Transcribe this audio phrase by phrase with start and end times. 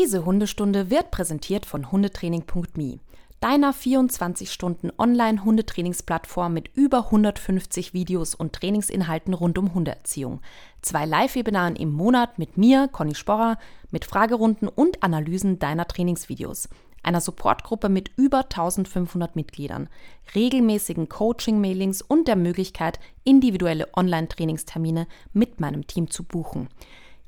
[0.00, 3.00] Diese Hundestunde wird präsentiert von hundetraining.me,
[3.40, 10.40] deiner 24 Stunden Online-Hundetrainingsplattform mit über 150 Videos und Trainingsinhalten rund um Hundeerziehung.
[10.80, 13.58] Zwei Live-Webinaren im Monat mit mir, Conny Sporrer,
[13.90, 16.70] mit Fragerunden und Analysen deiner Trainingsvideos
[17.02, 19.88] einer Supportgruppe mit über 1500 Mitgliedern,
[20.34, 26.68] regelmäßigen Coaching-Mailings und der Möglichkeit, individuelle Online-Trainingstermine mit meinem Team zu buchen.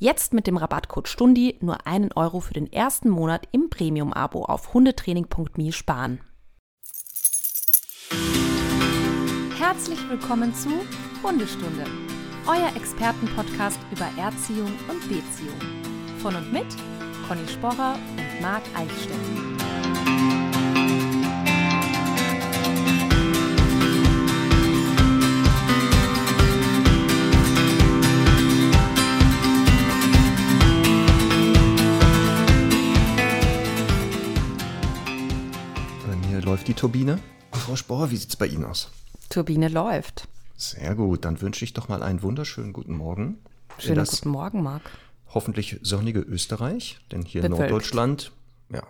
[0.02, 4.74] Jetzt mit dem Rabattcode STUNDI nur einen Euro für den ersten Monat im Premium-Abo auf
[4.74, 6.18] hundetraining.me sparen.
[9.56, 10.70] Herzlich willkommen zu
[11.22, 11.84] Hundestunde,
[12.48, 15.60] euer Expertenpodcast über Erziehung und Beziehung.
[16.18, 16.66] Von und mit
[17.28, 19.41] Conny Sporrer und Marc Eichstätt.
[36.44, 37.20] Läuft die Turbine?
[37.52, 38.90] Frau Spohr, wie sieht es bei Ihnen aus?
[39.28, 40.26] Turbine läuft.
[40.56, 43.38] Sehr gut, dann wünsche ich doch mal einen wunderschönen guten Morgen.
[43.78, 44.82] Schönen guten Morgen, Marc.
[45.28, 48.32] Hoffentlich sonnige Österreich, denn hier in Norddeutschland,
[48.70, 48.82] ja,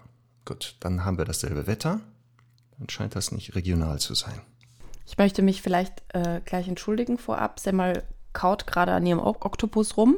[0.46, 2.00] gut, dann haben wir dasselbe Wetter.
[2.78, 4.40] Dann scheint das nicht regional zu sein.
[5.06, 7.60] Ich möchte mich vielleicht äh, gleich entschuldigen vorab.
[7.60, 10.16] Semmel kaut gerade an ihrem Oktopus rum.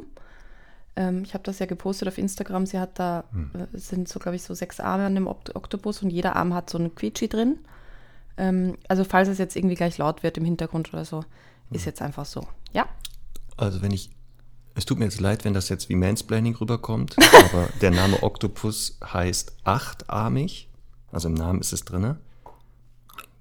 [0.95, 2.65] Ähm, ich habe das ja gepostet auf Instagram.
[2.65, 3.51] Sie hat da, hm.
[3.53, 6.69] äh, sind so, glaube ich, so sechs Arme an dem Oktopus und jeder Arm hat
[6.69, 7.59] so einen Quietschi drin.
[8.37, 11.25] Ähm, also falls es jetzt irgendwie gleich laut wird im Hintergrund oder so, hm.
[11.71, 12.47] ist jetzt einfach so.
[12.71, 12.87] Ja.
[13.57, 14.09] Also wenn ich,
[14.73, 17.15] es tut mir jetzt leid, wenn das jetzt wie Mansplaining rüberkommt,
[17.51, 20.69] aber der Name Oktopus heißt achtarmig.
[21.11, 22.19] Also im Namen ist es drinne.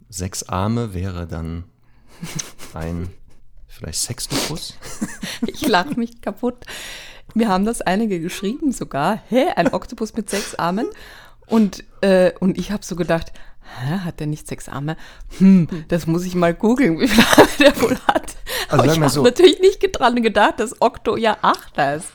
[0.09, 1.65] Sechs Arme wäre dann
[2.73, 3.11] ein
[3.67, 4.75] vielleicht Sextopus.
[5.47, 6.65] ich lache mich kaputt.
[7.35, 9.21] Mir haben das einige geschrieben sogar.
[9.29, 10.87] Hä, ein Oktopus mit sechs Armen?
[11.47, 14.97] Und, äh, und ich habe so gedacht, hä, hat der nicht sechs Arme?
[15.39, 18.37] Hm, das muss ich mal googeln, wie viele Arme der wohl hat.
[18.69, 22.09] Also Aber ich habe so, natürlich nicht dran gedacht, dass Okto ja acht ist.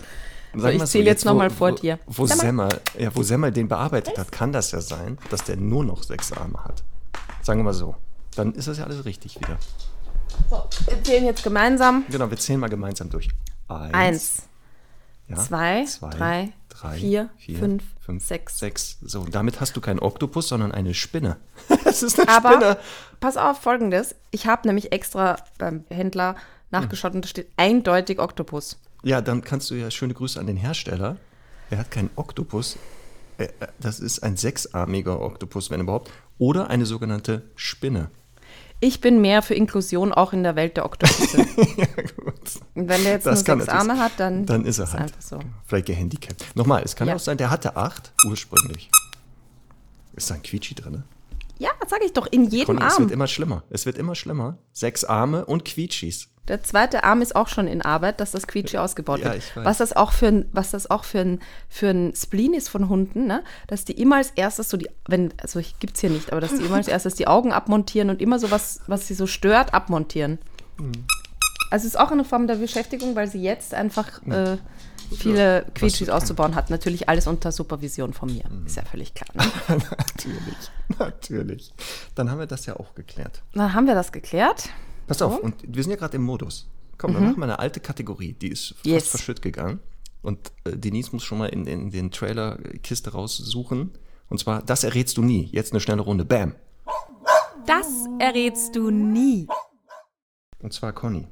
[0.55, 1.99] So, ich zähle so, jetzt, nochmal vor dir.
[2.07, 5.83] Wo Semmel, ja, wo Semmel den bearbeitet hat, kann das ja sein, dass der nur
[5.83, 6.83] noch sechs Arme hat.
[7.43, 7.95] Sagen wir mal so.
[8.35, 9.57] Dann ist das ja alles richtig wieder.
[10.49, 12.03] So, wir zählen jetzt gemeinsam.
[12.09, 13.27] Genau, wir zählen mal gemeinsam durch.
[13.67, 13.93] Eins.
[13.93, 14.48] Eins
[15.29, 18.59] ja, zwei, zwei, drei, drei vier, vier, fünf, fünf, sechs.
[18.59, 18.97] Sechs.
[19.01, 21.37] So, damit hast du keinen Oktopus, sondern eine Spinne.
[21.83, 22.77] das ist eine Aber Spinne.
[23.19, 24.15] Pass auf, folgendes.
[24.31, 26.35] Ich habe nämlich extra beim Händler
[26.71, 27.17] nachgeschaut hm.
[27.17, 28.77] und da steht eindeutig Oktopus.
[29.03, 31.17] Ja, dann kannst du ja schöne Grüße an den Hersteller.
[31.69, 32.77] Er hat keinen Oktopus.
[33.37, 36.11] Äh, äh, das ist ein sechsarmiger Oktopus, wenn überhaupt.
[36.37, 38.09] Oder eine sogenannte Spinne.
[38.81, 41.45] Ich bin mehr für Inklusion auch in der Welt der Oktopusse.
[41.77, 41.85] ja,
[42.17, 42.33] gut.
[42.75, 45.39] Und wenn der jetzt das nur sechs Arme hat, dann, dann ist er halt so.
[45.65, 46.45] vielleicht gehandicapt.
[46.55, 47.15] Nochmal, es kann ja.
[47.15, 48.89] auch sein, der hatte acht ursprünglich.
[50.13, 51.03] Ist da ein Quietschi drin?
[51.59, 52.91] Ja, das sage ich doch, in jedem Conny, Arm.
[52.91, 53.63] Es wird immer schlimmer.
[53.69, 54.57] Es wird immer schlimmer.
[54.71, 56.29] Sechs Arme und Quietschis.
[56.47, 59.43] Der zweite Arm ist auch schon in Arbeit, dass das Quietschi ausgebaut ja, wird.
[59.55, 62.89] Was das auch für ein, was das auch für ein, für ein Spleen ist von
[62.89, 63.43] Hunden, ne?
[63.67, 66.55] dass die immer als erstes so die, wenn, also gibt es hier nicht, aber dass
[66.55, 69.75] die immer als erstes die Augen abmontieren und immer so was, was sie so stört,
[69.75, 70.39] abmontieren.
[70.77, 71.05] Mhm.
[71.69, 74.57] Also es ist auch eine Form der Beschäftigung, weil sie jetzt einfach äh,
[75.15, 76.69] viele Quietschis auszubauen hat.
[76.69, 78.43] Natürlich alles unter Supervision von mir.
[78.49, 78.65] Mhm.
[78.65, 79.29] Ist ja völlig klar.
[79.35, 79.77] Ne?
[79.97, 81.73] natürlich, natürlich.
[82.15, 83.43] Dann haben wir das ja auch geklärt.
[83.53, 84.69] Dann haben wir das geklärt.
[85.07, 86.67] Pass auf, und wir sind ja gerade im Modus.
[86.97, 87.29] Komm, dann mhm.
[87.29, 89.07] machen wir eine alte Kategorie, die ist fast yes.
[89.07, 89.79] verschütt gegangen.
[90.21, 93.91] Und äh, Denise muss schon mal in, in den Trailer-Kiste raussuchen.
[94.27, 95.49] Und zwar, das errätst du nie.
[95.51, 96.25] Jetzt eine schnelle Runde.
[96.25, 96.55] Bam.
[97.65, 97.87] Das
[98.19, 99.47] errätst du nie.
[100.59, 101.27] Und zwar Conny.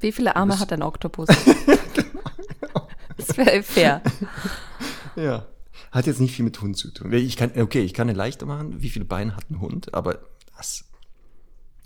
[0.00, 1.28] Wie viele Arme hat ein Oktopus?
[3.16, 4.00] Das wäre fair.
[5.14, 5.46] Ja.
[5.92, 7.12] Hat jetzt nicht viel mit Hund zu tun.
[7.12, 8.80] Ich kann, okay, ich kann eine leichte machen.
[8.80, 9.92] Wie viele Beine hat ein Hund?
[9.92, 10.20] Aber
[10.56, 10.84] das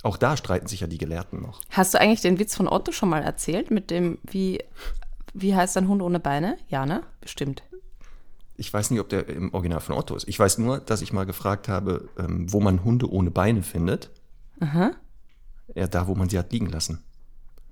[0.05, 1.63] auch da streiten sich ja die Gelehrten noch.
[1.71, 4.63] Hast du eigentlich den Witz von Otto schon mal erzählt mit dem, wie,
[5.33, 6.59] wie heißt ein Hund ohne Beine?
[6.69, 7.03] Ja, ne?
[7.23, 7.63] Bestimmt.
[8.57, 10.29] Ich weiß nicht, ob der im Original von Otto ist.
[10.29, 14.11] Ich weiß nur, dass ich mal gefragt habe, ähm, wo man Hunde ohne Beine findet.
[14.61, 14.93] Aha.
[15.75, 17.03] Ja, da, wo man sie hat liegen lassen.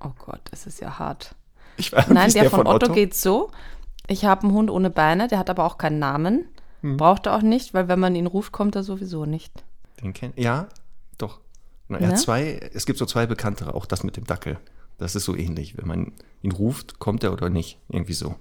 [0.03, 1.35] Oh Gott, das ist ja hart.
[1.77, 3.51] Ich weiß, Nein, der, der, von, von Otto, Otto geht so.
[4.09, 6.47] Ich habe einen Hund ohne Beine, der hat aber auch keinen Namen.
[6.81, 6.97] Hm.
[6.97, 9.53] Braucht er auch nicht, weil wenn man ihn ruft, kommt er sowieso nicht.
[10.03, 10.69] Den kennt Ja,
[11.19, 11.41] doch.
[11.89, 14.59] Er hat zwei, es gibt so zwei bekanntere, auch das mit dem Dackel.
[14.99, 15.77] Das ist so ähnlich.
[15.77, 16.13] Wenn man
[16.43, 17.79] ihn ruft, kommt er oder nicht.
[17.89, 18.35] Irgendwie so.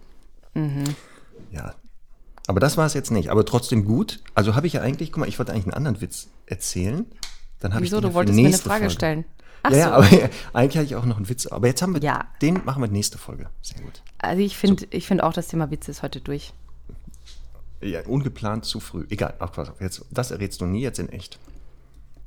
[0.53, 0.83] Mhm.
[1.51, 1.75] Ja.
[2.47, 3.29] Aber das war es jetzt nicht.
[3.29, 4.19] Aber trotzdem gut.
[4.35, 7.05] Also habe ich ja eigentlich, guck mal, ich wollte eigentlich einen anderen Witz erzählen.
[7.59, 8.89] Dann habe ich du wolltest mir eine Frage Folge.
[8.93, 9.25] stellen.
[9.63, 10.15] Ach ja, so.
[10.15, 11.47] ja, aber eigentlich hatte ich auch noch einen Witz.
[11.47, 12.25] Aber jetzt haben wir, ja.
[12.41, 13.49] den machen wir nächste Folge.
[13.61, 14.01] Sehr gut.
[14.17, 14.99] Also ich finde so.
[14.99, 16.53] find auch, das Thema Witz ist heute durch.
[17.81, 19.05] Ja, ungeplant zu früh.
[19.09, 21.39] Egal, ach, pass auf, jetzt, das errätst du nie jetzt in echt.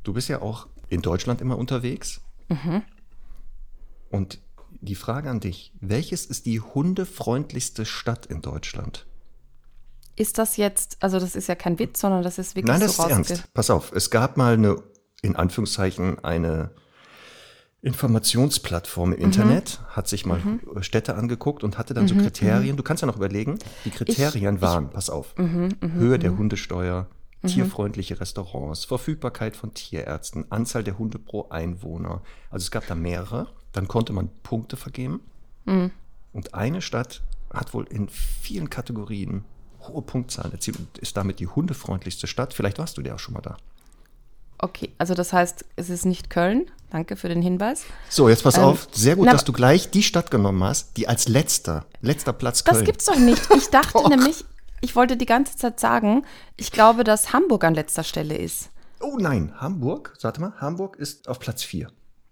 [0.02, 2.20] Du bist ja auch in Deutschland immer unterwegs.
[2.48, 2.82] Mhm.
[4.10, 4.38] Und
[4.80, 9.06] die Frage an dich, welches ist die hundefreundlichste Stadt in Deutschland?
[10.16, 12.96] Ist das jetzt, also das ist ja kein Witz, sondern das ist wirklich Nein, das
[12.96, 13.54] so ist ernst.
[13.54, 14.76] Pass auf, es gab mal eine,
[15.22, 16.70] in Anführungszeichen, eine
[17.84, 19.24] Informationsplattform im mhm.
[19.24, 20.82] Internet, hat sich mal mhm.
[20.82, 22.72] Städte angeguckt und hatte dann so mhm, Kriterien.
[22.72, 22.76] Mhm.
[22.78, 26.36] Du kannst ja noch überlegen, die Kriterien ich, waren, ich, pass auf, mhm, Höhe der
[26.36, 27.06] Hundesteuer,
[27.46, 32.22] tierfreundliche Restaurants, Verfügbarkeit von Tierärzten, Anzahl der Hunde pro Einwohner.
[32.50, 33.48] Also es gab da mehrere.
[33.72, 35.20] Dann konnte man Punkte vergeben.
[35.66, 37.22] Und eine Stadt
[37.52, 39.44] hat wohl in vielen Kategorien
[39.80, 42.54] hohe Punktzahlen erzielt und ist damit die hundefreundlichste Stadt.
[42.54, 43.56] Vielleicht warst du ja auch schon mal da.
[44.64, 46.70] Okay, also das heißt, es ist nicht Köln.
[46.88, 47.84] Danke für den Hinweis.
[48.08, 48.88] So, jetzt pass ähm, auf.
[48.92, 52.64] Sehr gut, na, dass du gleich die Stadt genommen hast, die als letzter, letzter Platz
[52.64, 52.78] Köln.
[52.78, 53.46] Das gibt's doch nicht.
[53.54, 54.42] Ich dachte nämlich,
[54.80, 56.24] ich wollte die ganze Zeit sagen,
[56.56, 58.70] ich glaube, dass Hamburg an letzter Stelle ist.
[59.00, 61.88] Oh nein, Hamburg, warte mal, Hamburg ist auf Platz 4.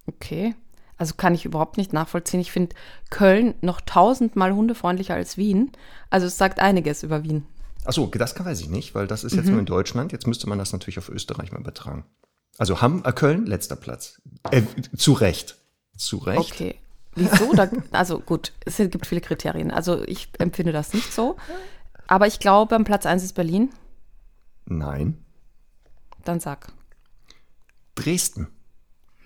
[0.07, 0.55] Okay.
[0.97, 2.39] Also kann ich überhaupt nicht nachvollziehen.
[2.39, 2.75] Ich finde
[3.11, 5.71] Köln noch tausendmal hundefreundlicher als Wien.
[6.09, 7.45] Also es sagt einiges über Wien.
[7.85, 9.51] Achso, das kann weiß ich nicht, weil das ist jetzt mhm.
[9.51, 10.11] nur in Deutschland.
[10.11, 12.05] Jetzt müsste man das natürlich auf Österreich mal übertragen.
[12.57, 14.21] Also Ham, äh, Köln, letzter Platz.
[14.51, 14.63] Äh,
[14.95, 15.57] zu Recht.
[15.97, 16.51] Zu Recht.
[16.51, 16.79] Okay.
[17.15, 17.53] Wieso?
[17.53, 19.71] Da, also gut, es gibt viele Kriterien.
[19.71, 21.37] Also ich empfinde das nicht so.
[22.07, 23.69] Aber ich glaube, am Platz 1 ist Berlin.
[24.65, 25.23] Nein.
[26.23, 26.71] Dann sag.
[27.95, 28.47] Dresden.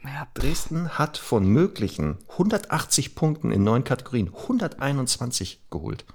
[0.04, 6.06] Ja, Dresden hat von möglichen 180 Punkten in neun Kategorien 121 geholt.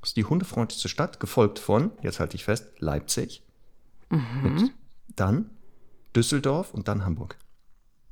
[0.00, 3.42] Das ist die hundefreundlichste Stadt, gefolgt von, jetzt halte ich fest, Leipzig.
[4.08, 4.70] Mhm.
[5.16, 5.50] dann
[6.16, 7.36] Düsseldorf und dann Hamburg.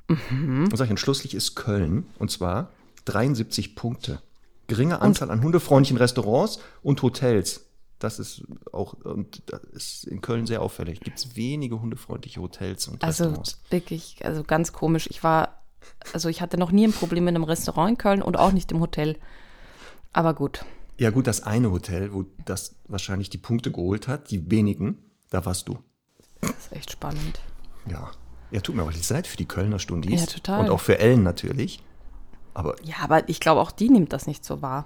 [0.07, 0.65] Mhm.
[0.65, 2.69] Und sag ich, und schlusslich ist Köln, und zwar
[3.05, 4.21] 73 Punkte.
[4.67, 7.65] Geringe Anzahl an hundefreundlichen Restaurants und Hotels.
[7.99, 10.99] Das ist auch und das ist in Köln sehr auffällig.
[10.99, 13.53] Gibt es wenige hundefreundliche Hotels und also Restaurants.
[13.53, 15.07] Also wirklich, also ganz komisch.
[15.09, 15.63] Ich war,
[16.13, 18.71] also ich hatte noch nie ein Problem mit einem Restaurant in Köln und auch nicht
[18.71, 19.17] im Hotel.
[20.13, 20.65] Aber gut.
[20.97, 24.97] Ja gut, das eine Hotel, wo das wahrscheinlich die Punkte geholt hat, die wenigen,
[25.29, 25.77] da warst du.
[26.41, 27.39] Das ist echt spannend.
[27.89, 28.11] Ja.
[28.51, 30.21] Ja, tut mir auch leid für die Kölner Stundis.
[30.21, 30.65] Ja, total.
[30.65, 31.81] Und auch für Ellen natürlich.
[32.53, 34.85] Aber ja, aber ich glaube, auch die nimmt das nicht so wahr.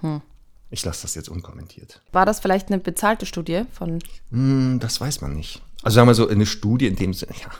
[0.00, 0.20] Hm.
[0.70, 2.02] Ich lasse das jetzt unkommentiert.
[2.10, 4.00] War das vielleicht eine bezahlte Studie von?
[4.30, 5.62] Hm, das weiß man nicht.
[5.82, 7.50] Also sagen wir so, eine Studie in dem Sinne, ja.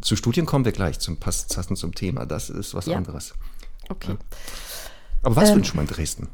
[0.00, 2.24] Zu Studien kommen wir gleich, zum passend zum Thema.
[2.24, 2.96] Das ist was ja.
[2.96, 3.34] anderes.
[3.88, 4.12] Okay.
[4.12, 4.18] Ja.
[5.22, 6.28] Aber warst ähm, du denn schon mal in Dresden?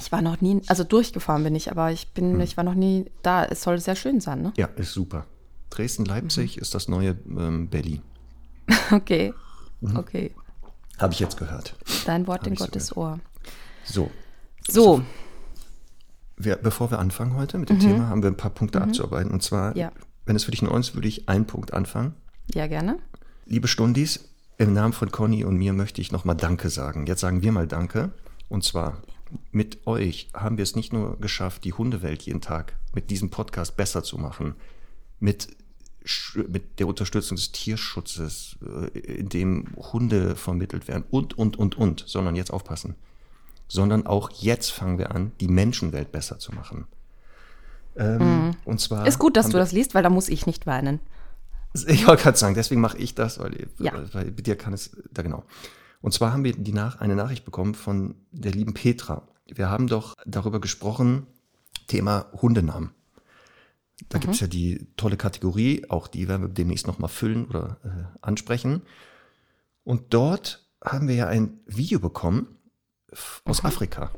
[0.00, 2.40] Ich war noch nie, also durchgefahren bin ich, aber ich bin, hm.
[2.40, 3.44] ich war noch nie da.
[3.44, 4.52] Es soll sehr schön sein, ne?
[4.56, 5.26] Ja, ist super.
[5.68, 6.62] Dresden-Leipzig mhm.
[6.62, 8.02] ist das neue ähm, Berlin.
[8.92, 9.32] Okay.
[9.80, 9.96] Mhm.
[9.96, 10.34] Okay.
[10.98, 11.74] Habe ich jetzt gehört.
[12.04, 13.20] Dein Wort in Gottes so Ohr.
[13.84, 14.10] So.
[14.68, 14.94] So.
[14.94, 15.04] Also,
[16.36, 17.80] wir, bevor wir anfangen heute mit dem mhm.
[17.80, 18.86] Thema, haben wir ein paar Punkte mhm.
[18.86, 19.30] abzuarbeiten.
[19.30, 19.92] Und zwar, ja.
[20.26, 22.14] wenn es für dich in ist, würde ich einen Punkt anfangen.
[22.52, 22.98] Ja, gerne.
[23.46, 27.06] Liebe Stundis, im Namen von Conny und mir möchte ich nochmal Danke sagen.
[27.06, 28.12] Jetzt sagen wir mal Danke.
[28.48, 29.02] Und zwar
[29.52, 33.76] mit euch haben wir es nicht nur geschafft, die Hundewelt jeden Tag mit diesem Podcast
[33.76, 34.54] besser zu machen,
[35.18, 35.48] mit,
[36.48, 42.04] mit der Unterstützung des Tierschutzes, äh, in dem Hunde vermittelt werden und, und, und, und,
[42.06, 42.94] sondern jetzt aufpassen.
[43.68, 46.86] Sondern auch jetzt fangen wir an, die Menschenwelt besser zu machen.
[47.96, 48.56] Ähm, mhm.
[48.64, 49.06] Und zwar.
[49.06, 51.00] Ist gut, dass du das liest, weil da muss ich nicht weinen.
[51.86, 53.92] Ich wollte gerade sagen, deswegen mache ich das, weil, ja.
[54.12, 55.44] weil bei dir kann es, da genau.
[56.00, 59.22] Und zwar haben wir die nach, eine Nachricht bekommen von der lieben Petra.
[59.46, 61.26] Wir haben doch darüber gesprochen,
[61.86, 62.90] Thema Hundenamen.
[64.08, 64.20] Da mhm.
[64.22, 68.18] gibt es ja die tolle Kategorie, auch die werden wir demnächst nochmal füllen oder äh,
[68.22, 68.82] ansprechen.
[69.84, 72.56] Und dort haben wir ja ein Video bekommen
[73.44, 73.66] aus mhm.
[73.66, 74.10] Afrika.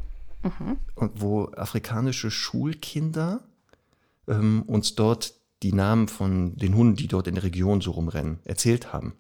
[0.42, 0.78] Mhm.
[0.94, 3.42] Und wo afrikanische Schulkinder
[4.28, 8.40] ähm, uns dort die Namen von den Hunden, die dort in der Region so rumrennen,
[8.44, 9.14] erzählt haben.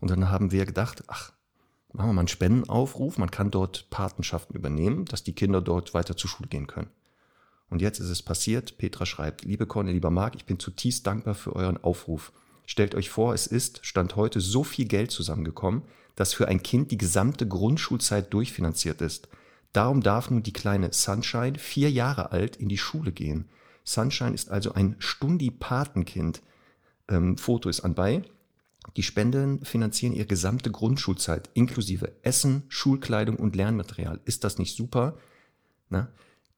[0.00, 1.32] Und dann haben wir gedacht, ach,
[1.92, 3.18] machen wir mal einen Spendenaufruf.
[3.18, 6.90] Man kann dort Patenschaften übernehmen, dass die Kinder dort weiter zur Schule gehen können.
[7.70, 8.76] Und jetzt ist es passiert.
[8.78, 12.32] Petra schreibt, liebe Conny, lieber Marc, ich bin zutiefst dankbar für euren Aufruf.
[12.66, 15.82] Stellt euch vor, es ist, Stand heute, so viel Geld zusammengekommen,
[16.14, 19.28] dass für ein Kind die gesamte Grundschulzeit durchfinanziert ist.
[19.72, 23.48] Darum darf nun die kleine Sunshine, vier Jahre alt, in die Schule gehen.
[23.84, 26.42] Sunshine ist also ein Stundi-Patenkind.
[27.08, 28.22] Ähm, Foto ist anbei.
[28.96, 34.20] Die Spenden finanzieren ihre gesamte Grundschulzeit inklusive Essen, Schulkleidung und Lernmaterial.
[34.24, 35.16] Ist das nicht super?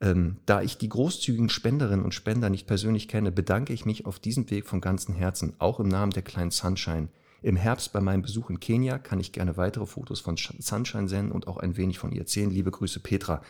[0.00, 4.18] Ähm, da ich die großzügigen Spenderinnen und Spender nicht persönlich kenne, bedanke ich mich auf
[4.18, 7.08] diesem Weg von ganzem Herzen, auch im Namen der kleinen Sunshine.
[7.42, 11.32] Im Herbst bei meinem Besuch in Kenia kann ich gerne weitere Fotos von Sunshine senden
[11.32, 12.50] und auch ein wenig von ihr erzählen.
[12.50, 13.42] Liebe Grüße, Petra.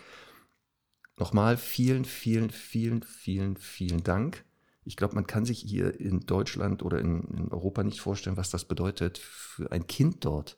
[1.16, 4.44] nochmal vielen, vielen, vielen, vielen, vielen Dank.
[4.84, 8.50] Ich glaube, man kann sich hier in Deutschland oder in, in, Europa nicht vorstellen, was
[8.50, 10.56] das bedeutet für ein Kind dort,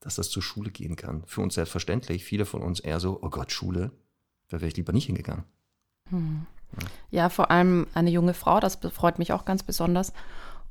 [0.00, 1.24] dass das zur Schule gehen kann.
[1.26, 3.92] Für uns selbstverständlich, viele von uns eher so, oh Gott, Schule,
[4.48, 5.44] da wäre ich lieber nicht hingegangen.
[6.10, 6.46] Hm.
[7.10, 10.12] Ja, vor allem eine junge Frau, das freut mich auch ganz besonders.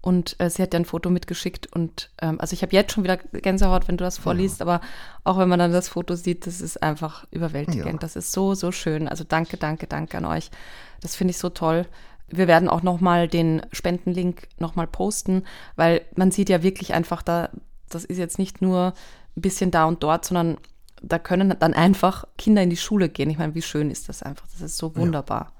[0.01, 3.05] Und äh, sie hat ja ein Foto mitgeschickt und ähm, also ich habe jetzt schon
[3.05, 4.65] wieder Gänsehaut, wenn du das vorliest, ja.
[4.65, 4.81] aber
[5.23, 7.85] auch wenn man dann das Foto sieht, das ist einfach überwältigend.
[7.85, 7.97] Ja.
[7.99, 9.07] Das ist so, so schön.
[9.07, 10.51] Also danke, danke, danke an euch.
[10.99, 11.85] Das finde ich so toll.
[12.27, 15.43] Wir werden auch nochmal den Spendenlink nochmal posten,
[15.75, 17.49] weil man sieht ja wirklich einfach da,
[17.89, 18.93] das ist jetzt nicht nur
[19.35, 20.57] ein bisschen da und dort, sondern
[21.01, 23.29] da können dann einfach Kinder in die Schule gehen.
[23.29, 24.47] Ich meine, wie schön ist das einfach?
[24.51, 25.51] Das ist so wunderbar.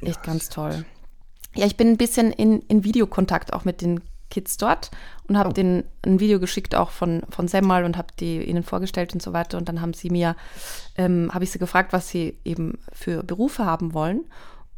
[0.00, 0.08] Ja.
[0.08, 0.84] Echt ganz toll.
[1.54, 4.00] Ja, ich bin ein bisschen in, in Videokontakt auch mit den
[4.32, 4.90] Kids dort
[5.28, 5.52] und habe oh.
[5.52, 9.32] denen ein Video geschickt auch von, von Semmal und habe die ihnen vorgestellt und so
[9.32, 9.58] weiter.
[9.58, 10.36] Und dann haben sie mir,
[10.96, 14.24] ähm, habe ich sie gefragt, was sie eben für Berufe haben wollen.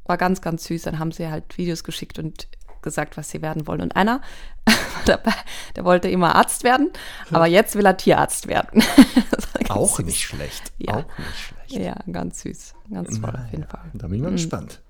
[0.05, 0.83] War ganz, ganz süß.
[0.83, 2.49] Dann haben sie halt Videos geschickt und
[2.85, 3.81] gesagt, was sie werden wollen.
[3.81, 4.21] Und einer
[5.07, 5.35] dabei,
[5.75, 6.91] der wollte immer Arzt werden,
[7.31, 8.83] aber jetzt will er Tierarzt werden.
[9.69, 10.73] auch nicht schlecht.
[10.79, 10.99] Ja.
[10.99, 11.85] Auch nicht schlecht.
[11.85, 12.75] Ja, ganz süß.
[12.93, 13.91] Ganz toll auf jeden Fall.
[13.95, 14.37] Da bin ich mal mhm.
[14.37, 14.81] gespannt.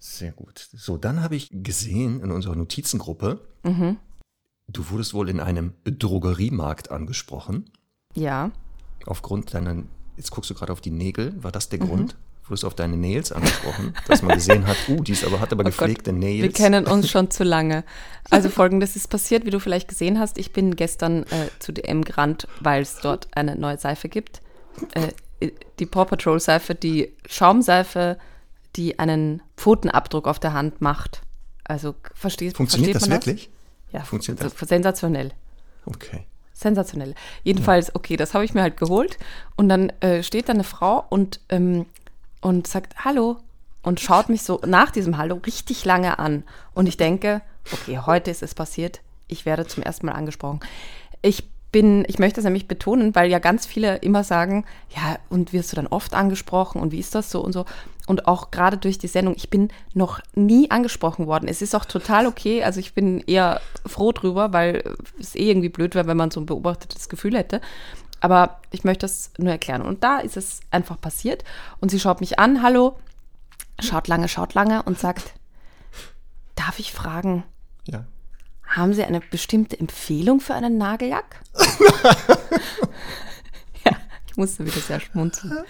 [0.00, 0.68] Sehr gut.
[0.72, 3.98] So, dann habe ich gesehen in unserer Notizengruppe, mhm.
[4.66, 7.70] du wurdest wohl in einem Drogeriemarkt angesprochen.
[8.14, 8.50] Ja.
[9.06, 9.84] Aufgrund deiner,
[10.16, 11.86] jetzt guckst du gerade auf die Nägel, war das der mhm.
[11.86, 12.16] Grund?
[12.46, 15.52] Wurdest du auf deine Nails angesprochen, dass man gesehen hat, uh, die ist aber, hat
[15.52, 16.42] aber oh gepflegte Gott, Nails.
[16.42, 17.84] Wir kennen uns schon zu lange.
[18.30, 20.38] Also folgendes ist passiert, wie du vielleicht gesehen hast.
[20.38, 24.42] Ich bin gestern äh, zu DM gerannt, weil es dort eine neue Seife gibt.
[24.94, 28.18] Äh, die Paw Patrol Seife, die Schaumseife
[28.76, 31.22] die einen Pfotenabdruck auf der Hand macht.
[31.64, 33.50] Also versteht, Funktioniert versteht das wirklich?
[33.92, 34.00] Das?
[34.00, 34.68] Ja, funktioniert das?
[34.68, 35.32] Sensationell.
[35.84, 36.26] Okay.
[36.52, 37.14] Sensationell.
[37.42, 39.18] Jedenfalls, okay, das habe ich mir halt geholt.
[39.56, 41.86] Und dann äh, steht da eine Frau und, ähm,
[42.42, 43.38] und sagt Hallo
[43.82, 46.44] und schaut mich so nach diesem Hallo richtig lange an.
[46.74, 47.40] Und ich denke,
[47.72, 49.00] okay, heute ist es passiert.
[49.28, 50.60] Ich werde zum ersten Mal angesprochen.
[51.22, 55.54] Ich bin, ich möchte es nämlich betonen, weil ja ganz viele immer sagen, ja, und
[55.54, 57.64] wirst du dann oft angesprochen und wie ist das so und so.
[58.06, 61.48] Und auch gerade durch die Sendung, ich bin noch nie angesprochen worden.
[61.48, 62.62] Es ist auch total okay.
[62.62, 64.82] Also ich bin eher froh drüber, weil
[65.18, 67.60] es eh irgendwie blöd wäre, wenn man so ein beobachtetes Gefühl hätte.
[68.22, 69.82] Aber ich möchte das nur erklären.
[69.82, 71.42] Und da ist es einfach passiert.
[71.80, 72.96] Und sie schaut mich an, hallo,
[73.80, 75.34] schaut lange, schaut lange und sagt,
[76.54, 77.42] darf ich fragen?
[77.84, 78.04] Ja.
[78.64, 81.42] Haben Sie eine bestimmte Empfehlung für einen Nagellack?
[83.84, 83.92] ja,
[84.28, 85.64] ich musste wieder sehr schmunzeln.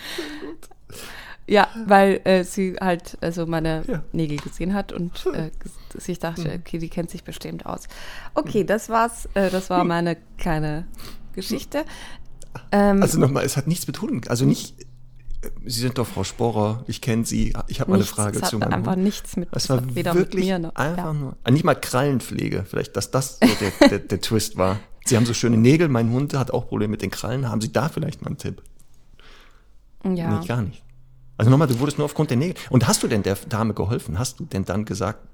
[1.46, 4.02] Ja, weil äh, sie halt also meine ja.
[4.12, 5.50] Nägel gesehen hat und äh,
[5.98, 6.60] sich dachte, mhm.
[6.60, 7.88] okay, die kennt sich bestimmt aus.
[8.34, 9.26] Okay, das war's.
[9.32, 10.86] Äh, das war meine kleine
[11.32, 11.84] Geschichte.
[12.72, 14.22] Ähm, also nochmal, es hat nichts mit tun.
[14.28, 14.74] Also nicht
[15.64, 17.52] Sie sind doch Frau Sporer, ich kenne Sie.
[17.66, 20.44] Ich habe mal eine Frage es zu meinem einfach nichts mit, es war weder wirklich
[20.44, 20.74] mit mir noch.
[20.76, 21.12] Einfach ja.
[21.12, 24.78] nur, ah, nicht mal Krallenpflege, vielleicht, dass das so der, der, der, Twist war.
[25.04, 27.48] Sie haben so schöne Nägel, mein Hund hat auch Probleme mit den Krallen.
[27.48, 28.62] Haben Sie da vielleicht mal einen Tipp?
[30.04, 30.38] Ja.
[30.38, 30.82] Nee, gar nicht.
[31.38, 32.54] Also nochmal, du wurdest nur aufgrund der Nägel.
[32.70, 34.20] Und hast du denn der Dame geholfen?
[34.20, 35.26] Hast du denn dann gesagt,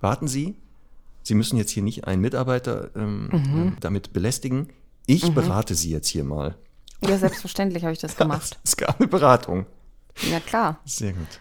[0.00, 0.54] warten Sie,
[1.24, 3.76] Sie müssen jetzt hier nicht einen Mitarbeiter ähm, mhm.
[3.80, 4.68] damit belästigen.
[5.06, 5.34] Ich mhm.
[5.34, 6.54] berate Sie jetzt hier mal.
[7.02, 8.58] Ja, selbstverständlich habe ich das gemacht.
[8.64, 9.66] Es gab eine Beratung.
[10.30, 10.80] Ja, klar.
[10.84, 11.40] Sehr gut.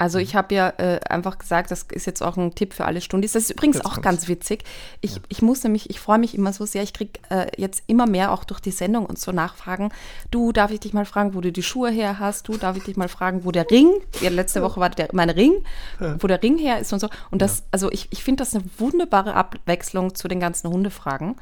[0.00, 3.02] Also ich habe ja äh, einfach gesagt, das ist jetzt auch ein Tipp für alle
[3.02, 3.32] Stundis.
[3.32, 4.04] Das ist übrigens jetzt auch kommt's.
[4.04, 4.64] ganz witzig.
[5.02, 5.20] Ich, ja.
[5.28, 8.32] ich muss nämlich, ich freue mich immer so sehr, ich kriege äh, jetzt immer mehr
[8.32, 9.90] auch durch die Sendung und so Nachfragen.
[10.30, 12.48] Du, darf ich dich mal fragen, wo du die Schuhe her hast?
[12.48, 13.92] Du, darf ich dich mal fragen, wo der Ring,
[14.22, 15.52] ja, letzte Woche war der, mein Ring,
[16.00, 16.16] ja.
[16.18, 17.10] wo der Ring her ist und so.
[17.30, 21.36] Und das, also ich, ich finde das eine wunderbare Abwechslung zu den ganzen Hundefragen.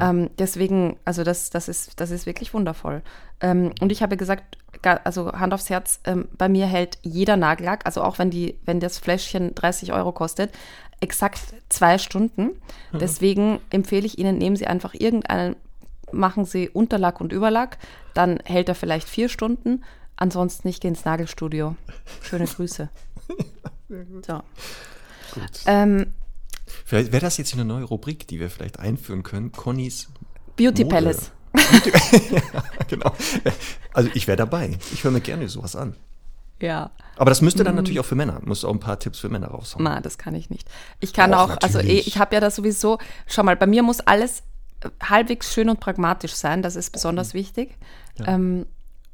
[0.00, 3.02] Ähm, deswegen, also das, das, ist, das ist wirklich wundervoll.
[3.40, 7.86] Ähm, und ich habe gesagt, also Hand aufs Herz, ähm, bei mir hält jeder Nagellack,
[7.86, 10.52] also auch wenn, die, wenn das Fläschchen 30 Euro kostet,
[11.00, 12.60] exakt zwei Stunden.
[12.92, 12.98] Mhm.
[12.98, 15.56] Deswegen empfehle ich Ihnen, nehmen Sie einfach irgendeinen,
[16.12, 17.78] machen Sie Unterlack und Überlack,
[18.14, 19.84] dann hält er vielleicht vier Stunden.
[20.16, 21.76] Ansonsten nicht gehen ins Nagelstudio.
[22.22, 22.88] Schöne Grüße.
[23.88, 24.26] Sehr gut.
[24.26, 24.40] So.
[25.34, 25.50] Gut.
[25.66, 26.12] Ähm,
[26.84, 29.52] vielleicht wäre das jetzt eine neue Rubrik, die wir vielleicht einführen können.
[29.52, 30.08] Connys
[30.56, 30.94] Beauty Mode.
[30.94, 31.32] Palace.
[32.30, 32.42] Ja,
[32.88, 33.12] genau.
[33.92, 34.78] Also ich wäre dabei.
[34.92, 35.94] Ich höre mir gerne sowas an.
[36.60, 36.90] Ja.
[37.16, 37.78] Aber das müsste dann mhm.
[37.78, 38.40] natürlich auch für Männer.
[38.44, 39.84] Muss auch ein paar Tipps für Männer raushauen.
[39.84, 40.68] Na, das kann ich nicht.
[41.00, 43.82] Ich kann auch, auch also eh, ich habe ja das sowieso, schau mal, bei mir
[43.82, 44.42] muss alles
[45.02, 46.62] halbwegs schön und pragmatisch sein.
[46.62, 47.38] Das ist besonders mhm.
[47.38, 47.76] wichtig.
[48.18, 48.28] Ja.
[48.28, 48.66] Ähm,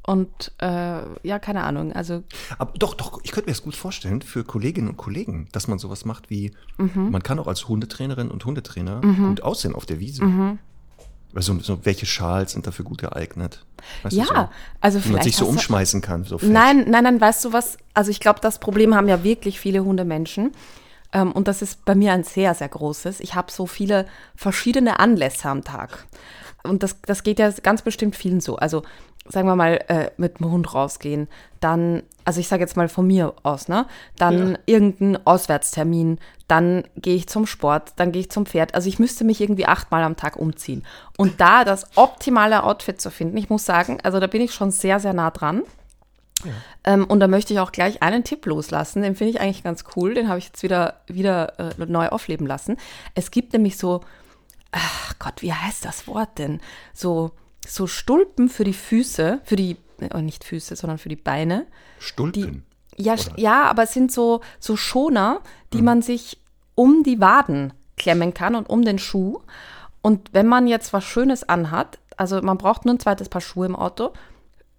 [0.05, 1.93] und äh, ja, keine Ahnung.
[1.93, 2.23] Also
[2.57, 5.79] Aber doch, doch, ich könnte mir das gut vorstellen für Kolleginnen und Kollegen, dass man
[5.79, 7.09] sowas macht wie, mhm.
[7.09, 9.29] man kann auch als Hundetrainerin und Hundetrainer mhm.
[9.29, 10.23] gut aussehen auf der Wiese.
[10.25, 10.59] Mhm.
[11.35, 13.65] Also so, welche Schals sind dafür gut geeignet?
[14.03, 14.49] Weißt ja, so,
[14.81, 15.13] also vielleicht.
[15.13, 16.23] Man sich so umschmeißen kann.
[16.23, 17.77] So nein, nein, nein, weißt du was?
[17.93, 20.51] Also ich glaube, das Problem haben ja wirklich viele Hundemenschen.
[21.11, 23.19] Ähm, und das ist bei mir ein sehr, sehr großes.
[23.19, 26.05] Ich habe so viele verschiedene Anlässe am Tag.
[26.63, 28.55] Und das, das geht ja ganz bestimmt vielen so.
[28.55, 28.83] Also
[29.25, 31.27] sagen wir mal, äh, mit dem Hund rausgehen,
[31.59, 33.85] dann, also ich sage jetzt mal von mir aus, ne?
[34.17, 34.59] Dann ja.
[34.65, 38.75] irgendein Auswärtstermin, dann gehe ich zum Sport, dann gehe ich zum Pferd.
[38.75, 40.85] Also ich müsste mich irgendwie achtmal am Tag umziehen.
[41.17, 44.71] Und da das optimale Outfit zu finden, ich muss sagen, also da bin ich schon
[44.71, 45.63] sehr, sehr nah dran.
[46.43, 46.51] Ja.
[46.83, 49.85] Ähm, und da möchte ich auch gleich einen Tipp loslassen, den finde ich eigentlich ganz
[49.95, 52.75] cool, den habe ich jetzt wieder, wieder äh, neu aufleben lassen.
[53.15, 54.01] Es gibt nämlich so,
[54.73, 56.59] ach Gott, wie heißt das Wort denn?
[56.93, 57.31] So,
[57.67, 59.77] so Stulpen für die Füße, für die,
[60.13, 61.65] oh, nicht Füße, sondern für die Beine.
[61.99, 62.63] Stulpen?
[62.97, 65.41] Die, ja, ja, aber es sind so, so Schoner,
[65.71, 65.85] die hm.
[65.85, 66.37] man sich
[66.75, 69.39] um die Waden klemmen kann und um den Schuh.
[70.01, 73.65] Und wenn man jetzt was Schönes anhat, also man braucht nur ein zweites Paar Schuhe
[73.65, 74.11] im Auto,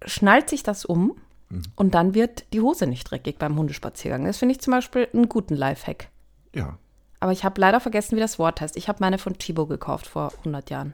[0.05, 1.15] schnallt sich das um
[1.49, 1.63] hm.
[1.75, 4.25] und dann wird die Hose nicht dreckig beim Hundespaziergang.
[4.25, 6.09] Das finde ich zum Beispiel einen guten Lifehack.
[6.53, 6.77] Ja.
[7.19, 8.77] Aber ich habe leider vergessen, wie das Wort heißt.
[8.77, 10.93] Ich habe meine von Chibo gekauft vor 100 Jahren.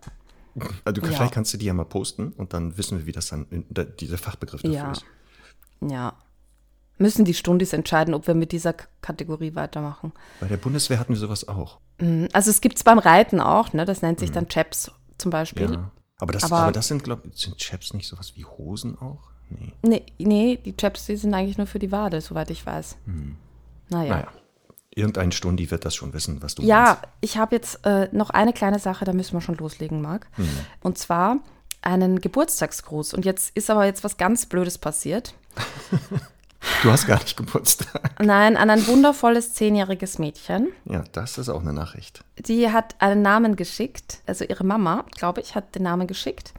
[0.83, 1.07] Also ja.
[1.07, 3.45] vielleicht kannst du die ja mal posten und dann wissen wir, wie das dann,
[3.99, 4.91] dieser Fachbegriff dafür ja.
[4.91, 5.05] ist.
[5.81, 6.13] Ja.
[6.97, 10.11] Müssen die Stundis entscheiden, ob wir mit dieser Kategorie weitermachen.
[10.39, 11.79] Bei der Bundeswehr hatten wir sowas auch.
[11.99, 12.27] Mhm.
[12.33, 13.85] Also es gibt es beim Reiten auch, ne?
[13.85, 14.33] Das nennt sich mhm.
[14.35, 15.71] dann Chaps zum Beispiel.
[15.71, 15.91] Ja.
[16.19, 19.31] Aber das, aber, aber das sind, glaube ich, sind Chaps nicht sowas wie Hosen auch?
[19.49, 19.73] Nee.
[19.81, 22.97] Nee, nee die Chaps, die sind eigentlich nur für die Wade, soweit ich weiß.
[23.05, 23.37] Mhm.
[23.89, 24.09] Naja.
[24.09, 24.27] naja.
[24.93, 27.01] Irgendein Stundi wird das schon wissen, was du ja, meinst.
[27.01, 30.27] Ja, ich habe jetzt äh, noch eine kleine Sache, da müssen wir schon loslegen, Marc.
[30.37, 30.49] Mhm.
[30.81, 31.37] Und zwar
[31.81, 33.13] einen Geburtstagsgruß.
[33.13, 35.33] Und jetzt ist aber jetzt was ganz Blödes passiert.
[36.83, 38.21] du hast gar nicht Geburtstag.
[38.21, 40.69] Nein, an ein wundervolles zehnjähriges Mädchen.
[40.85, 42.23] Ja, das ist auch eine Nachricht.
[42.37, 46.53] Die hat einen Namen geschickt, also ihre Mama, glaube ich, hat den Namen geschickt.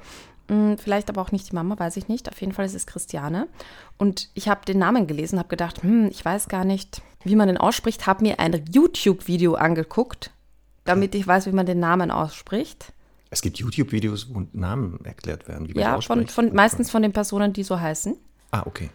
[0.53, 2.29] Hm, vielleicht aber auch nicht die Mama, weiß ich nicht.
[2.29, 3.49] Auf jeden Fall ist es Christiane.
[3.97, 7.49] Und ich habe den Namen gelesen, habe gedacht, hm, ich weiß gar nicht, wie man
[7.49, 8.07] den ausspricht.
[8.07, 10.31] Habe mir ein YouTube-Video angeguckt,
[10.85, 12.93] damit ich weiß, wie man den Namen ausspricht.
[13.31, 17.15] Es gibt YouTube-Videos, wo Namen erklärt werden, wie man Ja, von, von, meistens von den
[17.15, 18.15] Personen, die so heißen.
[18.51, 18.91] Ah, okay.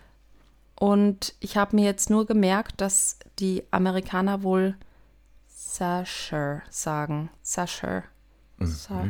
[0.76, 4.76] Und ich habe mir jetzt nur gemerkt, dass die Amerikaner wohl
[5.48, 7.32] Sasher sagen.
[7.42, 8.04] Sasher.
[8.60, 8.68] Mhm.
[8.68, 9.08] Sa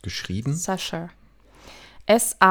[0.00, 0.54] Geschrieben?
[0.54, 1.10] Sasher.
[2.10, 2.44] S-A-O-I-R-S-E.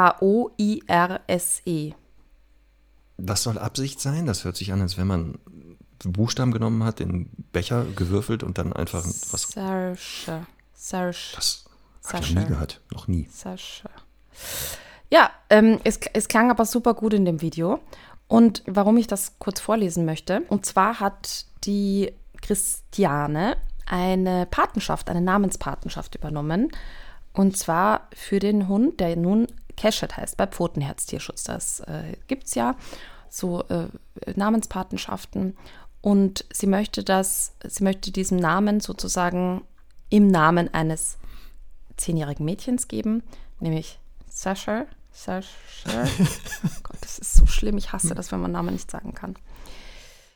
[3.18, 4.26] Das soll Absicht sein?
[4.26, 5.38] Das hört sich an, als wenn man
[6.06, 9.50] Buchstaben genommen hat, den Becher gewürfelt und dann einfach was.
[9.52, 10.46] Sarsha.
[10.74, 11.36] Sarsha.
[11.36, 11.66] Das
[12.14, 12.80] habe ich noch nie gehört.
[12.94, 13.28] Noch nie.
[13.30, 13.90] Sascha.
[15.12, 17.82] Ja, ähm, es, es klang aber super gut in dem Video.
[18.30, 25.20] Und warum ich das kurz vorlesen möchte, und zwar hat die Christiane eine Patenschaft, eine
[25.20, 26.72] Namenspatenschaft übernommen
[27.34, 31.44] und zwar für den Hund, der nun Keshet heißt, bei Pfotenherztierschutz.
[31.46, 32.76] Das äh, gibt es ja,
[33.30, 33.88] so äh,
[34.36, 35.56] Namenspatenschaften.
[36.02, 39.64] Und sie möchte das, sie möchte diesem Namen sozusagen
[40.10, 41.18] im Namen eines
[41.98, 43.24] zehnjährigen Mädchens geben,
[43.60, 44.86] nämlich Sasha.
[45.12, 45.50] Sasha.
[46.84, 47.78] Gott, das ist so schlimm.
[47.78, 49.36] Ich hasse das, wenn man Namen nicht sagen kann.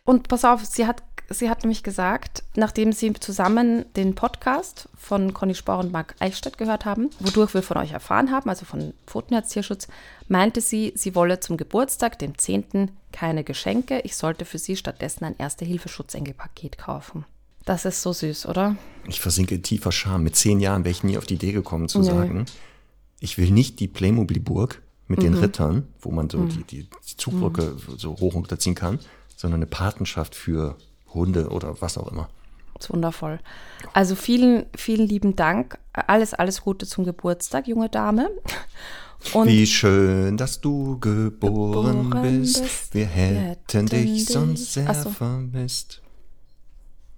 [0.03, 1.01] Und pass auf, sie hat
[1.33, 6.57] sie hat nämlich gesagt, nachdem sie zusammen den Podcast von Conny Spohr und Marc Eichstätt
[6.57, 9.87] gehört haben, wodurch wir von euch erfahren haben, also von Pfotenherz Tierschutz,
[10.27, 13.99] meinte sie, sie wolle zum Geburtstag, dem 10., keine Geschenke.
[14.01, 17.25] Ich sollte für sie stattdessen ein Erste-Hilfe-Schutzengel-Paket kaufen.
[17.65, 18.75] Das ist so süß, oder?
[19.07, 20.23] Ich versinke in tiefer Scham.
[20.23, 22.05] Mit zehn Jahren wäre ich nie auf die Idee gekommen zu nee.
[22.05, 22.45] sagen,
[23.19, 25.23] ich will nicht die Playmobil-Burg mit mhm.
[25.23, 26.49] den Rittern, wo man so mhm.
[26.49, 27.97] die, die, Zugbrücke mhm.
[27.97, 28.99] so hoch runterziehen kann,
[29.35, 30.77] sondern eine Patenschaft für
[31.13, 32.29] Hunde oder was auch immer.
[32.75, 33.39] Das ist wundervoll.
[33.93, 35.77] Also vielen, vielen lieben Dank.
[35.93, 38.29] Alles, alles Gute zum Geburtstag, junge Dame.
[39.31, 42.61] Und Wie schön, dass du geboren, geboren bist.
[42.61, 42.93] bist.
[42.93, 45.09] Wir hätten, dich sonst sehr so.
[45.09, 46.01] vermisst.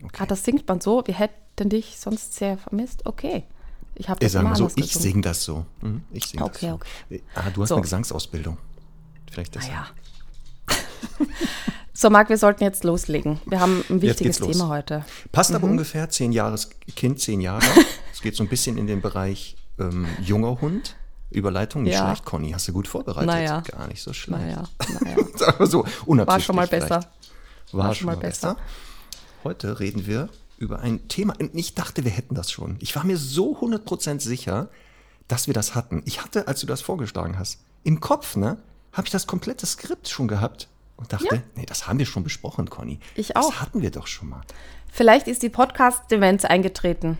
[0.04, 0.18] Okay.
[0.20, 1.02] Ah, das singt man so.
[1.06, 3.06] Wir hätten dich sonst sehr vermisst.
[3.06, 3.46] Okay.
[3.96, 5.66] Ich habe das ja, mal so, ich singe das so.
[5.82, 6.76] Mhm, ich singe okay, das so.
[6.76, 7.24] Okay.
[7.34, 7.76] Ah, du hast so.
[7.76, 8.58] eine Gesangsausbildung.
[9.32, 9.68] Vielleicht das.
[9.68, 9.88] Naja.
[11.98, 13.40] So, Marc, wir sollten jetzt loslegen.
[13.46, 15.06] Wir haben ein wichtiges Thema heute.
[15.32, 15.56] Passt mhm.
[15.56, 17.66] aber ungefähr, zehn Jahres Kind, zehn Jahre.
[18.14, 20.98] es geht so ein bisschen in den Bereich ähm, junger Hund.
[21.32, 22.06] Überleitung nicht ja.
[22.06, 22.52] schlecht, Conny.
[22.52, 23.28] Hast du gut vorbereitet?
[23.28, 23.62] Naja.
[23.62, 24.42] Gar nicht so schlecht.
[24.42, 24.66] Naja.
[25.02, 25.66] naja.
[25.66, 27.00] so, War schon mal besser.
[27.72, 28.56] War, War, schon mal besser.
[28.56, 28.66] besser.
[29.46, 30.28] Heute reden wir
[30.58, 31.34] über ein Thema.
[31.40, 32.76] Und ich dachte, wir hätten das schon.
[32.82, 34.68] Ich war mir so 100% sicher,
[35.30, 36.04] dass wir das hatten.
[36.06, 38.58] Ich hatte, als du das vorgeschlagen hast, im Kopf, ne,
[38.92, 41.42] habe ich das komplette Skript schon gehabt und dachte, ja.
[41.56, 43.00] nee, das haben wir schon besprochen, Conny.
[43.16, 43.50] Ich auch.
[43.50, 44.42] Das hatten wir doch schon mal.
[44.92, 47.18] Vielleicht ist die Podcast-Demenz eingetreten.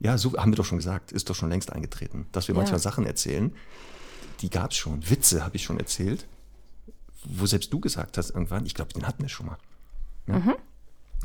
[0.00, 2.60] Ja, so haben wir doch schon gesagt, ist doch schon längst eingetreten, dass wir Ja.
[2.60, 3.54] manchmal Sachen erzählen,
[4.40, 5.08] die gab es schon.
[5.08, 6.26] Witze habe ich schon erzählt,
[7.24, 9.58] wo selbst du gesagt hast irgendwann, ich glaube, den hatten wir schon mal.
[10.26, 10.38] Ja.
[10.40, 10.54] Mhm.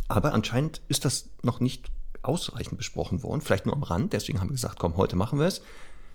[0.08, 4.13] Aber anscheinend ist das noch nicht ausreichend besprochen worden, vielleicht nur am Rand.
[4.13, 5.62] Deswegen haben wir gesagt, komm, heute machen wir es.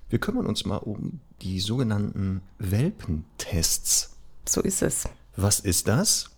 [0.08, 4.16] Wir kümmern uns mal um die sogenannten Welpentests.
[4.48, 5.08] So ist es.
[5.36, 6.30] Was ist das?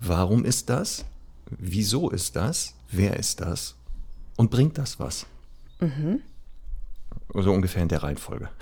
[0.00, 1.04] Warum ist das?
[1.46, 2.74] Wieso ist das?
[2.90, 3.74] Wer ist das?
[4.36, 5.26] Und bringt das was?
[7.34, 8.48] So ungefähr in der Reihenfolge.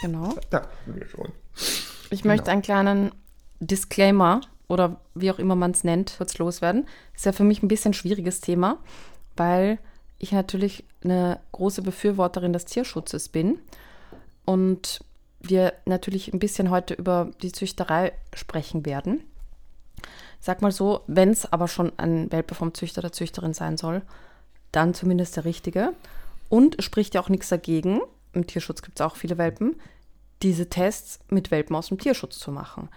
[0.00, 0.34] Genau.
[0.48, 1.30] Da haben wir schon.
[2.08, 3.12] Ich möchte einen kleinen
[3.60, 6.86] Disclaimer oder wie auch immer man es nennt, kurz loswerden.
[7.14, 8.78] Ist ja für mich ein bisschen schwieriges Thema,
[9.36, 9.78] weil
[10.18, 13.58] ich natürlich eine große Befürworterin des Tierschutzes bin
[14.46, 15.00] und
[15.40, 19.22] wir natürlich ein bisschen heute über die Züchterei sprechen werden.
[20.40, 24.02] Sag mal so, wenn es aber schon ein Welpe vom Züchter oder Züchterin sein soll,
[24.72, 25.92] dann zumindest der richtige.
[26.48, 28.00] Und es spricht ja auch nichts dagegen,
[28.32, 29.76] im Tierschutz gibt es auch viele Welpen,
[30.42, 32.88] diese Tests mit Welpen aus dem Tierschutz zu machen.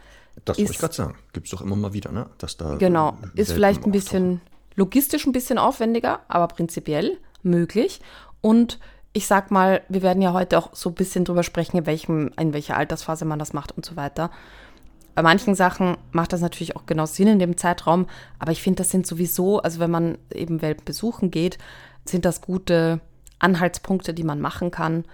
[0.45, 1.15] Das wollte ich gerade sagen.
[1.33, 2.27] Gibt es doch immer mal wieder, ne?
[2.37, 3.91] Dass da Genau, äh, ist Welpen vielleicht ein auftauchen.
[3.91, 4.41] bisschen
[4.75, 8.01] logistisch ein bisschen aufwendiger, aber prinzipiell möglich.
[8.41, 8.79] Und
[9.11, 12.31] ich sag mal, wir werden ja heute auch so ein bisschen drüber sprechen, in, welchem,
[12.39, 14.31] in welcher Altersphase man das macht und so weiter.
[15.15, 18.07] Bei manchen Sachen macht das natürlich auch genau Sinn in dem Zeitraum,
[18.39, 21.57] aber ich finde, das sind sowieso, also wenn man eben Welpen besuchen geht,
[22.05, 22.99] sind das gute
[23.39, 25.05] Anhaltspunkte, die man machen kann,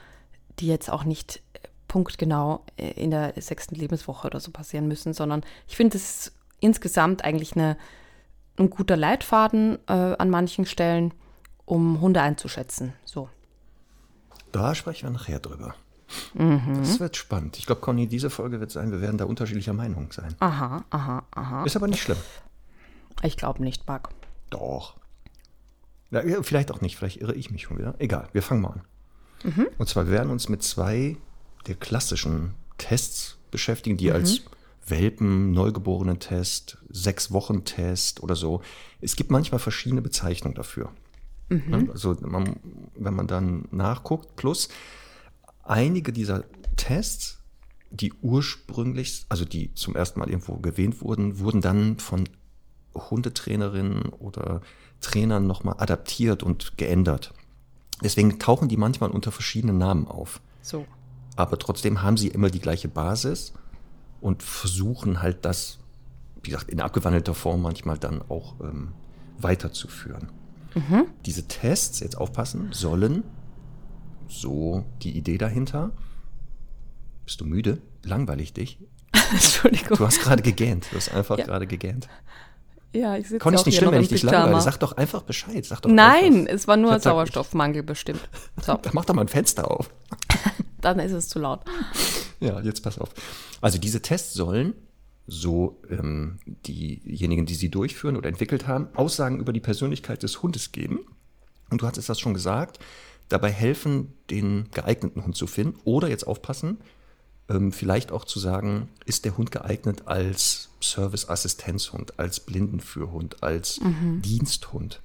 [0.59, 5.13] die jetzt auch nicht äh, punktgenau äh, in der sechsten Lebenswoche oder so passieren müssen,
[5.13, 7.77] sondern ich finde, es ist insgesamt eigentlich eine,
[8.57, 11.13] ein guter Leitfaden äh, an manchen Stellen,
[11.65, 12.93] um Hunde einzuschätzen.
[13.05, 13.29] So.
[14.51, 15.75] Da sprechen wir nachher drüber.
[16.33, 16.75] Mhm.
[16.79, 17.57] Das wird spannend.
[17.57, 20.35] Ich glaube, Conny, diese Folge wird sein, wir werden da unterschiedlicher Meinung sein.
[20.39, 21.63] Aha, aha, aha.
[21.63, 22.17] Ist aber nicht schlimm.
[23.23, 24.09] Ich glaube nicht, Marc.
[24.49, 24.95] Doch.
[26.11, 27.95] Ja, vielleicht auch nicht, vielleicht irre ich mich schon wieder.
[27.99, 29.67] Egal, wir fangen mal an.
[29.77, 31.15] Und zwar, wir werden uns mit zwei
[31.67, 34.41] der klassischen Tests beschäftigen, die als
[34.87, 38.61] Welpen, Neugeborenen-Test, Sechs-Wochen-Test oder so.
[39.01, 40.91] Es gibt manchmal verschiedene Bezeichnungen dafür.
[41.49, 41.87] Ne?
[41.91, 42.57] Also, man,
[42.95, 44.69] wenn man dann nachguckt, plus
[45.69, 46.43] einige dieser
[46.75, 47.39] Tests,
[47.91, 52.27] die ursprünglich, also die zum ersten Mal irgendwo gewähnt wurden, wurden dann von
[52.95, 54.61] Hundetrainerinnen oder
[55.01, 57.33] Trainern nochmal adaptiert und geändert.
[58.03, 60.41] Deswegen tauchen die manchmal unter verschiedenen Namen auf.
[60.61, 60.85] So.
[61.35, 63.53] Aber trotzdem haben sie immer die gleiche Basis
[64.21, 65.79] und versuchen halt das,
[66.43, 68.89] wie gesagt, in abgewandelter Form manchmal dann auch ähm,
[69.37, 70.29] weiterzuführen.
[71.25, 73.23] Diese Tests, jetzt aufpassen, sollen,
[74.29, 75.91] so die Idee dahinter,
[77.25, 77.81] bist du müde?
[78.03, 78.79] Langweilig dich?
[79.31, 79.97] Entschuldigung.
[79.97, 80.87] Du hast gerade gegähnt.
[80.91, 81.45] Du hast einfach Ja.
[81.45, 82.07] gerade gegähnt.
[82.91, 84.59] Ja, ich sitze auch ist nicht schlimm, wenn ich dich langweile.
[84.61, 85.63] Sag doch einfach Bescheid.
[85.63, 86.53] Sag doch Nein, einfach.
[86.53, 88.27] es war nur Sauerstoffmangel bestimmt.
[88.61, 89.91] So, Da mach doch mal ein Fenster auf.
[90.81, 91.61] dann ist es zu laut.
[92.39, 93.09] Ja, jetzt pass auf.
[93.61, 94.73] Also diese Tests sollen,
[95.27, 100.71] so ähm, diejenigen, die sie durchführen oder entwickelt haben, Aussagen über die Persönlichkeit des Hundes
[100.71, 100.99] geben.
[101.69, 102.79] Und du hattest das schon gesagt,
[103.29, 105.79] dabei helfen, den geeigneten Hund zu finden.
[105.85, 106.77] Oder jetzt aufpassen,
[107.49, 113.79] ähm, vielleicht auch zu sagen, ist der Hund geeignet als Serviceassistenzhund, als Blindenführhund, als
[114.21, 115.01] Diensthund.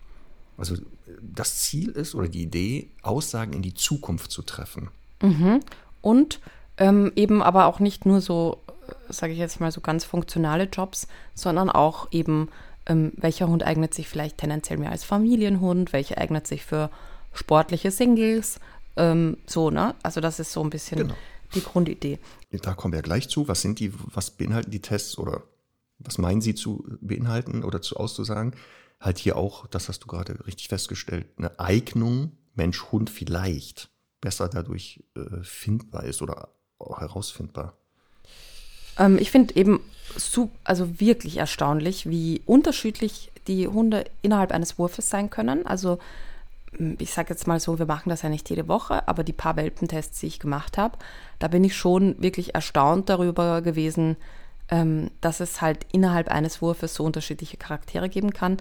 [0.57, 0.79] Also äh,
[1.21, 4.89] das Ziel ist oder die Idee, Aussagen in die Zukunft zu treffen.
[6.01, 6.41] Und
[6.77, 8.63] ähm, eben aber auch nicht nur so,
[9.09, 12.49] sage ich jetzt mal, so ganz funktionale Jobs, sondern auch eben,
[12.87, 16.91] ähm, welcher Hund eignet sich vielleicht tendenziell mehr als Familienhund, welcher eignet sich für
[17.35, 18.59] sportliche Singles,
[18.97, 19.95] ähm, so, ne?
[20.03, 21.15] Also das ist so ein bisschen Genau.
[21.55, 22.19] die Grundidee.
[22.63, 23.49] Da kommen wir gleich zu.
[23.49, 25.43] Was sind die, was beinhalten die Tests oder
[25.99, 28.55] was meinen sie zu beinhalten oder zu auszusagen?
[29.01, 35.03] Halt hier auch, das hast du gerade richtig festgestellt, eine Eignung Mensch-Hund vielleicht besser dadurch
[35.17, 37.77] äh, findbar ist oder auch herausfindbar.
[38.99, 39.81] Ähm, ich finde eben
[40.63, 45.67] also wirklich erstaunlich, wie unterschiedlich die Hunde innerhalb eines Wurfes sein können.
[45.67, 45.99] Also
[46.99, 49.57] ich sage jetzt mal so, wir machen das ja nicht jede Woche, aber die paar
[49.57, 50.99] Welpentests, die ich gemacht habe,
[51.39, 54.17] da bin ich schon wirklich erstaunt darüber gewesen,
[54.71, 58.57] ähm, dass es halt innerhalb eines Wurfes so unterschiedliche Charaktere geben kann.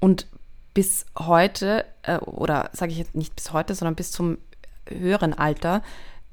[0.00, 0.26] Und
[0.74, 4.38] bis heute, äh, oder sage ich jetzt nicht bis heute, sondern bis zum
[4.86, 5.82] höheren Alter,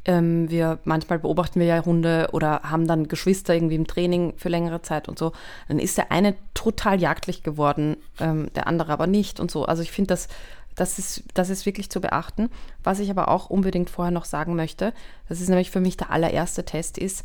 [0.06, 4.50] ähm, wir manchmal beobachten wir ja Hunde oder haben dann Geschwister irgendwie im Training für
[4.50, 5.32] längere Zeit und so.
[5.68, 9.66] Dann ist der eine total jagdlich geworden, ähm, der andere aber nicht und so.
[9.66, 10.28] Also ich finde, das,
[10.76, 12.50] das, ist, das ist wirklich zu beachten.
[12.84, 14.94] Was ich aber auch unbedingt vorher noch sagen möchte,
[15.30, 17.24] das ist nämlich für mich der allererste Test ist,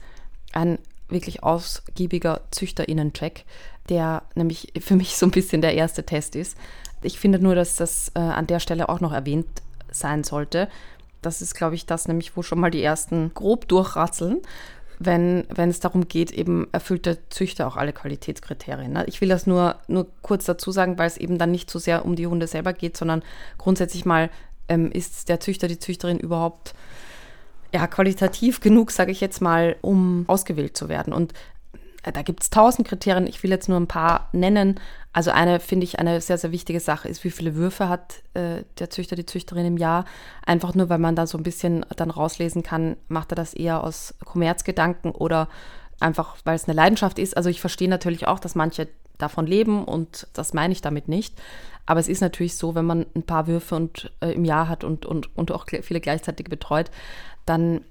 [0.52, 3.44] ein wirklich ausgiebiger Züchterinnen-Check,
[3.88, 6.56] der nämlich für mich so ein bisschen der erste Test ist.
[7.02, 9.46] Ich finde nur, dass das äh, an der Stelle auch noch erwähnt
[9.90, 10.68] sein sollte.
[11.22, 14.40] Das ist, glaube ich, das nämlich, wo schon mal die ersten grob durchratzeln
[15.02, 18.92] wenn, wenn es darum geht, eben erfüllt der Züchter auch alle Qualitätskriterien.
[18.92, 19.04] Ne?
[19.06, 22.04] Ich will das nur, nur kurz dazu sagen, weil es eben dann nicht so sehr
[22.04, 23.22] um die Hunde selber geht, sondern
[23.56, 24.28] grundsätzlich mal
[24.68, 26.74] ähm, ist der Züchter, die Züchterin überhaupt
[27.72, 31.14] ja, qualitativ genug, sage ich jetzt mal, um ausgewählt zu werden.
[31.14, 31.32] Und
[32.02, 33.26] da gibt es tausend Kriterien.
[33.26, 34.80] Ich will jetzt nur ein paar nennen.
[35.12, 38.62] Also eine, finde ich, eine sehr, sehr wichtige Sache ist, wie viele Würfe hat äh,
[38.78, 40.04] der Züchter, die Züchterin im Jahr.
[40.46, 43.82] Einfach nur, weil man da so ein bisschen dann rauslesen kann, macht er das eher
[43.82, 45.48] aus Kommerzgedanken oder
[45.98, 47.36] einfach, weil es eine Leidenschaft ist.
[47.36, 51.34] Also ich verstehe natürlich auch, dass manche davon leben und das meine ich damit nicht.
[51.86, 54.84] Aber es ist natürlich so, wenn man ein paar Würfe und, äh, im Jahr hat
[54.84, 56.90] und, und, und auch viele gleichzeitig betreut,
[57.46, 57.82] dann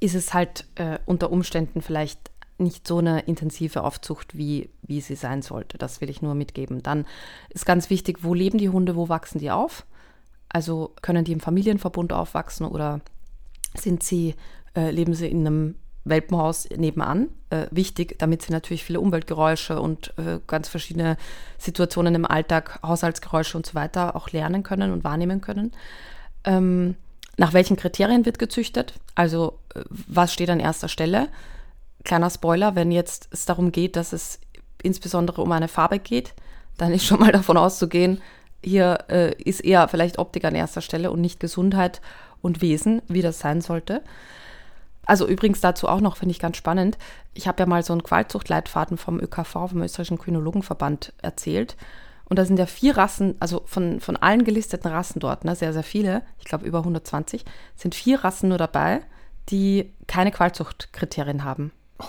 [0.00, 5.14] ist es halt äh, unter Umständen vielleicht nicht so eine intensive Aufzucht, wie, wie sie
[5.14, 5.78] sein sollte.
[5.78, 6.82] Das will ich nur mitgeben.
[6.82, 7.06] Dann
[7.50, 9.86] ist ganz wichtig, wo leben die Hunde, wo wachsen die auf?
[10.48, 13.00] Also können die im Familienverbund aufwachsen oder
[13.76, 14.34] sind sie,
[14.74, 17.28] äh, leben sie in einem Welpenhaus nebenan?
[17.50, 21.16] Äh, wichtig, damit sie natürlich viele Umweltgeräusche und äh, ganz verschiedene
[21.58, 25.72] Situationen im Alltag, Haushaltsgeräusche und so weiter auch lernen können und wahrnehmen können.
[26.44, 26.96] Ähm,
[27.36, 28.94] nach welchen Kriterien wird gezüchtet?
[29.14, 31.28] Also äh, was steht an erster Stelle?
[32.08, 34.40] Kleiner Spoiler, wenn jetzt es darum geht, dass es
[34.82, 36.34] insbesondere um eine Farbe geht,
[36.76, 38.20] dann ist schon mal davon auszugehen,
[38.64, 42.00] hier äh, ist eher vielleicht Optik an erster Stelle und nicht Gesundheit
[42.40, 44.02] und Wesen, wie das sein sollte.
[45.06, 46.98] Also übrigens dazu auch noch, finde ich ganz spannend.
[47.34, 51.76] Ich habe ja mal so einen Qualzuchtleitfaden vom ÖKV, vom Österreichischen Kynologenverband, erzählt.
[52.28, 55.72] Und da sind ja vier Rassen, also von, von allen gelisteten Rassen dort, ne, sehr,
[55.72, 57.44] sehr viele, ich glaube über 120,
[57.74, 59.00] sind vier Rassen nur dabei,
[59.48, 61.72] die keine Qualzuchtkriterien haben.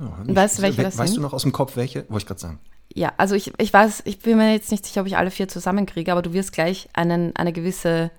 [0.00, 1.18] Oh, weißt du, welche das Weißt sind?
[1.18, 2.00] du noch aus dem Kopf welche?
[2.10, 2.58] Wollte ich gerade sagen.
[2.92, 5.46] Ja, also ich, ich weiß, ich bin mir jetzt nicht sicher, ob ich alle vier
[5.46, 8.10] zusammenkriege, aber du wirst gleich einen, eine gewisse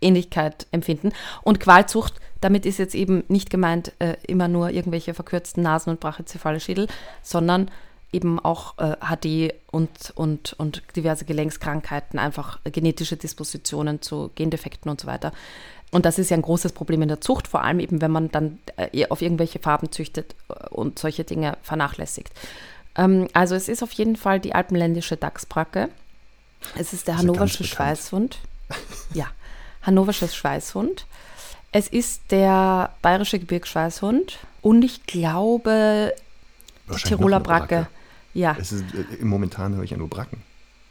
[0.00, 1.12] Ähnlichkeit empfinden.
[1.42, 6.00] Und Qualzucht, damit ist jetzt eben nicht gemeint äh, immer nur irgendwelche verkürzten Nasen- und
[6.00, 6.88] brachycephale Schädel,
[7.22, 7.70] sondern
[8.12, 15.00] eben auch äh, HD und, und, und diverse Gelenkskrankheiten, einfach genetische Dispositionen zu Gendefekten und
[15.00, 15.32] so weiter.
[15.90, 18.30] Und das ist ja ein großes Problem in der Zucht, vor allem eben, wenn man
[18.30, 22.32] dann äh, auf irgendwelche Farben züchtet äh, und solche Dinge vernachlässigt.
[22.96, 25.88] Ähm, also es ist auf jeden Fall die alpenländische Dachsbracke.
[26.78, 28.38] Es ist der also hannoversche Schweißhund.
[29.14, 29.26] Ja,
[29.82, 31.06] hannoversches Schweißhund.
[31.72, 36.14] Es ist der bayerische Gebirgsschweißhund und ich glaube
[36.88, 37.66] die Tiroler Bracke.
[37.66, 37.86] Bracke.
[38.34, 38.56] Ja.
[38.58, 40.42] Es ist, äh, momentan höre ich ja nur Bracken.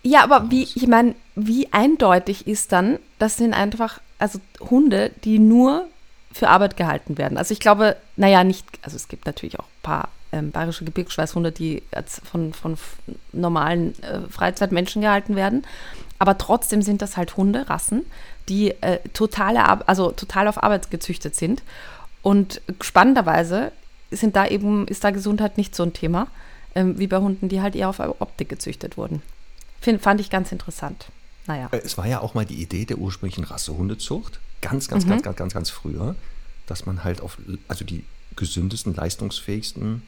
[0.10, 5.38] Ja, aber wie, ich meine, wie eindeutig ist dann, das sind einfach, also Hunde, die
[5.38, 5.86] nur
[6.32, 7.38] für Arbeit gehalten werden.
[7.38, 11.52] Also ich glaube, naja, nicht, also es gibt natürlich auch ein paar ähm, bayerische Gebirgsschweißhunde,
[11.52, 11.84] die
[12.24, 12.76] von, von
[13.34, 15.63] normalen äh, Freizeitmenschen gehalten werden.
[16.17, 18.04] Aber trotzdem sind das halt Hunde, Rassen,
[18.48, 21.62] die äh, totale, also total auf Arbeit gezüchtet sind.
[22.24, 23.72] Und spannenderweise
[24.10, 26.26] sind da eben, ist da Gesundheit nicht so ein Thema,
[26.74, 29.22] ähm, wie bei Hunden, die halt eher auf Optik gezüchtet wurden.
[29.81, 31.11] Find, fand ich ganz interessant.
[31.47, 31.69] Naja.
[31.71, 35.09] Äh, es war ja auch mal die Idee der ursprünglichen Rassehundezucht, ganz, ganz, mhm.
[35.09, 36.15] ganz, ganz, ganz, ganz früher,
[36.67, 37.37] dass man halt auf,
[37.67, 40.03] also die gesündesten, leistungsfähigsten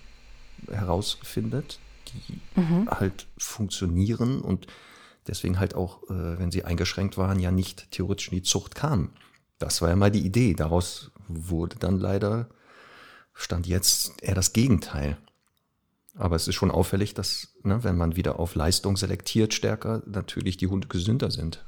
[0.69, 2.89] herausfindet, die mhm.
[2.89, 4.67] halt funktionieren und
[5.27, 9.11] deswegen halt auch, äh, wenn sie eingeschränkt waren, ja nicht theoretisch in die Zucht kamen.
[9.59, 10.53] Das war ja mal die Idee.
[10.53, 12.47] Daraus wurde dann leider,
[13.33, 15.17] stand jetzt eher das Gegenteil.
[16.17, 20.57] Aber es ist schon auffällig, dass, ne, wenn man wieder auf Leistung selektiert stärker, natürlich
[20.57, 21.63] die Hunde gesünder sind.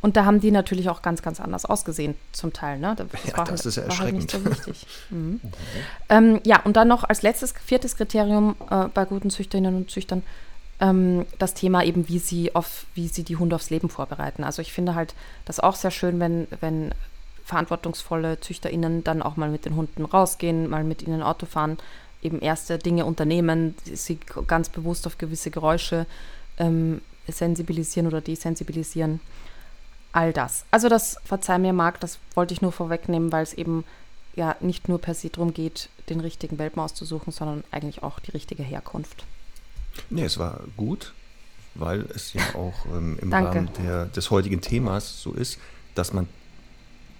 [0.00, 2.78] Und da haben die natürlich auch ganz, ganz anders ausgesehen, zum Teil.
[2.80, 2.96] Ne?
[2.96, 4.32] Das, ja, war, das halt, ist ja erschreckend.
[4.32, 4.86] Halt nicht so wichtig.
[5.10, 5.18] Mhm.
[5.18, 5.40] Mhm.
[6.08, 10.24] Ähm, ja, und dann noch als letztes, viertes Kriterium äh, bei guten Züchterinnen und Züchtern
[10.80, 14.42] ähm, das Thema eben, wie sie, auf, wie sie die Hunde aufs Leben vorbereiten.
[14.42, 16.92] Also ich finde halt das auch sehr schön, wenn, wenn
[17.44, 21.78] verantwortungsvolle ZüchterInnen dann auch mal mit den Hunden rausgehen, mal mit ihnen Auto fahren,
[22.22, 26.06] eben erste Dinge unternehmen, sie ganz bewusst auf gewisse Geräusche
[26.58, 29.20] ähm, sensibilisieren oder desensibilisieren.
[30.12, 30.64] All das.
[30.70, 33.84] Also das, verzeih mir Marc, das wollte ich nur vorwegnehmen, weil es eben
[34.34, 38.30] ja nicht nur per se darum geht, den richtigen Welpen auszusuchen, sondern eigentlich auch die
[38.30, 39.24] richtige Herkunft.
[40.10, 41.12] Nee, es war gut,
[41.74, 45.58] weil es ja auch ähm, im Rahmen der, des heutigen Themas so ist,
[45.94, 46.28] dass man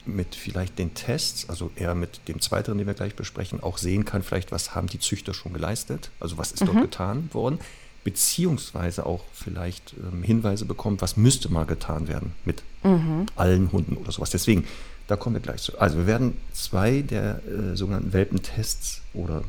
[0.06, 4.04] mit vielleicht den Tests, also eher mit dem zweiteren, den wir gleich besprechen, auch sehen
[4.04, 6.66] kann, vielleicht was haben die Züchter schon geleistet, also was ist mhm.
[6.66, 7.58] dort getan worden,
[8.04, 13.26] beziehungsweise auch vielleicht ähm, Hinweise bekommt, was müsste mal getan werden mit mhm.
[13.36, 14.30] allen Hunden oder sowas.
[14.30, 14.64] Deswegen,
[15.06, 15.78] da kommen wir gleich zu.
[15.78, 19.44] Also wir werden zwei der äh, sogenannten Welpentests oder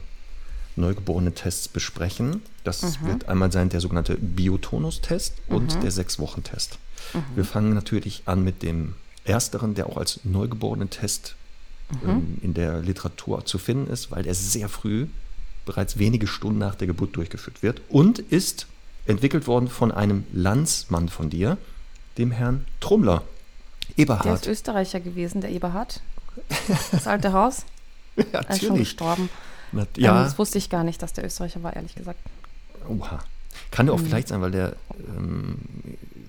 [0.75, 2.41] neugeborenen Tests besprechen.
[2.63, 3.07] Das mhm.
[3.07, 5.81] wird einmal sein der sogenannte Biotonus-Test und mhm.
[5.81, 6.79] der Sechs-Wochen-Test.
[7.13, 7.19] Mhm.
[7.35, 11.36] Wir fangen natürlich an mit dem ersteren, der auch als Neugeborenen-Test
[12.03, 12.09] mhm.
[12.09, 15.07] ähm, in der Literatur zu finden ist, weil er sehr früh,
[15.65, 18.67] bereits wenige Stunden nach der Geburt durchgeführt wird und ist
[19.05, 21.57] entwickelt worden von einem Landsmann von dir,
[22.17, 23.23] dem Herrn Trummler.
[23.97, 24.25] Eberhard.
[24.25, 26.01] Der ist Österreicher gewesen, der Eberhard.
[26.91, 27.65] Das alte Haus.
[28.15, 28.47] ja, natürlich.
[28.49, 29.29] Er ist schon gestorben.
[29.71, 30.17] Na, ja.
[30.17, 32.19] Ähm, das wusste ich gar nicht, dass der Österreicher war, ehrlich gesagt.
[32.88, 33.23] Oha.
[33.71, 34.05] Kann ja auch mhm.
[34.05, 34.75] vielleicht sein, weil der
[35.07, 35.57] ähm,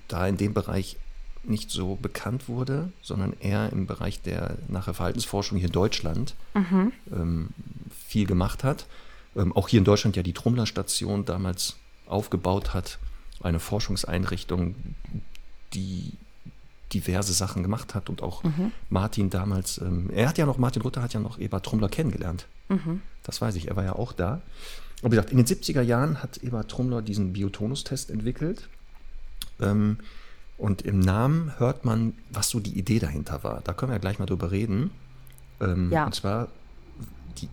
[0.07, 0.97] da in dem Bereich
[1.49, 6.91] nicht so bekannt wurde, sondern eher im Bereich der nachher Verhaltensforschung hier in Deutschland mhm.
[7.11, 7.49] ähm,
[8.07, 8.85] viel gemacht hat.
[9.35, 11.75] Ähm, auch hier in Deutschland ja die Trummler-Station damals
[12.07, 12.99] aufgebaut hat,
[13.41, 14.75] eine Forschungseinrichtung,
[15.73, 16.13] die
[16.93, 18.71] diverse Sachen gemacht hat und auch mhm.
[18.89, 22.47] Martin damals, ähm, er hat ja noch, Martin Luther hat ja noch Eber Trummler kennengelernt.
[22.69, 23.01] Mhm.
[23.23, 24.41] Das weiß ich, er war ja auch da.
[25.01, 28.69] Und wie gesagt, in den 70er Jahren hat Eber Trummler diesen Biotonus-Test entwickelt.
[29.59, 29.97] Ähm,
[30.57, 33.61] und im Namen hört man, was so die Idee dahinter war.
[33.61, 34.91] Da können wir ja gleich mal drüber reden.
[35.59, 36.05] Ähm, ja.
[36.05, 36.47] Und zwar,
[37.37, 37.49] die,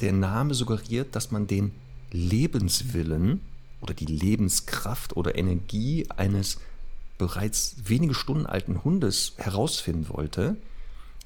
[0.00, 1.72] der Name suggeriert, dass man den
[2.10, 3.40] Lebenswillen
[3.80, 6.58] oder die Lebenskraft oder Energie eines
[7.18, 10.56] bereits wenige Stunden alten Hundes herausfinden wollte,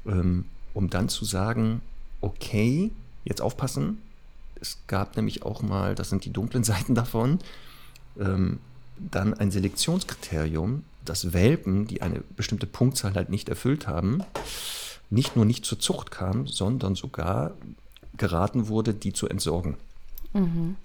[0.06, 0.44] ähm,
[0.74, 1.80] um dann zu sagen,
[2.20, 2.90] okay,
[3.24, 3.98] jetzt aufpassen.
[4.60, 7.38] Es gab nämlich auch mal, das sind die dunklen Seiten davon,
[8.18, 8.58] ähm,
[8.98, 14.22] dann ein Selektionskriterium, dass Welpen, die eine bestimmte Punktzahl halt nicht erfüllt haben,
[15.10, 17.52] nicht nur nicht zur Zucht kamen, sondern sogar
[18.16, 19.76] geraten wurde, die zu entsorgen.
[20.32, 20.76] Mhm.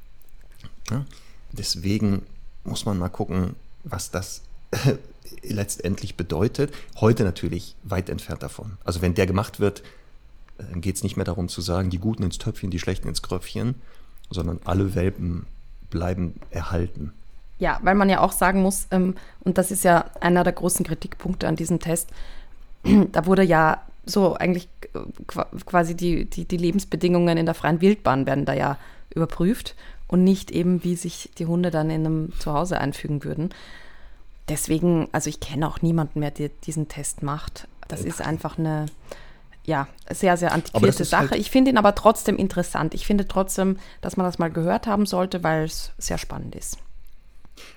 [0.90, 1.06] Ja,
[1.52, 2.24] deswegen
[2.64, 4.42] muss man mal gucken, was das
[5.42, 6.74] letztendlich bedeutet.
[7.00, 8.78] Heute natürlich weit entfernt davon.
[8.84, 9.84] Also wenn der gemacht wird,
[10.58, 13.22] dann geht es nicht mehr darum zu sagen, die Guten ins Töpfchen, die Schlechten ins
[13.22, 13.76] Kröpfchen,
[14.30, 15.48] sondern alle Welpen
[15.90, 17.14] bleiben erhalten.
[17.60, 20.86] Ja, weil man ja auch sagen muss, ähm, und das ist ja einer der großen
[20.86, 22.10] Kritikpunkte an diesem Test,
[23.12, 25.00] da wurde ja so eigentlich äh,
[25.66, 28.78] quasi die, die, die Lebensbedingungen in der freien Wildbahn werden da ja
[29.14, 29.76] überprüft
[30.08, 33.50] und nicht eben, wie sich die Hunde dann in einem Zuhause einfügen würden.
[34.50, 37.68] Deswegen, also ich kenne auch niemanden mehr, der diesen Test macht.
[37.88, 38.88] Das ist einfach eine,
[39.64, 41.32] ja, sehr, sehr antiquierte Sache.
[41.32, 42.94] Halt ich finde ihn aber trotzdem interessant.
[42.94, 46.78] Ich finde trotzdem, dass man das mal gehört haben sollte, weil es sehr spannend ist.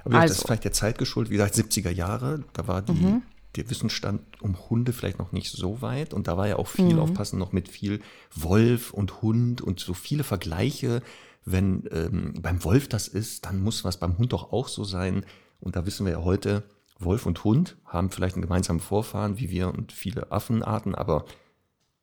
[0.05, 0.33] Aber also.
[0.33, 3.23] das ist vielleicht der Zeit geschuldet, wie gesagt, 70er Jahre, da war die, mhm.
[3.57, 6.95] der Wissensstand um Hunde vielleicht noch nicht so weit und da war ja auch viel
[6.95, 7.01] mhm.
[7.01, 8.01] aufpassen noch mit viel
[8.35, 11.03] Wolf und Hund und so viele Vergleiche.
[11.45, 15.25] Wenn ähm, beim Wolf das ist, dann muss was beim Hund doch auch so sein.
[15.61, 16.65] Und da wissen wir ja heute,
[16.99, 21.25] Wolf und Hund haben vielleicht einen gemeinsamen Vorfahren, wie wir und viele Affenarten, aber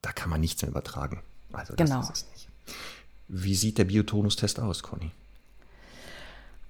[0.01, 1.21] da kann man nichts mehr übertragen.
[1.51, 2.01] Also das genau.
[2.01, 2.47] ist es nicht.
[3.27, 5.11] Wie sieht der Biotonus-Test aus, Conny?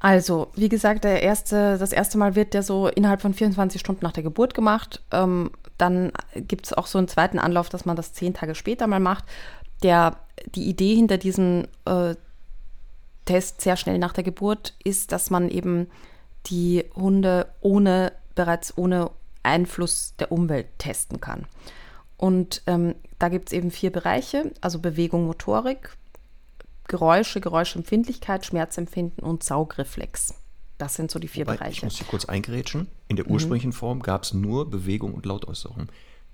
[0.03, 4.03] Also, wie gesagt, der erste, das erste Mal wird der so innerhalb von 24 Stunden
[4.03, 5.01] nach der Geburt gemacht.
[5.11, 8.85] Ähm, dann gibt es auch so einen zweiten Anlauf, dass man das zehn Tage später
[8.85, 9.23] mal macht.
[9.81, 10.17] Der,
[10.55, 12.15] die Idee hinter diesem äh,
[13.23, 15.87] Test sehr schnell nach der Geburt ist, dass man eben
[16.47, 19.09] die Hunde ohne, bereits ohne
[19.41, 21.45] Einfluss der Umwelt testen kann.
[22.17, 25.95] Und ähm, da gibt es eben vier Bereiche, also Bewegung, Motorik,
[26.87, 30.35] Geräusche, Geräuschempfindlichkeit, Schmerzempfinden und Saugreflex.
[30.77, 31.77] Das sind so die vier Wobei, Bereiche.
[31.77, 32.87] Ich muss hier kurz eingrätschen.
[33.07, 33.33] In der mhm.
[33.33, 33.73] ursprünglichen mhm.
[33.73, 35.87] Form gab es nur Bewegung und Lautäußerung.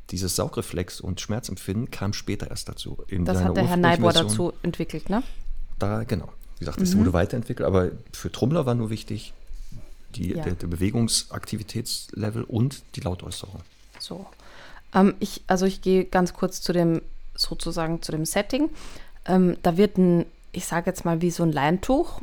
[0.09, 3.03] Dieses Saugreflex und Schmerzempfinden kam später erst dazu.
[3.07, 5.21] In das hat der Herr Neibor dazu entwickelt, ne?
[5.77, 6.29] Da, genau.
[6.57, 7.01] Wie gesagt, es mhm.
[7.01, 9.33] wurde weiterentwickelt, aber für Trommler war nur wichtig
[10.15, 10.43] die, ja.
[10.43, 13.61] der, der, Bewegungsaktivitätslevel und die Lautäußerung.
[13.99, 14.25] So.
[14.93, 17.01] Ähm, ich, also ich gehe ganz kurz zu dem,
[17.35, 18.69] sozusagen zu dem Setting.
[19.25, 22.21] Ähm, da wird ein ich sage jetzt mal, wie so ein Leintuch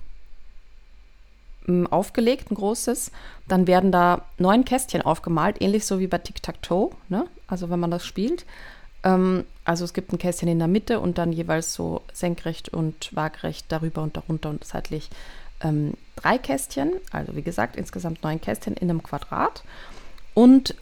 [1.67, 3.13] mm, aufgelegt, ein großes.
[3.49, 7.27] Dann werden da neun Kästchen aufgemalt, ähnlich so wie bei Tic-Tac-Toe, ne?
[7.47, 8.45] also wenn man das spielt.
[9.05, 13.15] Ähm, also es gibt ein Kästchen in der Mitte und dann jeweils so senkrecht und
[13.15, 15.11] waagrecht darüber und darunter und seitlich
[15.61, 16.93] ähm, drei Kästchen.
[17.13, 19.63] Also wie gesagt, insgesamt neun Kästchen in einem Quadrat.
[20.35, 20.75] Und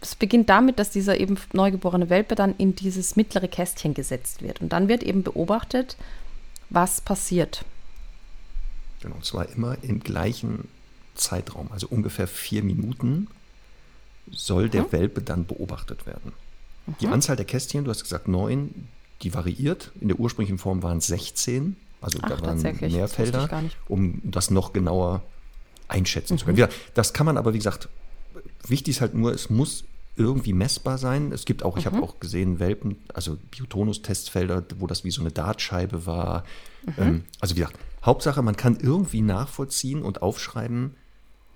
[0.00, 4.60] es beginnt damit, dass dieser eben neugeborene Welpe dann in dieses mittlere Kästchen gesetzt wird.
[4.60, 5.96] Und dann wird eben beobachtet,
[6.70, 7.64] was passiert.
[9.00, 10.68] Genau, und zwar immer im gleichen
[11.14, 13.28] Zeitraum, also ungefähr vier Minuten
[14.30, 14.92] soll der mhm.
[14.92, 16.32] Welpe dann beobachtet werden.
[16.86, 16.94] Mhm.
[17.00, 18.88] Die Anzahl der Kästchen, du hast gesagt neun,
[19.22, 19.92] die variiert.
[20.00, 24.50] In der ursprünglichen Form waren es 16, also Ach, da waren mehr Felder, um das
[24.50, 25.22] noch genauer
[25.88, 26.38] einschätzen mhm.
[26.38, 26.58] zu können.
[26.58, 27.88] Ja, das kann man aber, wie gesagt,
[28.66, 29.84] wichtig ist halt nur, es muss
[30.16, 31.30] irgendwie messbar sein.
[31.32, 32.04] Es gibt auch, ich habe mhm.
[32.04, 36.44] auch gesehen, Welpen, also Biotonus-Testfelder, wo das wie so eine Dartscheibe war.
[36.84, 36.92] Mhm.
[36.98, 40.94] Ähm, also wie gesagt, Hauptsache, man kann irgendwie nachvollziehen und aufschreiben,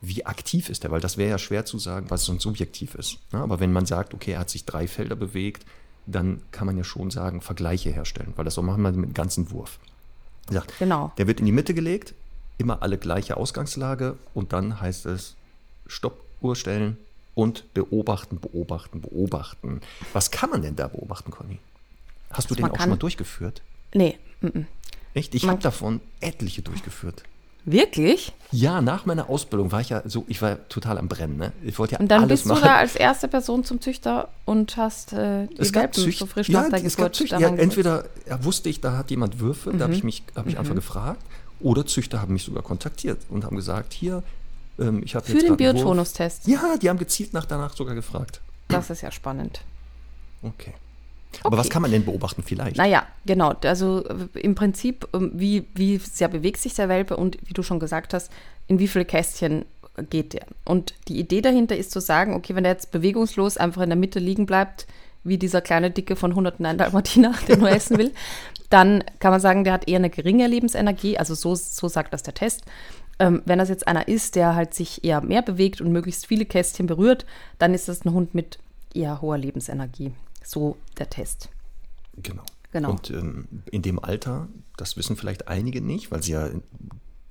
[0.02, 0.90] wie aktiv ist er?
[0.90, 3.18] Weil das wäre ja schwer zu sagen, was so ein subjektiv ist.
[3.32, 3.40] Ne?
[3.40, 5.64] Aber wenn man sagt, okay, er hat sich drei Felder bewegt,
[6.06, 9.14] dann kann man ja schon sagen, Vergleiche herstellen, weil das so machen wir mit dem
[9.14, 9.78] ganzen Wurf.
[10.50, 11.12] Sagt, genau.
[11.18, 12.14] Der wird in die Mitte gelegt,
[12.58, 15.36] immer alle gleiche Ausgangslage und dann heißt es
[15.86, 16.96] Stoppuhr stellen
[17.40, 19.80] und beobachten, beobachten, beobachten.
[20.12, 21.58] Was kann man denn da beobachten, Conny?
[22.30, 23.62] Hast du also den auch schon mal durchgeführt?
[23.94, 24.18] Nee.
[24.42, 24.64] M -m.
[25.14, 25.34] Echt?
[25.34, 27.22] Ich habe davon etliche durchgeführt.
[27.64, 28.32] Wirklich?
[28.52, 31.36] Ja, nach meiner Ausbildung war ich ja so, ich war total am Brennen.
[31.36, 31.52] Ne?
[31.62, 35.12] Ich wollte ja Und dann bist du da als erste Person zum Züchter und hast
[35.12, 38.04] äh, die es Welpen Zücht, so frisch ja, nach der Geburt ja, Entweder
[38.42, 39.78] wusste ich, da hat jemand Würfe, mhm.
[39.78, 40.60] da habe ich mich hab ich mhm.
[40.60, 41.22] einfach gefragt,
[41.60, 44.22] oder Züchter haben mich sogar kontaktiert und haben gesagt, hier,
[44.80, 46.46] ähm, ich Für den Biotonustest?
[46.46, 48.40] Ja, die haben gezielt nach danach sogar gefragt.
[48.68, 49.60] Das ist ja spannend.
[50.42, 50.74] Okay.
[51.42, 51.58] Aber okay.
[51.58, 52.76] was kann man denn beobachten vielleicht?
[52.76, 53.54] Naja, genau.
[53.62, 57.62] Also äh, im Prinzip, ähm, wie, wie sehr bewegt sich der Welpe und wie du
[57.62, 58.32] schon gesagt hast,
[58.66, 59.64] in wie viele Kästchen
[60.08, 60.46] geht der.
[60.64, 63.98] Und die Idee dahinter ist zu sagen, okay, wenn der jetzt bewegungslos einfach in der
[63.98, 64.86] Mitte liegen bleibt,
[65.22, 68.12] wie dieser kleine Dicke von 109 Dalmatiner, der nur essen will,
[68.70, 71.18] dann kann man sagen, der hat eher eine geringe Lebensenergie.
[71.18, 72.62] Also so, so sagt das der Test.
[73.20, 76.46] Ähm, wenn das jetzt einer ist, der halt sich eher mehr bewegt und möglichst viele
[76.46, 77.26] Kästchen berührt,
[77.58, 78.58] dann ist das ein Hund mit
[78.94, 80.12] eher hoher Lebensenergie.
[80.42, 81.50] So der Test.
[82.16, 82.42] Genau.
[82.72, 82.90] genau.
[82.90, 86.48] Und ähm, in dem Alter, das wissen vielleicht einige nicht, weil sie ja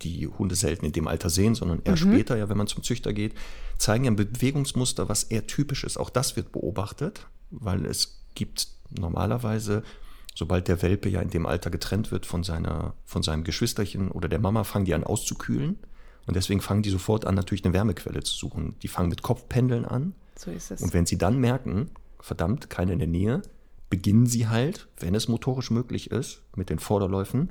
[0.04, 1.98] die Hunde selten in dem Alter sehen, sondern eher mhm.
[1.98, 3.34] später, ja, wenn man zum Züchter geht,
[3.78, 5.98] zeigen ja ein Bewegungsmuster, was eher typisch ist.
[5.98, 9.84] Auch das wird beobachtet, weil es gibt normalerweise,
[10.40, 14.30] sobald der Welpe ja in dem Alter getrennt wird von, seiner, von seinem Geschwisterchen oder
[14.30, 15.78] der Mama, fangen die an auszukühlen.
[16.26, 18.76] Und deswegen fangen die sofort an, natürlich eine Wärmequelle zu suchen.
[18.82, 20.14] Die fangen mit Kopfpendeln an.
[20.38, 20.82] So ist es.
[20.82, 21.90] Und wenn sie dann merken,
[22.22, 23.42] verdammt, keine in der Nähe,
[23.90, 27.50] beginnen sie halt, wenn es motorisch möglich ist, mit den Vorderläufen,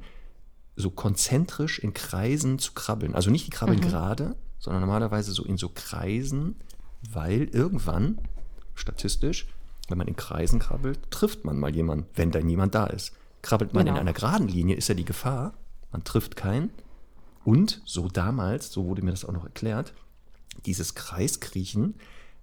[0.74, 3.14] so konzentrisch in Kreisen zu krabbeln.
[3.14, 3.84] Also nicht die krabbeln mhm.
[3.84, 6.56] gerade, sondern normalerweise so in so Kreisen,
[7.12, 8.18] weil irgendwann,
[8.74, 9.46] statistisch,
[9.88, 13.12] wenn man in Kreisen krabbelt, trifft man mal jemanden, wenn da niemand da ist.
[13.42, 13.96] Krabbelt man genau.
[13.96, 15.54] in einer geraden Linie, ist ja die Gefahr,
[15.92, 16.70] man trifft keinen.
[17.44, 19.94] Und so damals, so wurde mir das auch noch erklärt,
[20.66, 21.94] dieses Kreiskriechen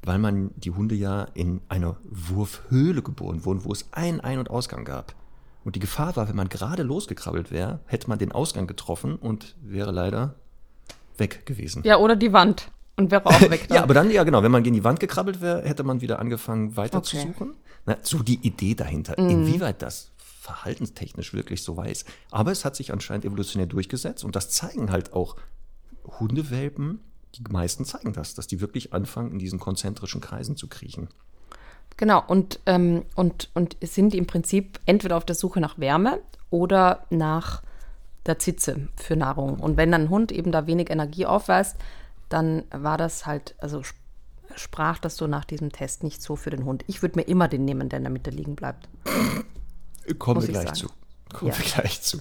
[0.06, 4.50] weil man die Hunde ja in einer Wurfhöhle geboren wurden, wo es einen Ein- und
[4.50, 5.16] Ausgang gab.
[5.64, 9.56] Und die Gefahr war, wenn man gerade losgekrabbelt wäre, hätte man den Ausgang getroffen und
[9.62, 10.36] wäre leider
[11.18, 11.82] weg gewesen.
[11.86, 13.68] Ja, oder die Wand und wäre auch weg.
[13.72, 16.20] ja, aber dann, ja genau, wenn man gegen die Wand gekrabbelt wäre, hätte man wieder
[16.20, 17.18] angefangen weiter okay.
[17.18, 17.56] zu suchen.
[17.86, 19.30] Na, so die Idee dahinter, mhm.
[19.30, 22.06] inwieweit das verhaltenstechnisch wirklich so weiß.
[22.32, 25.36] Aber es hat sich anscheinend evolutionär durchgesetzt und das zeigen halt auch
[26.20, 27.00] Hundewelpen,
[27.36, 31.10] die meisten zeigen das, dass die wirklich anfangen, in diesen konzentrischen Kreisen zu kriechen.
[31.98, 36.20] Genau, und, ähm, und, und sind im Prinzip entweder auf der Suche nach Wärme
[36.50, 37.64] oder nach
[38.26, 39.60] der Zitze für Nahrung.
[39.60, 41.78] Und wenn dann ein Hund eben da wenig Energie aufweist,
[42.30, 43.82] dann war das halt, also
[44.56, 46.84] sprach das so nach diesem Test nicht so für den Hund.
[46.88, 48.88] Ich würde mir immer den nehmen, der in der Mitte liegen bleibt.
[50.20, 50.76] Kommen wir gleich sagen.
[50.76, 50.90] zu.
[51.34, 51.58] Kommen ja.
[51.58, 52.20] wir gleich zu.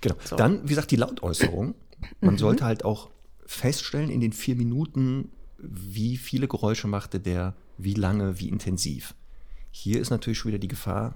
[0.00, 0.14] Genau.
[0.24, 0.36] So.
[0.36, 1.74] Dann, wie gesagt, die Lautäußerung.
[2.20, 2.38] Man mhm.
[2.38, 3.10] sollte halt auch
[3.46, 9.14] feststellen in den vier Minuten, wie viele Geräusche machte der, wie lange, wie intensiv.
[9.70, 11.14] Hier ist natürlich schon wieder die Gefahr,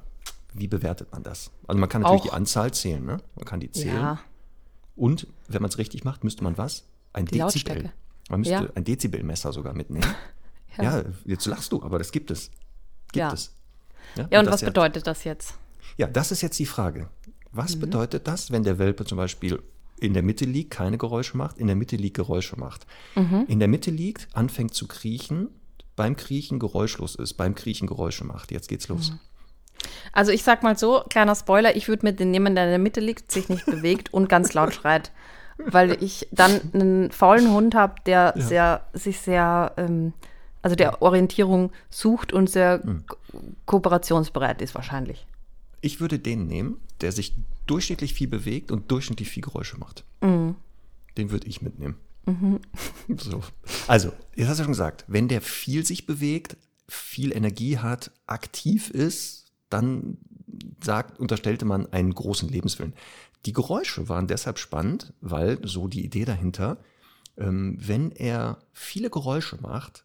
[0.52, 1.50] wie bewertet man das?
[1.66, 2.26] Also man kann natürlich Auch.
[2.26, 3.18] die Anzahl zählen, ne?
[3.36, 3.96] Man kann die zählen.
[3.96, 4.20] Ja.
[4.96, 6.84] Und wenn man es richtig macht, müsste man was?
[7.12, 7.92] Ein die Dezibel.
[8.30, 8.68] Man müsste ja.
[8.74, 10.14] ein Dezibelmesser sogar mitnehmen.
[10.78, 11.00] ja.
[11.00, 11.04] ja.
[11.24, 12.50] jetzt lachst du, aber das gibt es.
[13.12, 13.32] Gibt ja.
[13.32, 13.52] es.
[14.16, 15.54] Ja, und, und was bedeutet das jetzt?
[15.96, 17.08] Ja, das ist jetzt die Frage.
[17.52, 17.80] Was mhm.
[17.80, 19.62] bedeutet das, wenn der Welpe zum Beispiel
[19.98, 22.86] in der Mitte liegt, keine Geräusche macht, in der Mitte liegt, Geräusche macht.
[23.16, 23.44] Mhm.
[23.48, 25.48] In der Mitte liegt, anfängt zu kriechen,
[25.96, 28.52] beim Kriechen geräuschlos ist, beim Kriechen Geräusche macht.
[28.52, 29.10] Jetzt geht's los.
[29.10, 29.18] Mhm.
[30.12, 32.78] Also ich sag mal so, kleiner Spoiler, ich würde mit den nehmen, der in der
[32.78, 35.10] Mitte liegt, sich nicht bewegt und ganz laut schreit.
[35.66, 38.42] Weil ich dann einen faulen Hund habe, der ja.
[38.42, 40.12] sehr, sich sehr, ähm,
[40.62, 43.04] also der Orientierung sucht und sehr mhm.
[43.06, 43.16] ko
[43.66, 45.26] kooperationsbereit ist wahrscheinlich.
[45.80, 47.34] Ich würde den nehmen, der sich
[47.66, 50.04] durchschnittlich viel bewegt und durchschnittlich viel Geräusche macht.
[50.20, 50.56] Mhm.
[51.16, 51.96] Den würde ich mitnehmen.
[52.26, 52.60] Mhm.
[53.16, 53.42] So.
[53.88, 56.56] Also, jetzt hast du schon gesagt, wenn der viel sich bewegt,
[56.88, 60.18] viel Energie hat, aktiv ist, dann
[60.82, 62.94] sagt, unterstellte man einen großen Lebenswillen.
[63.46, 66.78] Die Geräusche waren deshalb spannend, weil so die Idee dahinter,
[67.36, 70.04] ähm, wenn er viele Geräusche macht,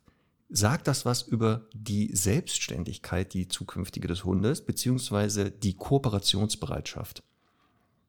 [0.50, 7.24] sagt das was über die Selbstständigkeit, die zukünftige des Hundes, beziehungsweise die Kooperationsbereitschaft.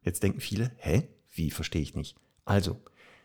[0.03, 1.09] Jetzt denken viele, hä?
[1.33, 2.17] Wie verstehe ich nicht?
[2.45, 2.81] Also,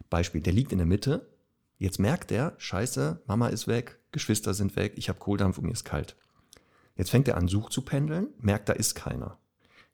[0.09, 1.29] Beispiel, der liegt in der Mitte.
[1.77, 5.71] Jetzt merkt er, scheiße, Mama ist weg, Geschwister sind weg, ich habe Kohldampf und mir
[5.71, 6.15] ist kalt.
[6.95, 9.37] Jetzt fängt er an, Such zu pendeln, merkt, da ist keiner.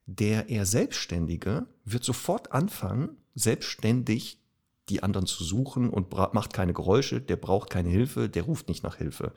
[0.07, 4.41] Der eher Selbstständige wird sofort anfangen, selbstständig
[4.87, 8.83] die anderen zu suchen und macht keine Geräusche, der braucht keine Hilfe, der ruft nicht
[8.83, 9.33] nach Hilfe.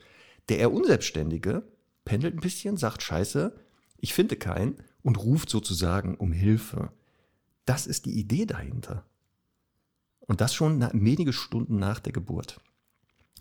[0.47, 1.63] Der eher Unselbstständige
[2.05, 3.53] pendelt ein bisschen, sagt Scheiße,
[3.97, 6.93] ich finde keinen und ruft sozusagen um Hilfe.
[7.65, 9.05] Das ist die Idee dahinter.
[10.21, 12.61] Und das schon wenige Stunden nach der Geburt.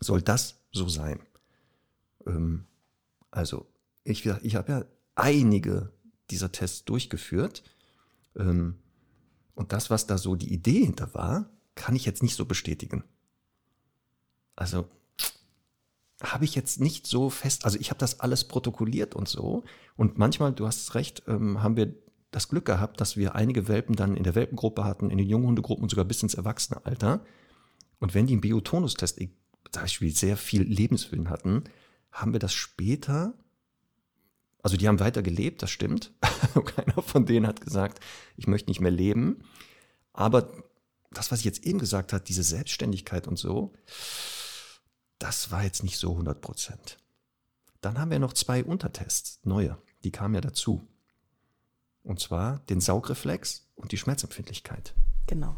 [0.01, 1.21] Soll das so sein?
[2.27, 2.67] Ähm,
[3.31, 3.67] also,
[4.03, 5.93] ich, ich habe ja einige
[6.31, 7.63] dieser Tests durchgeführt.
[8.37, 8.77] Ähm,
[9.55, 13.05] und das, was da so die Idee hinter war, kann ich jetzt nicht so bestätigen.
[14.57, 14.89] Also
[16.23, 19.65] habe ich jetzt nicht so fest, also ich habe das alles protokolliert und so.
[19.97, 21.95] Und manchmal, du hast recht, ähm, haben wir
[22.31, 25.83] das Glück gehabt, dass wir einige Welpen dann in der Welpengruppe hatten, in den Junghundegruppen
[25.83, 27.25] und sogar bis ins Erwachsenealter.
[27.99, 31.65] Und wenn die im Biotonustest zum Beispiel sehr viel Lebenswillen hatten,
[32.13, 33.35] haben wir das später,
[34.63, 36.13] also die haben weiter gelebt, das stimmt.
[36.77, 38.01] Keiner von denen hat gesagt,
[38.37, 39.45] ich möchte nicht mehr leben.
[40.13, 40.53] Aber
[41.13, 43.73] das, was ich jetzt eben gesagt habe, diese Selbstständigkeit und so,
[45.19, 46.99] das war jetzt nicht so 100 Prozent.
[47.81, 50.87] Dann haben wir noch zwei Untertests, neue, die kamen ja dazu.
[52.03, 54.95] Und zwar den Saugreflex und die Schmerzempfindlichkeit.
[55.27, 55.57] Genau.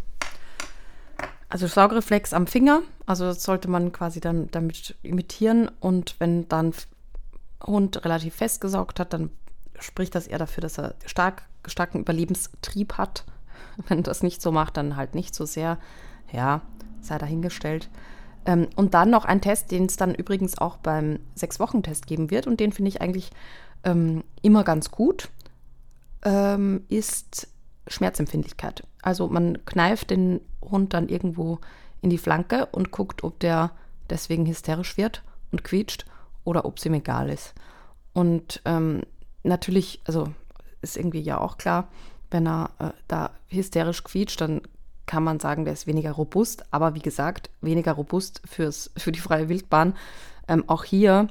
[1.49, 6.73] Also Saugreflex am Finger, also das sollte man quasi dann damit imitieren und wenn dann
[7.65, 9.31] Hund relativ fest gesaugt hat, dann
[9.79, 13.25] spricht das eher dafür, dass er stark, starken Überlebenstrieb hat.
[13.89, 15.79] Wenn das nicht so macht, dann halt nicht so sehr.
[16.33, 16.63] Ja,
[17.01, 17.91] sei dahingestellt.
[18.47, 22.47] Ähm, und dann noch ein Test, den es dann übrigens auch beim Sechs-Wochen-Test geben wird
[22.47, 23.31] und den finde ich eigentlich
[23.85, 25.31] ähm, immer ganz gut,
[26.25, 27.49] ähm, ist
[27.87, 28.85] Schmerzempfindlichkeit.
[29.03, 31.59] Also man kneift den Hund dann irgendwo
[32.01, 33.73] in die Flanke und guckt, ob der
[34.11, 36.05] deswegen hysterisch wird und quietscht
[36.45, 37.55] oder ob es ihm egal ist.
[38.13, 39.03] Und ähm,
[39.43, 40.29] natürlich, also
[40.81, 41.89] ist irgendwie ja auch klar,
[42.31, 44.63] wenn er äh, da hysterisch quietscht, dann
[45.07, 46.65] kann man sagen, der ist weniger robust.
[46.73, 49.95] Aber wie gesagt, weniger robust fürs, für die freie Wildbahn.
[50.49, 51.29] Ähm, auch hier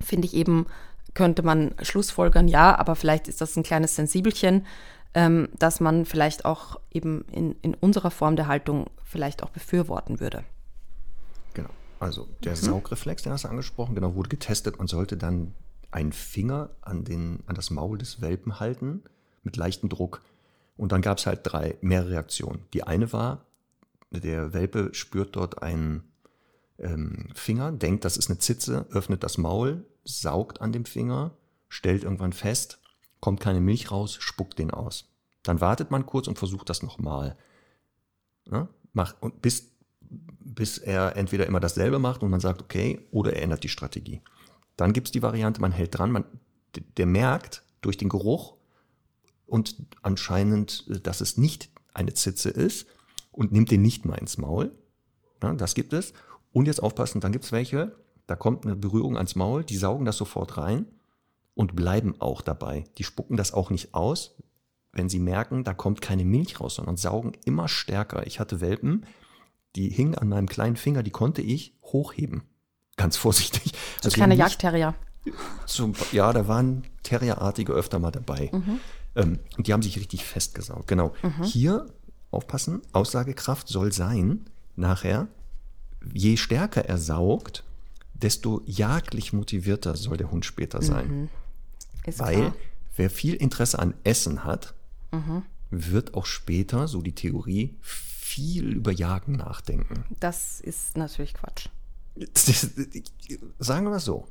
[0.00, 0.66] finde ich eben,
[1.14, 4.66] könnte man Schlussfolgern, ja, aber vielleicht ist das ein kleines Sensibelchen,
[5.14, 10.18] ähm, dass man vielleicht auch eben in, in unserer Form der Haltung vielleicht auch befürworten
[10.18, 10.44] würde.
[12.04, 12.56] Also der mhm.
[12.56, 14.76] Saugreflex, den hast du angesprochen, genau, wurde getestet.
[14.76, 15.54] Man sollte dann
[15.90, 19.02] einen Finger an, den, an das Maul des Welpen halten
[19.42, 20.20] mit leichtem Druck.
[20.76, 22.66] Und dann gab es halt drei, mehr Reaktionen.
[22.74, 23.46] Die eine war,
[24.10, 26.12] der Welpe spürt dort einen
[26.78, 31.30] ähm, Finger, denkt, das ist eine Zitze, öffnet das Maul, saugt an dem Finger,
[31.68, 32.80] stellt irgendwann fest,
[33.20, 35.08] kommt keine Milch raus, spuckt den aus.
[35.42, 37.38] Dann wartet man kurz und versucht das nochmal.
[38.50, 39.73] Ja, macht, und bis,
[40.44, 44.20] bis er entweder immer dasselbe macht und man sagt, okay, oder er ändert die Strategie.
[44.76, 46.24] Dann gibt es die Variante, man hält dran, man,
[46.96, 48.54] der merkt durch den Geruch,
[49.46, 52.86] und anscheinend, äh, dass es nicht eine Zitze ist
[53.30, 54.72] und nimmt den nicht mal ins Maul.
[55.42, 56.12] Ja, das gibt es.
[56.52, 60.04] Und jetzt aufpassen, dann gibt es welche, da kommt eine Berührung ans Maul, die saugen
[60.04, 60.86] das sofort rein
[61.54, 62.84] und bleiben auch dabei.
[62.98, 64.36] Die spucken das auch nicht aus,
[64.92, 68.26] wenn sie merken, da kommt keine Milch raus, sondern saugen immer stärker.
[68.26, 69.04] Ich hatte Welpen,
[69.76, 72.42] die hingen an meinem kleinen Finger, die konnte ich hochheben.
[72.96, 73.72] Ganz vorsichtig.
[74.00, 74.94] So also kleine Jagdterrier.
[75.66, 78.50] So, ja, da waren Terrierartige öfter mal dabei.
[78.52, 78.80] Mhm.
[79.16, 80.86] Ähm, und die haben sich richtig festgesaugt.
[80.86, 81.14] Genau.
[81.22, 81.44] Mhm.
[81.44, 81.86] Hier
[82.30, 84.44] aufpassen, Aussagekraft soll sein,
[84.76, 85.28] nachher,
[86.12, 87.64] je stärker er saugt,
[88.12, 91.08] desto jagdlich motivierter soll der Hund später sein.
[91.08, 91.28] Mhm.
[92.18, 92.54] Weil klar.
[92.96, 94.74] wer viel Interesse an Essen hat,
[95.10, 95.42] mhm.
[95.70, 97.76] wird auch später, so die Theorie,
[98.24, 100.06] viel über Jagen nachdenken.
[100.18, 101.68] Das ist natürlich Quatsch.
[103.58, 104.26] Sagen wir mal so.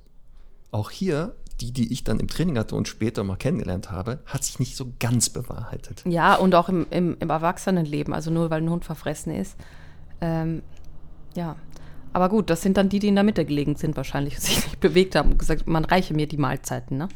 [0.72, 4.44] Auch hier die, die ich dann im Training hatte und später mal kennengelernt habe, hat
[4.44, 6.04] sich nicht so ganz bewahrheitet.
[6.08, 9.56] Ja, und auch im, im, im Erwachsenenleben, also nur weil ein Hund verfressen ist.
[10.22, 10.64] Ähm,
[11.36, 11.56] ja.
[12.14, 14.80] Aber gut, das sind dann die, die in der Mitte gelegen sind, wahrscheinlich, sich nicht
[14.80, 17.10] bewegt haben und gesagt, man reiche mir die Mahlzeiten, ne?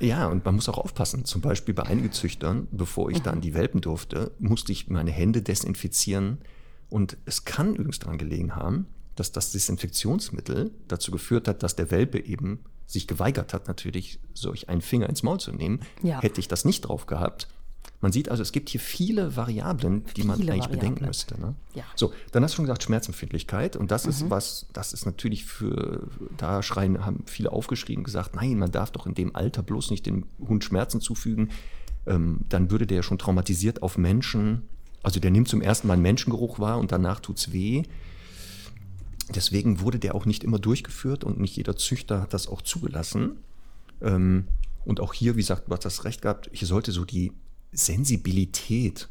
[0.00, 1.24] Ja, und man muss auch aufpassen.
[1.24, 3.22] Zum Beispiel bei einigen Züchtern, bevor ich mhm.
[3.24, 6.38] dann die Welpen durfte, musste ich meine Hände desinfizieren.
[6.88, 11.90] Und es kann übrigens daran gelegen haben, dass das Desinfektionsmittel dazu geführt hat, dass der
[11.90, 16.20] Welpe eben sich geweigert hat, natürlich solch einen Finger ins Maul zu nehmen, ja.
[16.20, 17.48] hätte ich das nicht drauf gehabt.
[18.02, 20.78] Man sieht also, es gibt hier viele Variablen, die viele man eigentlich Variablen.
[20.78, 21.38] bedenken müsste.
[21.38, 21.54] Ne?
[21.74, 21.84] Ja.
[21.94, 23.76] So, dann hast du schon gesagt, Schmerzempfindlichkeit.
[23.76, 24.10] Und das mhm.
[24.10, 28.90] ist was, das ist natürlich für, da schreien, haben viele aufgeschrieben, gesagt, nein, man darf
[28.90, 31.50] doch in dem Alter bloß nicht dem Hund Schmerzen zufügen.
[32.06, 34.62] Ähm, dann würde der schon traumatisiert auf Menschen,
[35.02, 37.82] also der nimmt zum ersten Mal einen Menschengeruch wahr und danach tut es weh.
[39.34, 43.36] Deswegen wurde der auch nicht immer durchgeführt und nicht jeder Züchter hat das auch zugelassen.
[44.00, 47.32] und auch hier, wie gesagt, du hast das recht gehabt, hier sollte so die
[47.72, 49.08] Sensibilität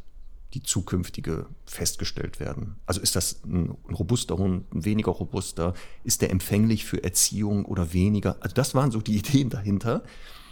[0.53, 2.75] die zukünftige festgestellt werden.
[2.85, 5.73] Also ist das ein, ein robuster Hund, ein weniger robuster?
[6.03, 8.37] Ist der empfänglich für Erziehung oder weniger?
[8.39, 10.03] Also das waren so die Ideen dahinter.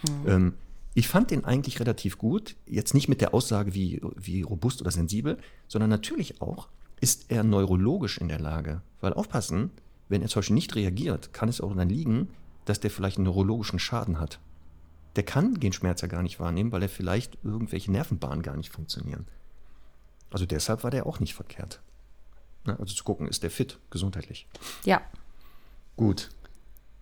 [0.08, 0.30] Mhm.
[0.30, 0.53] Ähm,
[0.93, 2.55] ich fand den eigentlich relativ gut.
[2.66, 5.38] Jetzt nicht mit der Aussage, wie, wie robust oder sensibel,
[5.68, 8.82] sondern natürlich auch, ist er neurologisch in der Lage.
[9.01, 9.72] Weil aufpassen,
[10.10, 12.30] wenn er zum Beispiel nicht reagiert, kann es auch dann liegen,
[12.66, 14.39] dass der vielleicht einen neurologischen Schaden hat.
[15.18, 18.72] Der kann den Schmerz ja gar nicht wahrnehmen, weil er vielleicht irgendwelche Nervenbahnen gar nicht
[18.72, 19.28] funktionieren.
[20.30, 21.82] Also deshalb war der auch nicht verkehrt.
[22.65, 22.78] Ne?
[22.80, 24.47] Also zu gucken, ist der fit, gesundheitlich.
[24.86, 25.01] Ja.
[25.95, 26.30] Gut.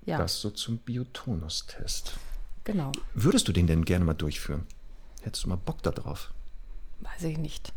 [0.05, 0.17] Ja.
[0.17, 2.13] Das so zum Biotonus-Test.
[2.63, 2.93] Genau.
[3.13, 4.65] Würdest du den denn gerne mal durchführen?
[5.21, 6.31] Hättest du mal Bock da drauf?
[7.01, 7.73] Weiß ich nicht.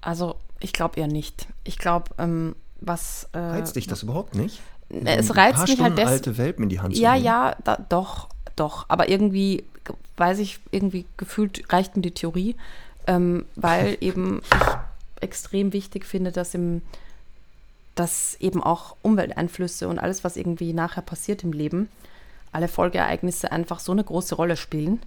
[0.00, 1.46] Also, ich glaube eher nicht.
[1.62, 3.28] Ich glaube, ähm, was.
[3.32, 4.60] Äh, reizt dich das überhaupt nicht?
[5.04, 7.78] Es reizt ein paar mich halt des alte Welpen in die Hand Ja, ja, da,
[7.88, 8.86] doch, doch.
[8.88, 9.64] Aber irgendwie,
[10.16, 12.56] weiß ich, irgendwie gefühlt reicht mir die Theorie,
[13.06, 16.82] ähm, weil eben ich extrem wichtig finde, dass im
[17.96, 21.90] dass eben auch Umwelteinflüsse und alles, was irgendwie nachher passiert im Leben,
[22.50, 25.00] alle Folgeereignisse einfach so eine große Rolle spielen,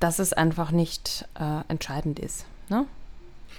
[0.00, 2.44] dass es einfach nicht äh, entscheidend ist.
[2.68, 2.86] Ne?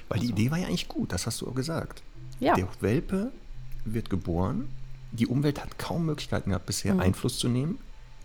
[0.07, 0.41] Weil die also.
[0.41, 2.01] Idee war ja eigentlich gut, das hast du auch gesagt.
[2.39, 2.53] Ja.
[2.53, 3.31] Der Welpe
[3.83, 4.69] wird geboren,
[5.15, 7.01] die Umwelt hat kaum Möglichkeiten gehabt, bisher mhm.
[7.01, 7.79] Einfluss zu nehmen.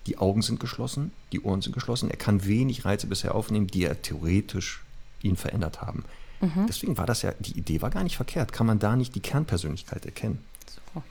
[0.07, 2.11] Die Augen sind geschlossen, die Ohren sind geschlossen.
[2.11, 4.83] Er kann wenig Reize bisher aufnehmen, die er theoretisch
[5.23, 6.05] ihn verändert haben.
[6.41, 6.67] Mhm.
[6.67, 8.53] Deswegen war das ja, die Idee war gar nicht verkehrt.
[8.53, 10.43] Kann man da nicht die Kernpersönlichkeit erkennen?
[10.95, 11.03] So.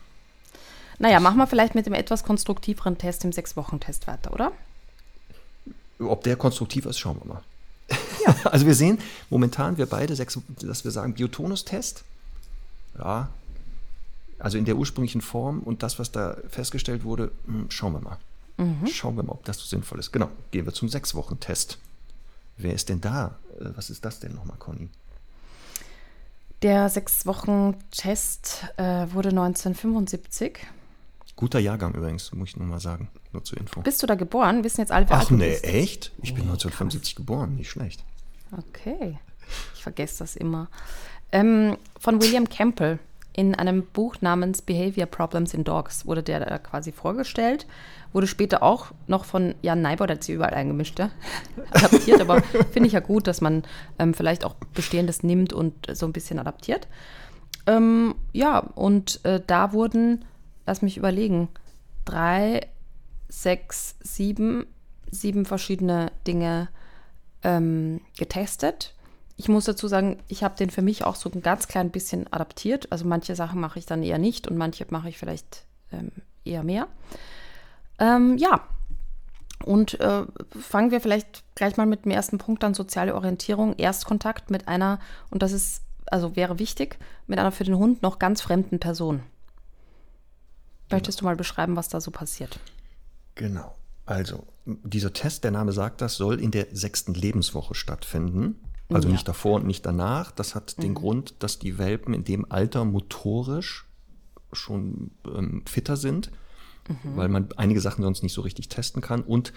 [0.97, 4.51] Naja, machen wir vielleicht mit dem etwas konstruktiveren Test, dem Sechs-Wochen-Test weiter, oder?
[5.99, 7.43] Ob der konstruktiv ist, schauen wir mal.
[8.25, 8.35] Ja.
[8.51, 8.99] also wir sehen
[9.29, 12.03] momentan, wir beide, sechs, dass wir sagen, Biotonus-Test,
[12.97, 13.29] ja,
[14.39, 18.17] also in der ursprünglichen Form und das, was da festgestellt wurde, hm, schauen wir mal.
[18.57, 18.87] Mhm.
[18.87, 20.11] Schauen wir mal, ob das so sinnvoll ist.
[20.11, 21.77] Genau, gehen wir zum Sechs-Wochen-Test.
[22.57, 23.37] Wer ist denn da?
[23.59, 24.89] Äh, was ist das denn nochmal, Conny?
[26.61, 30.59] Der Sechs-Wochen-Test äh, wurde 1975.
[31.37, 33.79] Guter Jahrgang übrigens, muss ich nur mal sagen, nur zur Info.
[33.81, 34.65] Bist du da geboren?
[34.65, 36.11] Wissen jetzt alle, wer Ach nee, echt?
[36.21, 37.15] Ich bin 1975 krass.
[37.15, 38.03] geboren, nicht schlecht.
[38.51, 39.17] Okay,
[39.73, 40.67] ich vergesse das immer.
[41.31, 42.99] Ähm, von William Campbell
[43.39, 47.67] in einem Buch namens Behavior Problems in Dogs wurde der da quasi vorgestellt.
[48.11, 51.09] Wurde später auch noch von Jan Neibau, der hat sie überall eingemischt, ja?
[51.71, 52.19] adaptiert.
[52.19, 53.63] aber finde ich ja gut, dass man
[53.97, 56.89] ähm, vielleicht auch Bestehendes nimmt und so ein bisschen adaptiert.
[57.65, 60.25] Ähm, ja, und äh, da wurden,
[60.65, 61.47] lass mich überlegen,
[62.03, 62.67] drei,
[63.29, 64.65] sechs, sieben,
[65.11, 66.67] sieben verschiedene Dinge
[67.43, 68.95] ähm, getestet
[69.39, 72.31] ich muss dazu sagen, ich habe den für mich auch so ein ganz klein bisschen
[72.31, 72.91] adaptiert.
[72.91, 75.63] Also manche Sachen mache ich dann eher nicht und manche mache ich vielleicht
[75.93, 76.11] ähm,
[76.43, 76.89] eher mehr.
[77.99, 78.67] Ähm, ja,
[79.63, 80.23] und äh,
[80.59, 84.99] fangen wir vielleicht gleich mal mit dem ersten Punkt an, soziale Orientierung, Erstkontakt mit einer,
[85.29, 89.23] und das ist, also wäre wichtig, mit einer für den Hund noch ganz fremden Person.
[90.91, 92.59] Möchtest du mal beschreiben, was da so passiert?
[93.35, 93.73] Genau.
[94.05, 98.59] Also, dieser Test, der Name sagt das, soll in der sechsten Lebenswoche stattfinden.
[98.89, 99.13] Also ja.
[99.13, 100.31] nicht davor und nicht danach.
[100.31, 100.81] Das hat mhm.
[100.81, 103.87] den Grund, dass die Welpen in dem Alter motorisch
[104.51, 106.31] schon ähm, fitter sind,
[106.87, 107.15] mhm.
[107.15, 109.53] weil man einige Sachen sonst nicht so richtig testen kann und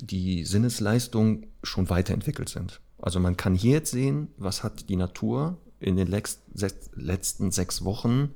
[0.00, 2.80] die Sinnesleistungen schon weiterentwickelt sind.
[3.00, 8.30] Also man kann hier jetzt sehen, was hat die Natur in den letzten sechs Wochen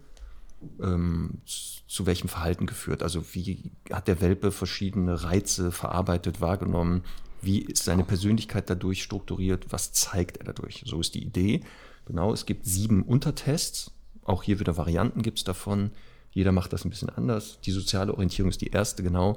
[0.81, 3.03] ähm, zu welchem Verhalten geführt.
[3.03, 7.03] Also wie hat der Welpe verschiedene Reize verarbeitet, wahrgenommen,
[7.43, 9.67] wie ist seine Persönlichkeit dadurch strukturiert?
[9.71, 10.85] Was zeigt er dadurch?
[10.87, 11.61] So ist die Idee.
[12.07, 13.91] Genau, es gibt sieben Untertests.
[14.25, 15.91] Auch hier wieder Varianten gibt es davon.
[16.31, 17.59] Jeder macht das ein bisschen anders.
[17.65, 19.37] Die soziale Orientierung ist die erste, genau.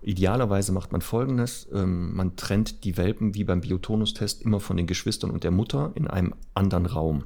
[0.00, 4.86] Idealerweise macht man folgendes: ähm, Man trennt die Welpen wie beim Biotonus-Test immer von den
[4.86, 7.24] Geschwistern und der Mutter in einem anderen Raum,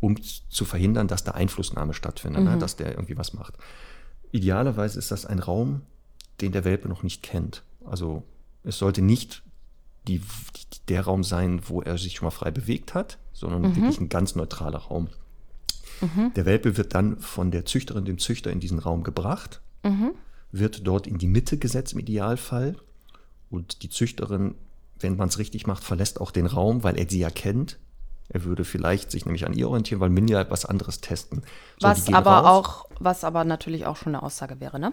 [0.00, 2.54] um zu verhindern, dass da Einflussnahme stattfindet, ne, mhm.
[2.56, 3.54] ne, dass der irgendwie was macht.
[4.30, 5.82] Idealerweise ist das ein Raum,
[6.40, 7.62] den der Welpe noch nicht kennt.
[7.84, 8.22] Also
[8.64, 9.42] es sollte nicht
[10.08, 10.20] die,
[10.88, 13.76] der Raum sein, wo er sich schon mal frei bewegt hat, sondern mhm.
[13.76, 15.08] wirklich ein ganz neutraler Raum.
[16.00, 16.32] Mhm.
[16.34, 20.12] Der Welpe wird dann von der Züchterin, dem Züchter in diesen Raum gebracht, mhm.
[20.50, 22.76] wird dort in die Mitte gesetzt im Idealfall
[23.50, 24.54] und die Züchterin,
[24.98, 27.78] wenn man es richtig macht, verlässt auch den Raum, weil er sie ja kennt
[28.32, 31.42] er würde vielleicht sich nämlich an ihr orientieren, weil Minja was anderes testen.
[31.78, 32.46] So, was aber raus.
[32.46, 34.92] auch, was aber natürlich auch schon eine Aussage wäre, ne?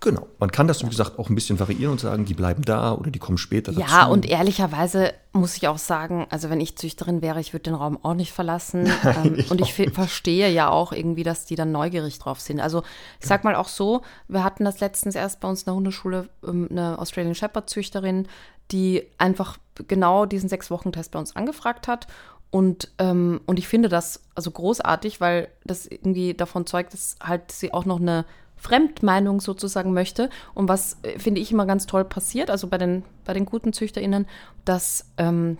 [0.00, 0.28] Genau.
[0.38, 3.10] Man kann das, wie gesagt, auch ein bisschen variieren und sagen, die bleiben da oder
[3.10, 3.84] die kommen später dazu.
[3.84, 7.74] Ja, und ehrlicherweise muss ich auch sagen, also wenn ich Züchterin wäre, ich würde den
[7.74, 8.86] Raum auch nicht verlassen.
[9.04, 12.60] ähm, ich und ich verstehe ja auch irgendwie, dass die dann neugierig drauf sind.
[12.60, 12.84] Also
[13.20, 16.28] ich sag mal auch so, wir hatten das letztens erst bei uns in der Hundeschule,
[16.46, 18.28] ähm, eine Australian Shepherd Züchterin,
[18.70, 19.58] die einfach
[19.88, 22.06] genau diesen Sechs-Wochen-Test bei uns angefragt hat
[22.50, 27.52] Und, ähm, und ich finde das also großartig, weil das irgendwie davon zeugt, dass halt
[27.52, 28.24] sie auch noch eine
[28.56, 30.30] Fremdmeinung sozusagen möchte.
[30.54, 33.72] Und was, äh, finde ich, immer ganz toll passiert, also bei den, bei den guten
[33.72, 34.26] ZüchterInnen,
[34.64, 35.58] dass ähm,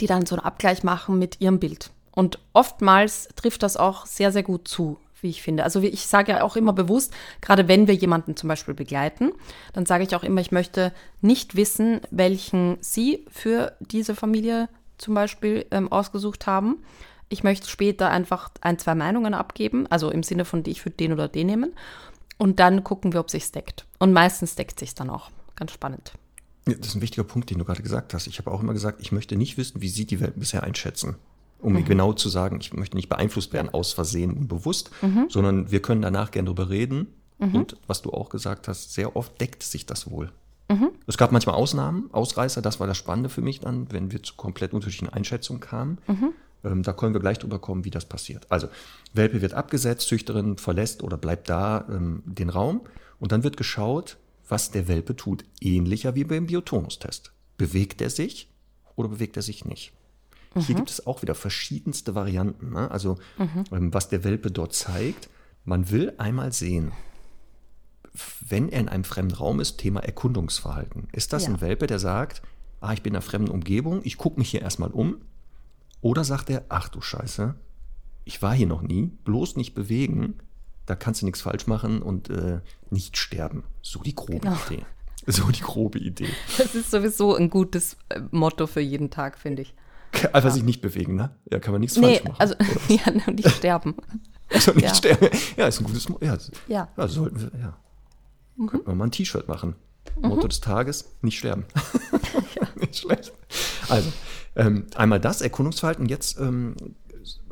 [0.00, 1.90] die dann so einen Abgleich machen mit ihrem Bild.
[2.12, 5.64] Und oftmals trifft das auch sehr, sehr gut zu, wie ich finde.
[5.64, 9.32] Also ich sage ja auch immer bewusst, gerade wenn wir jemanden zum Beispiel begleiten,
[9.72, 14.68] dann sage ich auch immer, ich möchte nicht wissen, welchen Sie für diese Familie
[15.02, 16.78] zum Beispiel ähm, ausgesucht haben.
[17.28, 21.12] Ich möchte später einfach ein, zwei Meinungen abgeben, also im Sinne von, ich würde den
[21.12, 21.72] oder den nehmen.
[22.38, 23.84] Und dann gucken wir, ob sich deckt.
[23.98, 25.30] Und meistens deckt sich dann auch.
[25.56, 26.12] Ganz spannend.
[26.66, 28.26] Ja, das ist ein wichtiger Punkt, den du gerade gesagt hast.
[28.26, 31.16] Ich habe auch immer gesagt, ich möchte nicht wissen, wie Sie die Welt bisher einschätzen.
[31.60, 31.78] Um mhm.
[31.78, 35.26] mir genau zu sagen, ich möchte nicht beeinflusst werden aus Versehen und bewusst, mhm.
[35.28, 37.08] sondern wir können danach gerne darüber reden.
[37.38, 37.54] Mhm.
[37.54, 40.32] Und was du auch gesagt hast, sehr oft deckt sich das wohl.
[40.72, 40.90] Mhm.
[41.06, 44.34] Es gab manchmal Ausnahmen, Ausreißer, das war das Spannende für mich dann, wenn wir zu
[44.36, 45.98] komplett unterschiedlichen Einschätzungen kamen.
[46.06, 46.32] Mhm.
[46.64, 48.46] Ähm, da können wir gleich drüber kommen, wie das passiert.
[48.50, 48.68] Also,
[49.12, 52.82] Welpe wird abgesetzt, Züchterin verlässt oder bleibt da ähm, den Raum
[53.18, 54.16] und dann wird geschaut,
[54.48, 55.44] was der Welpe tut.
[55.60, 57.32] Ähnlicher wie beim Biotonustest.
[57.56, 58.48] Bewegt er sich
[58.96, 59.92] oder bewegt er sich nicht?
[60.54, 60.60] Mhm.
[60.60, 62.70] Hier gibt es auch wieder verschiedenste Varianten.
[62.70, 62.90] Ne?
[62.90, 63.64] Also, mhm.
[63.72, 65.28] ähm, was der Welpe dort zeigt,
[65.64, 66.92] man will einmal sehen,
[68.46, 71.08] wenn er in einem fremden Raum ist, Thema Erkundungsverhalten.
[71.12, 71.50] Ist das ja.
[71.50, 72.42] ein Welpe, der sagt,
[72.80, 75.16] ah, ich bin in einer fremden Umgebung, ich gucke mich hier erstmal um?
[76.00, 77.54] Oder sagt er, ach du Scheiße,
[78.24, 80.38] ich war hier noch nie, bloß nicht bewegen,
[80.86, 82.60] da kannst du nichts falsch machen und äh,
[82.90, 83.64] nicht sterben.
[83.82, 84.56] So die grobe genau.
[84.66, 84.84] Idee.
[85.26, 86.28] So die grobe Idee.
[86.58, 89.74] Das ist sowieso ein gutes äh, Motto für jeden Tag, finde ich.
[90.32, 90.50] Einfach ja.
[90.50, 91.30] sich nicht bewegen, ne?
[91.50, 92.36] Ja, kann man nichts nee, falsch machen.
[92.38, 92.54] Also,
[92.88, 93.96] ja, nicht sterben.
[94.54, 94.94] Also nicht ja.
[94.94, 95.28] sterben.
[95.56, 96.26] Ja, ist ein gutes Motto.
[96.26, 96.36] Ja,
[96.68, 96.88] ja.
[96.94, 97.78] Also sollten wir, ja.
[98.56, 98.66] Mhm.
[98.66, 99.76] Könnten wir mal ein T-Shirt machen.
[100.20, 100.28] Mhm.
[100.28, 101.64] Motto des Tages, nicht sterben.
[102.54, 102.68] Ja.
[102.76, 103.32] nicht schlecht.
[103.88, 104.12] Also,
[104.56, 106.06] ähm, einmal das Erkundungsverhalten.
[106.06, 106.76] Jetzt, ähm,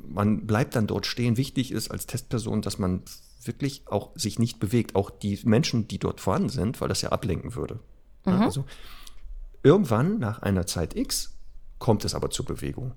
[0.06, 1.36] man bleibt dann dort stehen.
[1.36, 3.02] Wichtig ist als Testperson, dass man
[3.44, 4.96] wirklich auch sich nicht bewegt.
[4.96, 7.80] Auch die Menschen, die dort vorhanden sind, weil das ja ablenken würde.
[8.24, 8.32] Mhm.
[8.32, 8.64] Ja, also,
[9.62, 11.36] irgendwann nach einer Zeit X
[11.78, 12.92] kommt es aber zur Bewegung.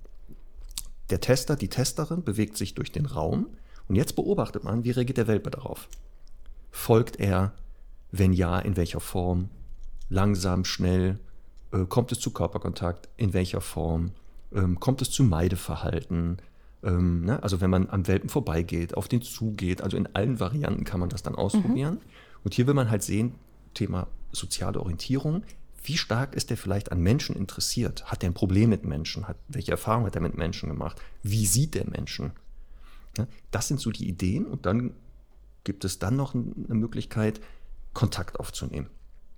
[1.09, 3.47] Der Tester, die Testerin bewegt sich durch den Raum
[3.87, 5.87] und jetzt beobachtet man, wie reagiert der Welpe darauf.
[6.71, 7.53] Folgt er
[8.13, 9.49] wenn ja, in welcher Form?
[10.07, 11.17] Langsam, schnell?
[11.71, 13.09] Äh, kommt es zu Körperkontakt?
[13.17, 14.11] In welcher Form?
[14.53, 16.37] Ähm, kommt es zu Meideverhalten?
[16.83, 17.41] Ähm, ne?
[17.41, 21.09] Also wenn man am Welpen vorbeigeht, auf den zugeht, also in allen Varianten kann man
[21.09, 21.95] das dann ausprobieren.
[21.95, 22.01] Mhm.
[22.43, 23.33] Und hier will man halt sehen,
[23.73, 25.43] Thema soziale Orientierung,
[25.83, 28.05] wie stark ist er vielleicht an Menschen interessiert?
[28.05, 29.27] Hat er ein Problem mit Menschen?
[29.27, 31.01] Hat, welche Erfahrungen hat er mit Menschen gemacht?
[31.23, 32.31] Wie sieht er Menschen?
[33.17, 34.93] Ja, das sind so die Ideen und dann
[35.63, 37.41] gibt es dann noch eine Möglichkeit,
[37.93, 38.89] Kontakt aufzunehmen.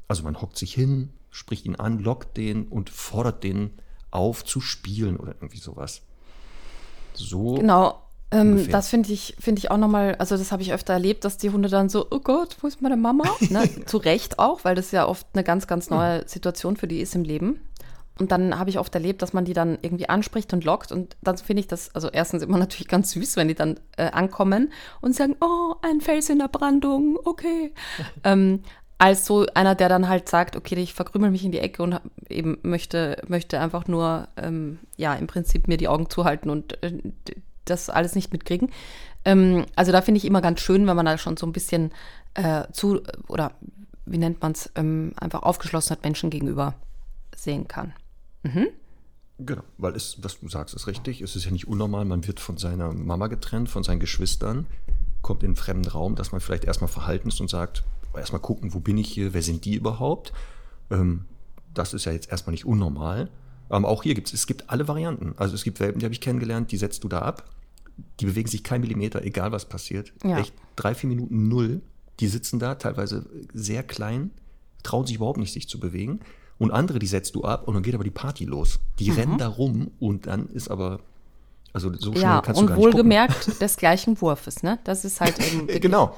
[0.08, 3.72] Also man hockt sich hin, spricht ihn an, lockt den und fordert den
[4.12, 6.02] auf zu spielen oder irgendwie sowas.
[7.14, 7.56] So.
[7.56, 8.02] Genau.
[8.32, 11.38] Ähm, das finde ich, finde ich auch nochmal, also das habe ich öfter erlebt, dass
[11.38, 13.24] die Hunde dann so, oh Gott, wo ist meine Mama?
[13.50, 13.70] ne?
[13.86, 17.16] Zu Recht auch, weil das ja oft eine ganz, ganz neue Situation für die ist
[17.16, 17.60] im Leben.
[18.18, 20.92] Und dann habe ich oft erlebt, dass man die dann irgendwie anspricht und lockt.
[20.92, 24.12] Und dann finde ich das, also erstens immer natürlich ganz süß, wenn die dann äh,
[24.12, 27.74] ankommen und sagen, oh, ein Fels in der Brandung, okay.
[28.24, 28.62] ähm,
[28.98, 32.00] als so einer, der dann halt sagt, okay, ich verkrümel mich in die Ecke und
[32.30, 36.94] eben möchte, möchte einfach nur, ähm, ja, im Prinzip mir die Augen zuhalten und äh,
[37.66, 38.72] das alles nicht mitkriegen.
[39.26, 41.92] Ähm, also da finde ich immer ganz schön, wenn man da schon so ein bisschen
[42.36, 43.52] äh, zu, oder
[44.06, 46.76] wie nennt man es, ähm, einfach aufgeschlossen hat Menschen gegenüber
[47.36, 47.94] sehen kann.
[48.46, 48.68] Mhm.
[49.38, 51.22] Genau, weil es, was du sagst, ist richtig.
[51.22, 54.66] Es ist ja nicht unnormal, man wird von seiner Mama getrennt, von seinen Geschwistern,
[55.22, 57.84] kommt in einen fremden Raum, dass man vielleicht erstmal verhalten ist und sagt,
[58.16, 60.32] erstmal gucken, wo bin ich hier, wer sind die überhaupt?
[60.90, 61.26] Ähm,
[61.74, 63.30] das ist ja jetzt erstmal nicht unnormal.
[63.68, 65.34] Aber auch hier gibt es, es gibt alle Varianten.
[65.38, 67.50] Also es gibt Welpen, die habe ich kennengelernt, die setzt du da ab.
[68.20, 70.14] Die bewegen sich kein Millimeter, egal was passiert.
[70.24, 70.38] Ja.
[70.40, 71.82] Echt drei, vier Minuten null.
[72.20, 74.32] Die sitzen da, teilweise sehr klein,
[74.84, 76.22] trauen sich überhaupt nicht, sich zu bewegen.
[76.58, 78.80] Und andere, die setzt du ab und dann geht aber die Party los.
[79.00, 79.18] Die mhm.
[79.18, 81.00] rennen da rum und dann ist aber,
[81.74, 84.80] also so schnell ja, kannst du gar nicht Und wohlgemerkt des gleichen Wurfes, ne?
[84.86, 85.68] Das ist halt eben.
[85.82, 86.16] genau.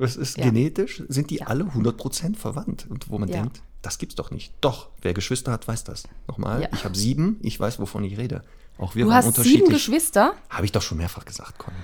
[0.00, 0.44] Es ist ja.
[0.44, 1.46] genetisch, sind die ja.
[1.46, 2.86] alle 100% verwandt.
[2.88, 3.40] Und wo man ja.
[3.40, 4.52] denkt, das gibt's doch nicht.
[4.60, 6.04] Doch, wer Geschwister hat, weiß das.
[6.26, 8.42] Nochmal, ich habe sieben, ich weiß, wovon ich rede.
[8.78, 10.34] Auch wir du hast sieben Geschwister?
[10.50, 11.76] Habe ich doch schon mehrfach gesagt, Conny.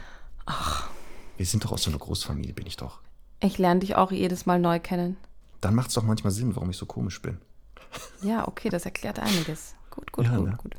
[0.46, 0.88] Ach.
[1.36, 3.00] Wir sind doch aus so einer Großfamilie, bin ich doch.
[3.40, 5.16] Ich lerne dich auch jedes Mal neu kennen.
[5.60, 7.38] Dann macht es doch manchmal Sinn, warum ich so komisch bin.
[8.22, 9.74] Ja, okay, das erklärt einiges.
[9.90, 10.58] Gut, gut, ja, gut, ne?
[10.58, 10.74] gut.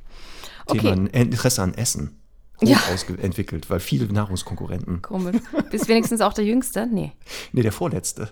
[0.66, 0.80] Okay.
[0.80, 2.20] Thema Interesse an Essen.
[2.62, 2.80] Ja.
[3.22, 5.02] entwickelt, weil viele Nahrungskonkurrenten.
[5.02, 5.42] Komisch.
[5.72, 6.88] Bist wenigstens auch der Jüngste?
[6.88, 7.12] Nee.
[7.52, 8.32] Nee, der Vorletzte.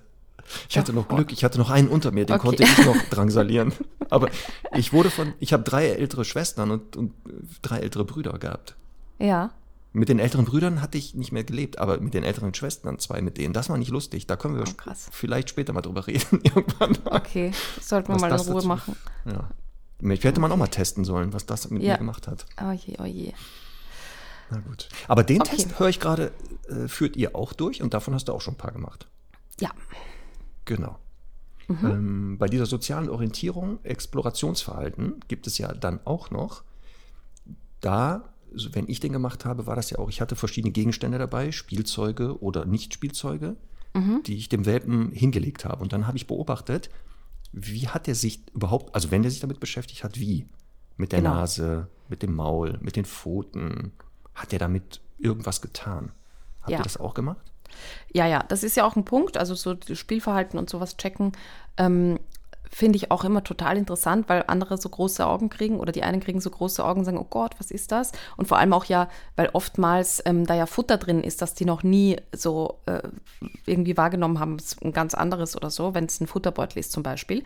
[0.69, 2.47] Ich hatte noch Glück, ich hatte noch einen unter mir, den okay.
[2.47, 3.73] konnte ich noch drangsalieren.
[4.09, 4.29] Aber
[4.75, 7.13] ich wurde von, ich habe drei ältere Schwestern und, und
[7.61, 8.75] drei ältere Brüder gehabt.
[9.19, 9.51] Ja.
[9.95, 13.21] Mit den älteren Brüdern hatte ich nicht mehr gelebt, aber mit den älteren Schwestern, zwei
[13.21, 14.25] mit denen, das war nicht lustig.
[14.25, 16.41] Da können wir oh, vielleicht später mal drüber reden.
[16.43, 16.97] Irgendwann.
[17.05, 18.95] Okay, das sollten wir mal in Ruhe dazu, machen.
[19.25, 19.51] Ja.
[20.01, 21.93] Mich hätte man auch mal testen sollen, was das mit ja.
[21.93, 22.45] mir gemacht hat.
[22.59, 23.33] Oh je, oh je.
[24.49, 24.89] Na gut.
[25.07, 25.57] Aber den okay.
[25.57, 26.31] Test höre ich gerade,
[26.67, 29.07] äh, führt ihr auch durch und davon hast du auch schon ein paar gemacht.
[29.59, 29.69] Ja.
[30.65, 30.97] Genau.
[31.67, 31.85] Mhm.
[31.85, 36.63] Ähm, bei dieser sozialen Orientierung, Explorationsverhalten, gibt es ja dann auch noch,
[37.79, 38.32] da
[38.72, 42.41] wenn ich den gemacht habe, war das ja auch, ich hatte verschiedene Gegenstände dabei, Spielzeuge
[42.41, 43.56] oder Nicht-Spielzeuge,
[43.93, 44.22] mhm.
[44.26, 45.82] die ich dem Welpen hingelegt habe.
[45.82, 46.89] Und dann habe ich beobachtet,
[47.51, 50.47] wie hat er sich überhaupt, also wenn er sich damit beschäftigt hat, wie?
[50.97, 51.36] Mit der genau.
[51.36, 53.93] Nase, mit dem Maul, mit den Pfoten.
[54.36, 56.12] Hat er damit irgendwas getan?
[56.62, 56.78] Habt ja.
[56.80, 57.51] ihr das auch gemacht?
[58.14, 59.38] Ja, ja, das ist ja auch ein Punkt.
[59.38, 61.32] Also so Spielverhalten und sowas checken.
[61.78, 62.20] Ähm,
[62.74, 66.19] finde ich auch immer total interessant, weil andere so große Augen kriegen oder die einen
[66.19, 68.11] kriegen so große Augen und sagen, oh Gott, was ist das?
[68.36, 71.65] Und vor allem auch ja, weil oftmals ähm, da ja Futter drin ist, dass die
[71.65, 73.01] noch nie so äh,
[73.65, 77.43] irgendwie wahrgenommen haben, ein ganz anderes oder so, wenn es ein Futterbeutel ist zum Beispiel.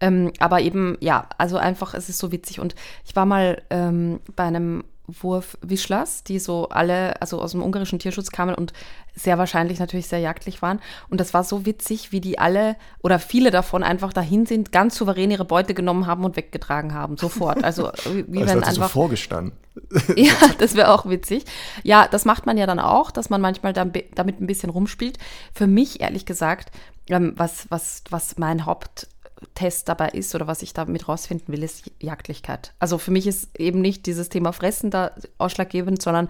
[0.00, 2.60] Ähm, aber eben, ja, also einfach, es ist so witzig.
[2.60, 2.74] Und
[3.06, 8.30] ich war mal ähm, bei einem Wurfwischlers, die so alle, also aus dem ungarischen Tierschutz
[8.30, 8.72] kamen und
[9.14, 10.80] sehr wahrscheinlich natürlich sehr jagdlich waren.
[11.08, 14.96] Und das war so witzig, wie die alle oder viele davon einfach dahin sind, ganz
[14.96, 17.64] souverän ihre Beute genommen haben und weggetragen haben, sofort.
[17.64, 18.88] Also wie also wenn einfach.
[18.88, 19.52] So vorgestanden.
[20.16, 21.44] ja, das wäre auch witzig.
[21.82, 25.18] Ja, das macht man ja dann auch, dass man manchmal damit ein bisschen rumspielt.
[25.52, 26.70] Für mich, ehrlich gesagt,
[27.08, 29.06] ähm, was, was, was mein Haupt
[29.54, 32.72] Test dabei ist oder was ich damit rausfinden will, ist Jagdlichkeit.
[32.78, 36.28] Also für mich ist eben nicht dieses Thema Fressen da ausschlaggebend, sondern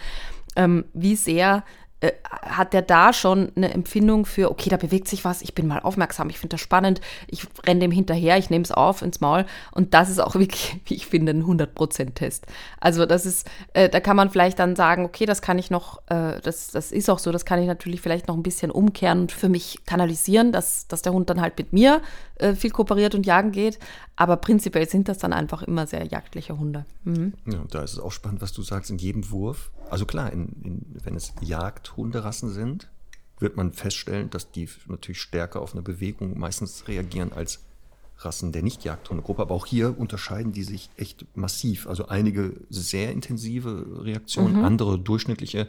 [0.57, 1.65] ähm, wie sehr
[2.01, 5.67] äh, hat der da schon eine Empfindung für, okay, da bewegt sich was, ich bin
[5.67, 9.21] mal aufmerksam, ich finde das spannend, ich renne dem hinterher, ich nehme es auf ins
[9.21, 12.47] Maul und das ist auch wirklich, wie ich finde, ein 100%-Test.
[12.81, 16.03] Also das ist, äh, da kann man vielleicht dann sagen, okay, das kann ich noch,
[16.09, 19.21] äh, das, das ist auch so, das kann ich natürlich vielleicht noch ein bisschen umkehren
[19.21, 22.03] und für mich kanalisieren, dass, dass der Hund dann halt mit mir
[22.37, 23.79] äh, viel kooperiert und jagen geht,
[24.17, 26.85] aber prinzipiell sind das dann einfach immer sehr jagdliche Hunde.
[27.05, 27.33] Mhm.
[27.47, 30.49] Ja, da ist es auch spannend, was du sagst, in jedem Wurf also klar, in,
[30.63, 31.33] in, wenn es
[31.87, 32.89] Jagdhunderassen sind,
[33.39, 37.61] wird man feststellen, dass die natürlich stärker auf eine Bewegung meistens reagieren als
[38.19, 39.43] Rassen der Nicht-Jagdhundegruppe.
[39.43, 41.87] Aber auch hier unterscheiden die sich echt massiv.
[41.87, 44.65] Also einige sehr intensive Reaktionen, mhm.
[44.65, 45.69] andere durchschnittliche.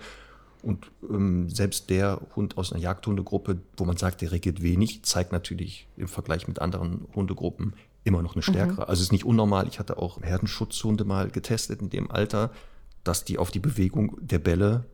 [0.64, 5.32] Und ähm, selbst der Hund aus einer Jagdhundegruppe, wo man sagt, der reagiert wenig, zeigt
[5.32, 7.74] natürlich im Vergleich mit anderen Hundegruppen
[8.06, 8.84] immer noch eine stärkere.
[8.84, 8.90] Mhm.
[8.90, 9.68] Also es ist nicht unnormal.
[9.68, 12.52] Ich hatte auch Herdenschutzhunde mal getestet in dem Alter
[13.08, 14.86] dass die auf die Bewegung der Bälle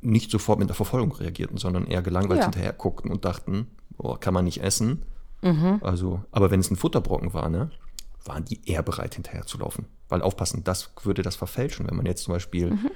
[0.00, 2.46] nicht sofort mit der Verfolgung reagierten, sondern eher gelangweilt ja.
[2.46, 5.02] hinterher guckten und dachten, oh, kann man nicht essen.
[5.42, 5.80] Mhm.
[5.82, 7.70] Also, aber wenn es ein Futterbrocken war, ne,
[8.24, 9.86] waren die eher bereit, hinterher zu laufen.
[10.08, 12.90] Weil aufpassen, das würde das verfälschen, wenn man jetzt zum Beispiel, mhm.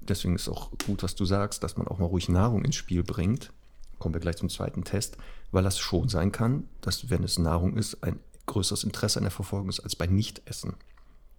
[0.00, 3.02] deswegen ist auch gut, was du sagst, dass man auch mal ruhig Nahrung ins Spiel
[3.02, 3.52] bringt.
[3.98, 5.16] Kommen wir gleich zum zweiten Test,
[5.50, 9.30] weil das schon sein kann, dass, wenn es Nahrung ist, ein größeres Interesse an der
[9.30, 10.74] Verfolgung ist als bei Nichtessen.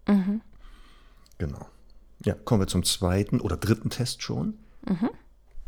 [0.08, 0.42] Mhm.
[1.38, 1.66] Genau.
[2.24, 4.56] Ja, kommen wir zum zweiten oder dritten Test schon.
[4.88, 5.10] Mhm.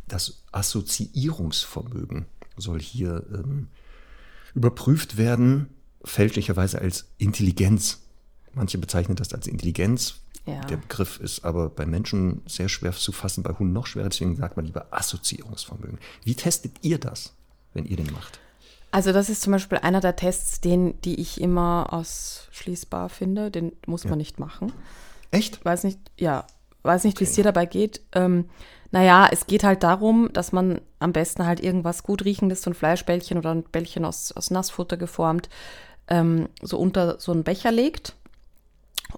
[0.07, 2.25] Das Assoziierungsvermögen
[2.57, 3.67] soll hier ähm,
[4.53, 5.69] überprüft werden,
[6.03, 7.99] fälschlicherweise als Intelligenz.
[8.53, 10.15] Manche bezeichnen das als Intelligenz.
[10.45, 10.59] Ja.
[10.61, 14.35] Der Begriff ist aber bei Menschen sehr schwer zu fassen, bei Hunden noch schwerer, deswegen
[14.35, 15.99] sagt man lieber Assoziierungsvermögen.
[16.23, 17.33] Wie testet ihr das,
[17.73, 18.39] wenn ihr den macht?
[18.89, 23.49] Also das ist zum Beispiel einer der Tests, den, die ich immer ausschließbar finde.
[23.49, 24.09] Den muss ja.
[24.09, 24.73] man nicht machen.
[25.31, 25.63] Echt?
[25.63, 26.45] Weiß nicht, ja,
[26.83, 27.25] weiß nicht, okay.
[27.25, 28.01] wie es dir dabei geht.
[28.13, 28.49] Ähm,
[28.91, 32.73] naja, es geht halt darum, dass man am besten halt irgendwas gut riechendes, so ein
[32.73, 35.49] Fleischbällchen oder ein Bällchen aus, aus Nassfutter geformt,
[36.09, 38.15] ähm, so unter so einen Becher legt.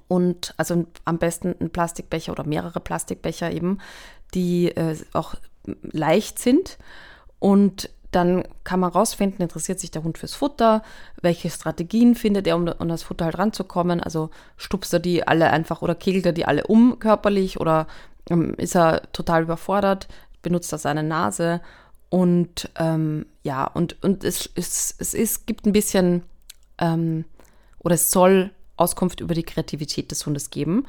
[0.08, 3.80] Und also am besten ein Plastikbecher oder mehrere Plastikbecher eben,
[4.34, 5.36] die äh, auch
[5.82, 6.78] leicht sind.
[7.40, 10.84] Und dann kann man rausfinden, interessiert sich der Hund fürs Futter,
[11.22, 14.00] welche Strategien findet er, um an das Futter halt ranzukommen.
[14.00, 17.88] Also stupst er die alle einfach oder kegelt er die alle um körperlich oder
[18.30, 20.08] ähm, ist er total überfordert,
[20.42, 21.62] benutzt er seine Nase.
[22.10, 26.24] Und ähm, ja, und, und es, es, es ist, gibt ein bisschen
[26.78, 27.26] ähm,
[27.80, 30.86] oder es soll Auskunft über die Kreativität des Hundes geben.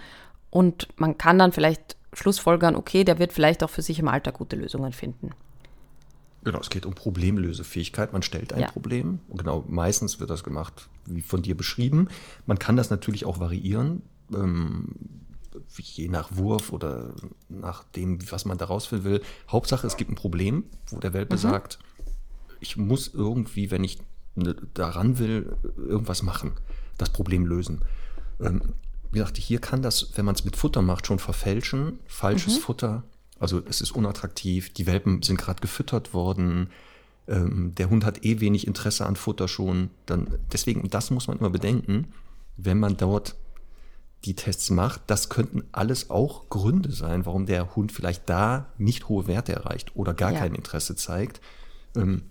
[0.51, 4.33] Und man kann dann vielleicht Schlussfolgern, okay, der wird vielleicht auch für sich im Alter
[4.33, 5.31] gute Lösungen finden.
[6.45, 8.13] Genau, es geht um Problemlösefähigkeit.
[8.13, 8.71] Man stellt ein ja.
[8.71, 9.21] Problem.
[9.29, 12.09] Und genau, meistens wird das gemacht, wie von dir beschrieben.
[12.47, 14.03] Man kann das natürlich auch variieren,
[14.35, 14.89] ähm,
[15.77, 17.15] je nach Wurf oder
[17.49, 19.23] nach dem, was man daraus will.
[19.49, 21.41] Hauptsache, es gibt ein Problem, wo der Welpe mhm.
[21.41, 21.79] sagt,
[22.61, 23.99] ich muss irgendwie, wenn ich
[24.35, 26.53] ne, daran will, irgendwas machen,
[26.99, 27.83] das Problem lösen.
[28.41, 28.61] Ähm,
[29.13, 32.01] wie gesagt, hier kann das, wenn man es mit Futter macht, schon verfälschen.
[32.07, 32.61] Falsches mhm.
[32.61, 33.03] Futter,
[33.45, 36.71] also es ist unattraktiv, die Welpen sind gerade gefüttert worden,
[37.29, 39.91] ähm, der Hund hat eh wenig Interesse an Futter schon.
[40.07, 42.09] Dann, deswegen, das muss man immer bedenken,
[42.57, 43.37] wenn man dort
[44.25, 49.09] die Tests macht, das könnten alles auch Gründe sein, warum der Hund vielleicht da nicht
[49.09, 50.39] hohe Werte erreicht oder gar ja.
[50.39, 51.41] kein Interesse zeigt.
[51.95, 52.23] Ähm,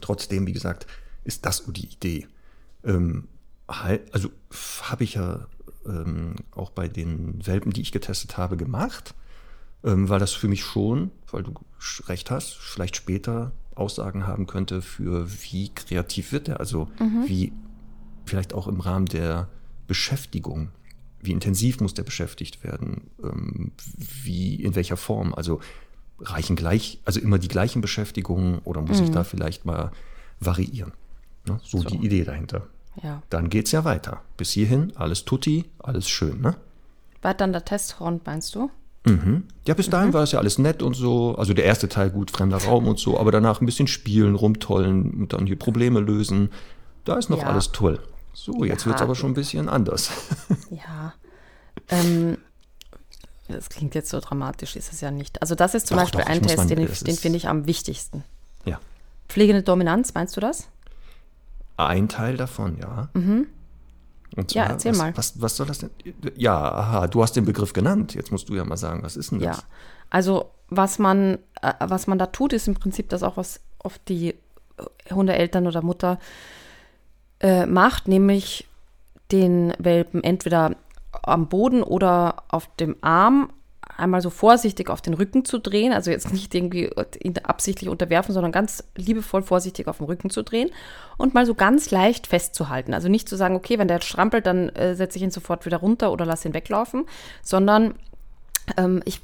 [0.00, 0.86] trotzdem, wie gesagt,
[1.24, 2.28] ist das die Idee.
[2.84, 3.28] Ähm,
[3.66, 4.30] also
[4.82, 5.46] habe ich ja
[5.86, 9.14] ähm, auch bei den Welpen, die ich getestet habe, gemacht,
[9.84, 11.54] ähm, weil das für mich schon, weil du
[12.06, 17.24] recht hast, vielleicht später Aussagen haben könnte für wie kreativ wird er, also mhm.
[17.26, 17.52] wie
[18.24, 19.48] vielleicht auch im Rahmen der
[19.86, 20.70] Beschäftigung
[21.24, 25.34] wie intensiv muss der beschäftigt werden, ähm, wie, in welcher Form.
[25.34, 25.60] Also
[26.20, 29.04] reichen gleich, also immer die gleichen Beschäftigungen oder muss mhm.
[29.04, 29.90] ich da vielleicht mal
[30.40, 30.92] variieren?
[31.46, 31.58] Ne?
[31.62, 32.66] So, so, die Idee dahinter.
[33.02, 33.22] Ja.
[33.30, 34.22] Dann geht es ja weiter.
[34.36, 36.56] Bis hierhin alles tutti, alles schön, ne?
[37.22, 38.70] War dann der Testrond, meinst du?
[39.04, 39.44] Mhm.
[39.66, 40.14] Ja, bis dahin mhm.
[40.14, 41.36] war es ja alles nett und so.
[41.36, 45.10] Also der erste Teil gut, fremder Raum und so, aber danach ein bisschen spielen, rumtollen
[45.12, 46.50] und dann hier Probleme lösen.
[47.04, 47.46] Da ist noch ja.
[47.46, 48.00] alles toll.
[48.32, 48.86] So, jetzt ja.
[48.86, 50.10] wird es aber schon ein bisschen anders.
[50.70, 51.14] Ja.
[51.88, 52.38] Ähm,
[53.48, 55.40] das klingt jetzt so dramatisch, ist es ja nicht.
[55.42, 58.24] Also das ist zum doch, Beispiel doch, ein Test, den, den finde ich am wichtigsten.
[58.64, 58.80] Ja.
[59.28, 60.68] Pflegende Dominanz, meinst du das?
[61.76, 63.08] Ein Teil davon, ja.
[63.14, 63.46] Mhm.
[64.34, 65.16] Zwar, ja, erzähl was, mal.
[65.16, 65.90] Was, was soll das denn?
[66.36, 68.14] Ja, aha, du hast den Begriff genannt.
[68.14, 69.58] Jetzt musst du ja mal sagen, was ist denn das?
[69.58, 69.62] Ja,
[70.10, 74.08] also was man, äh, was man da tut, ist im Prinzip das auch, was oft
[74.08, 74.34] die
[75.10, 76.18] Hundeeltern oder Mutter
[77.40, 78.66] äh, macht, nämlich
[79.30, 80.76] den Welpen entweder
[81.22, 83.50] am Boden oder auf dem Arm
[83.96, 86.90] einmal so vorsichtig auf den Rücken zu drehen, also jetzt nicht irgendwie
[87.42, 90.70] absichtlich unterwerfen, sondern ganz liebevoll vorsichtig auf den Rücken zu drehen
[91.16, 92.94] und mal so ganz leicht festzuhalten.
[92.94, 95.78] Also nicht zu sagen, okay, wenn der strampelt, dann äh, setze ich ihn sofort wieder
[95.78, 97.04] runter oder lasse ihn weglaufen,
[97.42, 97.94] sondern
[98.76, 99.20] ähm, ich,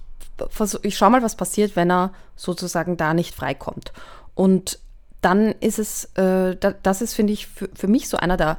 [0.83, 3.93] ich schaue mal, was passiert, wenn er sozusagen da nicht freikommt.
[4.35, 4.79] Und
[5.21, 8.59] dann ist es, äh, das ist, finde ich, für, für mich so einer der,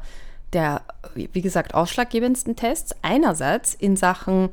[0.53, 0.81] der,
[1.15, 2.93] wie gesagt, ausschlaggebendsten Tests.
[3.01, 4.49] Einerseits in Sachen,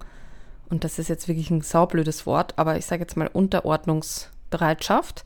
[0.70, 5.24] und das ist jetzt wirklich ein saublödes Wort, aber ich sage jetzt mal Unterordnungsbereitschaft,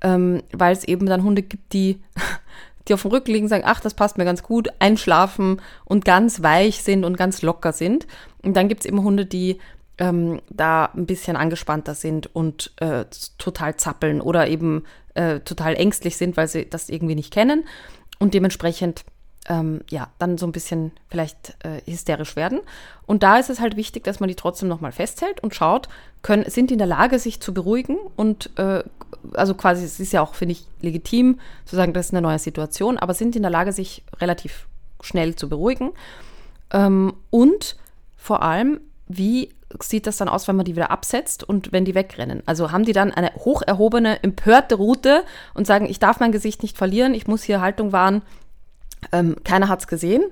[0.00, 2.02] ähm, weil es eben dann Hunde gibt, die,
[2.88, 6.42] die auf dem Rücken liegen, sagen, ach, das passt mir ganz gut, einschlafen und ganz
[6.42, 8.06] weich sind und ganz locker sind.
[8.42, 9.58] Und dann gibt es eben Hunde, die
[9.98, 13.04] ähm, da ein bisschen angespannter sind und äh,
[13.36, 14.84] total zappeln oder eben
[15.14, 17.64] äh, total ängstlich sind, weil sie das irgendwie nicht kennen
[18.18, 19.04] und dementsprechend
[19.48, 22.60] ähm, ja dann so ein bisschen vielleicht äh, hysterisch werden.
[23.06, 25.88] Und da ist es halt wichtig, dass man die trotzdem nochmal festhält und schaut,
[26.22, 28.82] können, sind die in der Lage, sich zu beruhigen und äh,
[29.34, 32.38] also quasi, es ist ja auch, finde ich, legitim zu sagen, das ist eine neue
[32.38, 34.66] Situation, aber sind die in der Lage, sich relativ
[35.00, 35.90] schnell zu beruhigen.
[36.70, 37.76] Ähm, und
[38.16, 41.94] vor allem, wie sieht das dann aus, wenn man die wieder absetzt und wenn die
[41.94, 42.42] wegrennen?
[42.46, 45.24] Also haben die dann eine hoch erhobene, empörte Route
[45.54, 48.22] und sagen, ich darf mein Gesicht nicht verlieren, ich muss hier Haltung wahren,
[49.12, 50.22] ähm, keiner hat es gesehen?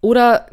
[0.00, 0.46] Oder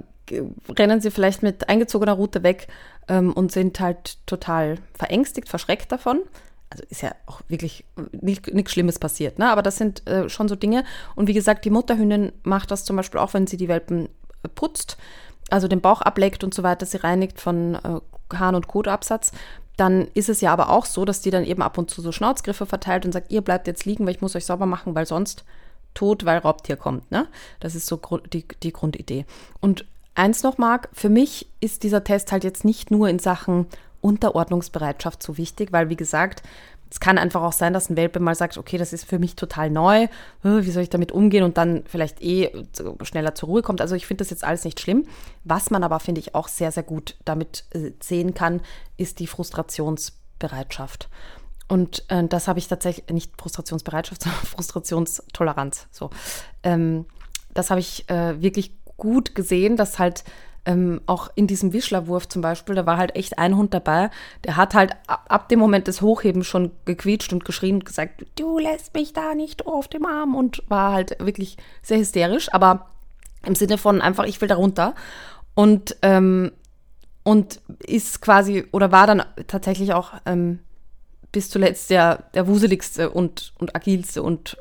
[0.78, 2.67] rennen sie vielleicht mit eingezogener Route weg
[3.07, 6.22] ähm, und sind halt total verängstigt, verschreckt davon?
[6.70, 7.84] Also ist ja auch wirklich
[8.22, 9.49] nichts Schlimmes passiert, ne?
[9.49, 10.84] aber das sind äh, schon so Dinge.
[11.15, 14.09] Und wie gesagt, die Mutterhündin macht das zum Beispiel auch, wenn sie die Welpen
[14.53, 14.97] putzt
[15.49, 19.32] also den Bauch ableckt und so weiter, sie reinigt von äh, Hahn- und Kotabsatz,
[19.78, 22.11] dann ist es ja aber auch so, dass die dann eben ab und zu so
[22.11, 25.05] Schnauzgriffe verteilt und sagt, ihr bleibt jetzt liegen, weil ich muss euch sauber machen, weil
[25.05, 25.45] sonst
[25.93, 27.09] tot, weil Raubtier kommt.
[27.11, 27.27] Ne?
[27.59, 27.99] Das ist so
[28.31, 29.25] die, die Grundidee.
[29.59, 29.85] Und
[30.15, 33.67] eins noch, Marc, für mich ist dieser Test halt jetzt nicht nur in Sachen
[34.01, 36.43] Unterordnungsbereitschaft so wichtig, weil wie gesagt,
[36.91, 39.35] es kann einfach auch sein, dass ein Welpe mal sagt, okay, das ist für mich
[39.35, 40.07] total neu,
[40.41, 42.51] wie soll ich damit umgehen und dann vielleicht eh
[43.03, 43.79] schneller zur Ruhe kommt.
[43.79, 45.05] Also ich finde das jetzt alles nicht schlimm.
[45.43, 48.61] Was man aber, finde ich, auch sehr, sehr gut damit äh, sehen kann,
[48.97, 51.09] ist die Frustrationsbereitschaft.
[51.70, 55.88] Und äh, das habe ich tatsächlich, nicht Frustrationsbereitschaft, sondern Frustrationstoleranz.
[55.91, 56.09] So.
[56.63, 57.05] Ähm,
[57.53, 60.26] das habe ich äh, wirklich gut gesehen, dass halt
[60.65, 64.09] ähm, auch in diesem Wischlerwurf zum Beispiel, da war halt echt ein Hund dabei,
[64.43, 68.26] der hat halt ab, ab dem Moment des Hochhebens schon gequietscht und geschrien und gesagt,
[68.36, 72.89] du lässt mich da nicht auf dem Arm und war halt wirklich sehr hysterisch, aber
[73.45, 74.95] im Sinne von einfach, ich will da runter.
[75.55, 76.51] Und, ähm,
[77.24, 80.59] und ist quasi, oder war dann tatsächlich auch ähm,
[81.32, 84.57] bis zuletzt der, der wuseligste und, und agilste und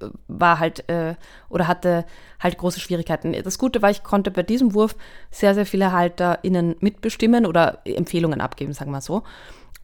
[0.00, 1.14] äh, war halt äh,
[1.48, 2.04] oder hatte
[2.40, 3.32] halt große Schwierigkeiten.
[3.44, 4.96] Das Gute war, ich konnte bei diesem Wurf
[5.30, 9.22] sehr, sehr viele HalterInnen mitbestimmen oder Empfehlungen abgeben, sagen wir so.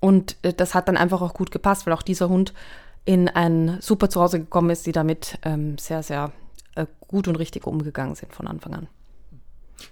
[0.00, 2.52] Und äh, das hat dann einfach auch gut gepasst, weil auch dieser Hund
[3.04, 6.32] in ein super Zuhause gekommen ist, die damit ähm, sehr, sehr
[6.74, 8.88] äh, gut und richtig umgegangen sind von Anfang an.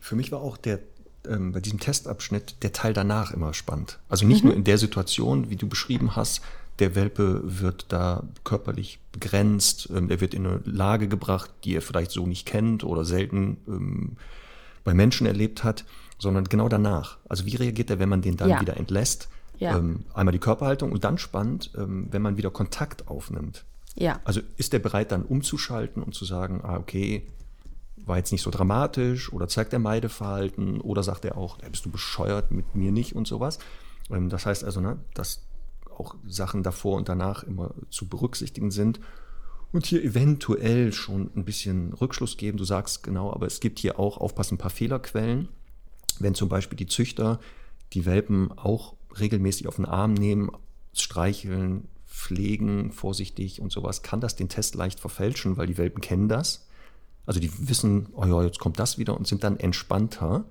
[0.01, 0.81] Für mich war auch der
[1.29, 3.99] ähm, bei diesem Testabschnitt der Teil danach immer spannend.
[4.09, 4.51] Also nicht mhm.
[4.51, 6.43] nur in der Situation, wie du beschrieben hast,
[6.79, 11.83] der Welpe wird da körperlich begrenzt, ähm, er wird in eine Lage gebracht, die er
[11.83, 14.17] vielleicht so nicht kennt oder selten ähm,
[14.85, 15.85] bei Menschen erlebt hat,
[16.19, 17.19] sondern genau danach.
[17.29, 18.61] Also wie reagiert er, wenn man den dann ja.
[18.61, 19.29] wieder entlässt?
[19.59, 19.77] Ja.
[19.77, 23.65] Ähm, einmal die Körperhaltung und dann spannend, ähm, wenn man wieder Kontakt aufnimmt.
[23.95, 24.21] Ja.
[24.25, 27.27] Also ist er bereit, dann umzuschalten und zu sagen, ah, okay,
[28.05, 31.91] war jetzt nicht so dramatisch oder zeigt er Meideverhalten oder sagt er auch, bist du
[31.91, 33.59] bescheuert mit mir nicht und sowas.
[34.11, 35.43] Ähm, das heißt also, ne, dass
[35.91, 39.01] auch Sachen davor und danach immer zu berücksichtigen sind
[39.73, 42.59] und hier eventuell schon ein bisschen Rückschluss geben.
[42.59, 45.49] Du sagst genau, aber es gibt hier auch, aufpassen, ein paar Fehlerquellen.
[46.19, 47.41] Wenn zum Beispiel die Züchter
[47.93, 50.51] die Welpen auch regelmäßig auf den Arm nehmen,
[50.95, 56.29] streicheln, pflegen, vorsichtig und sowas, kann das den Test leicht verfälschen, weil die Welpen kennen
[56.29, 56.67] das.
[57.27, 60.45] Also die wissen, oh ja, jetzt kommt das wieder und sind dann entspannter.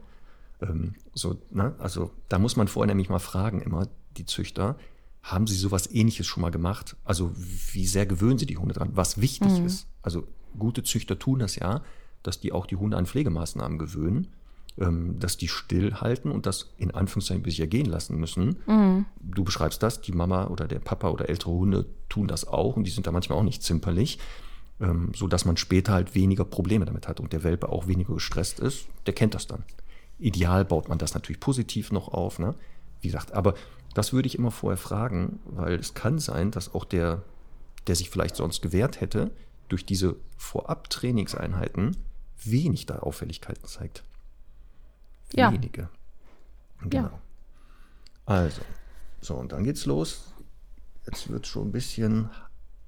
[0.61, 1.75] Ähm, so, ne?
[1.79, 4.77] Also da muss man vorher nämlich mal fragen, immer die Züchter,
[5.23, 6.95] haben sie sowas ähnliches schon mal gemacht?
[7.03, 8.91] Also wie sehr gewöhnen sie die Hunde dran?
[8.93, 9.65] Was wichtig mhm.
[9.65, 9.87] ist.
[10.01, 11.81] Also gute Züchter tun das ja,
[12.23, 14.27] dass die auch die Hunde an Pflegemaßnahmen gewöhnen.
[14.79, 18.55] Ähm, dass die stillhalten und das in Anführungszeichen bis ergehen lassen müssen.
[18.65, 19.05] Mhm.
[19.21, 22.85] Du beschreibst das, die Mama oder der Papa oder ältere Hunde tun das auch und
[22.85, 24.17] die sind da manchmal auch nicht zimperlich,
[24.81, 28.59] ähm, sodass man später halt weniger Probleme damit hat und der Welpe auch weniger gestresst
[28.59, 28.87] ist.
[29.05, 29.63] Der kennt das dann.
[30.19, 32.55] Ideal baut man das natürlich positiv noch auf, ne?
[33.01, 33.55] wie gesagt, aber
[33.93, 37.23] das würde ich immer vorher fragen, weil es kann sein, dass auch der,
[37.87, 39.31] der sich vielleicht sonst gewehrt hätte,
[39.67, 41.97] durch diese Vorab-Trainingseinheiten
[42.43, 44.03] wenig da Auffälligkeiten zeigt.
[45.33, 45.51] Ja.
[45.51, 45.89] Wenige.
[46.81, 47.03] Genau.
[47.03, 47.21] Ja.
[48.25, 48.61] Also,
[49.19, 50.33] so, und dann geht's los.
[51.05, 52.29] Jetzt wird schon ein bisschen,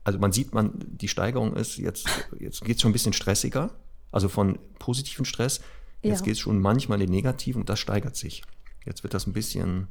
[0.03, 2.07] also man sieht, man, die Steigerung ist, jetzt,
[2.39, 3.71] jetzt geht es schon ein bisschen stressiger.
[4.11, 5.59] Also von positiven Stress,
[6.01, 6.25] jetzt ja.
[6.25, 8.43] geht es schon manchmal in den negativen und das steigert sich.
[8.85, 9.87] Jetzt wird das ein bisschen,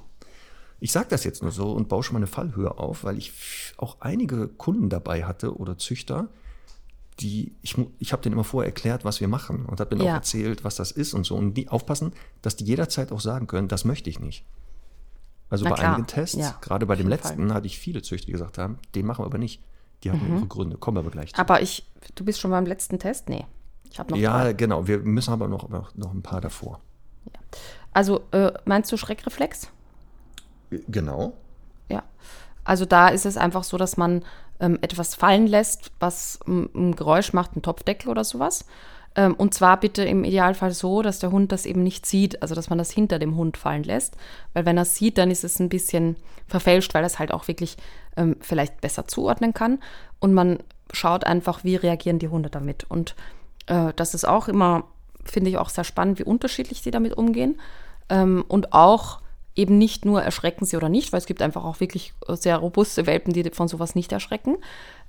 [0.78, 3.32] ich sage das jetzt nur so und baue schon mal eine Fallhöhe auf, weil ich
[3.78, 6.28] auch einige Kunden dabei hatte oder Züchter,
[7.18, 10.12] die, ich, ich habe denen immer vorher erklärt, was wir machen und habe denen ja.
[10.12, 11.34] auch erzählt, was das ist und so.
[11.34, 14.44] Und die aufpassen, dass die jederzeit auch sagen können, das möchte ich nicht.
[15.50, 15.94] Also Na bei klar.
[15.94, 17.54] einigen Tests, ja, gerade bei dem letzten, Fall.
[17.54, 19.60] hatte ich viele Züchter, die gesagt haben, den machen wir aber nicht.
[20.02, 20.36] Die haben mhm.
[20.36, 21.40] ihre Gründe, kommen wir aber gleich zu.
[21.40, 23.28] Aber ich, du bist schon beim letzten Test?
[23.28, 23.46] Nee.
[23.90, 24.52] Ich habe noch Ja, drei.
[24.54, 24.86] genau.
[24.86, 26.80] Wir müssen aber noch, noch, noch ein paar davor.
[27.26, 27.40] Ja.
[27.92, 29.68] Also äh, meinst du Schreckreflex?
[30.88, 31.34] Genau.
[31.88, 32.02] Ja.
[32.64, 34.24] Also da ist es einfach so, dass man
[34.60, 38.64] ähm, etwas fallen lässt, was ein Geräusch macht, ein Topfdeckel oder sowas.
[39.14, 42.54] Ähm, und zwar bitte im Idealfall so, dass der Hund das eben nicht sieht, also
[42.54, 44.16] dass man das hinter dem Hund fallen lässt.
[44.54, 47.32] Weil wenn er es sieht, dann ist es ein bisschen verfälscht, weil er es halt
[47.32, 47.76] auch wirklich
[48.16, 49.78] ähm, vielleicht besser zuordnen kann.
[50.20, 50.58] Und man
[50.92, 52.84] schaut einfach, wie reagieren die Hunde damit.
[52.88, 53.14] Und
[53.66, 54.84] äh, das ist auch immer,
[55.24, 57.60] finde ich auch sehr spannend, wie unterschiedlich sie damit umgehen.
[58.08, 59.20] Ähm, und auch
[59.54, 63.06] eben nicht nur erschrecken sie oder nicht, weil es gibt einfach auch wirklich sehr robuste
[63.06, 64.56] Welpen, die von sowas nicht erschrecken.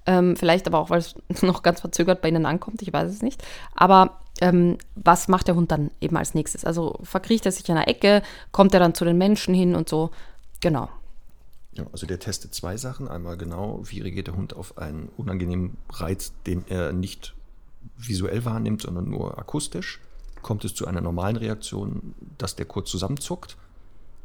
[0.06, 3.22] Ähm, vielleicht aber auch, weil es noch ganz verzögert bei ihnen ankommt, ich weiß es
[3.22, 3.44] nicht.
[3.76, 6.66] Aber ähm, was macht der Hund dann eben als nächstes?
[6.66, 9.88] Also verkriecht er sich in einer Ecke, kommt er dann zu den Menschen hin und
[9.88, 10.12] so.
[10.60, 10.90] Genau.
[11.74, 13.08] Ja, also der testet zwei Sachen.
[13.08, 17.34] Einmal genau, wie reagiert der Hund auf einen unangenehmen Reiz, den er nicht
[17.98, 20.00] visuell wahrnimmt, sondern nur akustisch.
[20.42, 23.58] Kommt es zu einer normalen Reaktion, dass der kurz zusammenzuckt?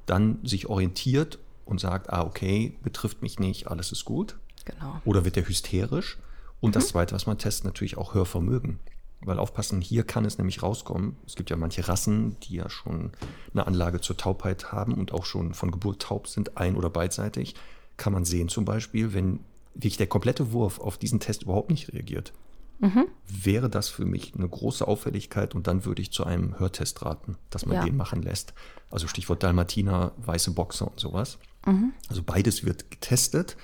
[0.09, 4.37] dann sich orientiert und sagt, ah, okay, betrifft mich nicht, alles ist gut.
[4.73, 5.01] Genau.
[5.05, 6.19] Oder wird er hysterisch?
[6.61, 6.75] Und mhm.
[6.75, 8.81] das Zweite, was man testet, natürlich auch Hörvermögen.
[9.21, 11.17] Weil aufpassen, hier kann es nämlich rauskommen.
[11.27, 13.11] Es gibt ja manche Rassen, die ja schon
[13.53, 17.57] eine Anlage zur Taubheit haben und auch schon von Geburt taub sind, ein- oder beidseitig.
[17.97, 19.41] Kann man sehen zum Beispiel, wenn
[19.75, 22.33] wirklich der komplette Wurf auf diesen Test überhaupt nicht reagiert,
[22.79, 23.07] mhm.
[23.27, 27.37] wäre das für mich eine große Auffälligkeit und dann würde ich zu einem Hörtest raten,
[27.51, 27.85] dass man ja.
[27.85, 28.55] den machen lässt.
[28.91, 31.39] Also Stichwort Dalmatiner, weiße Boxer und sowas.
[31.67, 31.93] Mhm.
[32.09, 33.57] Also beides wird getestet,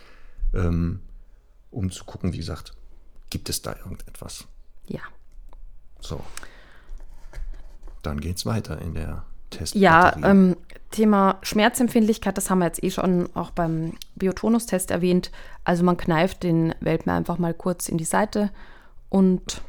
[0.54, 1.00] ähm,
[1.70, 2.72] um zu gucken, wie gesagt,
[3.30, 4.46] gibt es da irgendetwas?
[4.86, 5.00] Ja.
[6.00, 6.20] So.
[8.02, 9.74] Dann geht es weiter in der Test.
[9.74, 10.56] Ja, ähm,
[10.90, 15.30] Thema Schmerzempfindlichkeit, das haben wir jetzt eh schon auch beim Biotonus-Test erwähnt.
[15.64, 18.50] Also man kneift den Welpen einfach mal kurz in die Seite
[19.08, 19.62] und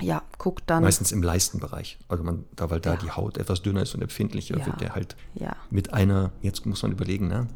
[0.00, 0.82] ja, guckt dann.
[0.82, 1.98] Meistens im Leistenbereich.
[2.08, 2.96] Also man, da, weil da ja.
[2.96, 4.66] die Haut etwas dünner ist und empfindlicher, ja.
[4.66, 5.56] wird der halt ja.
[5.70, 7.46] mit einer, jetzt muss man überlegen, ne?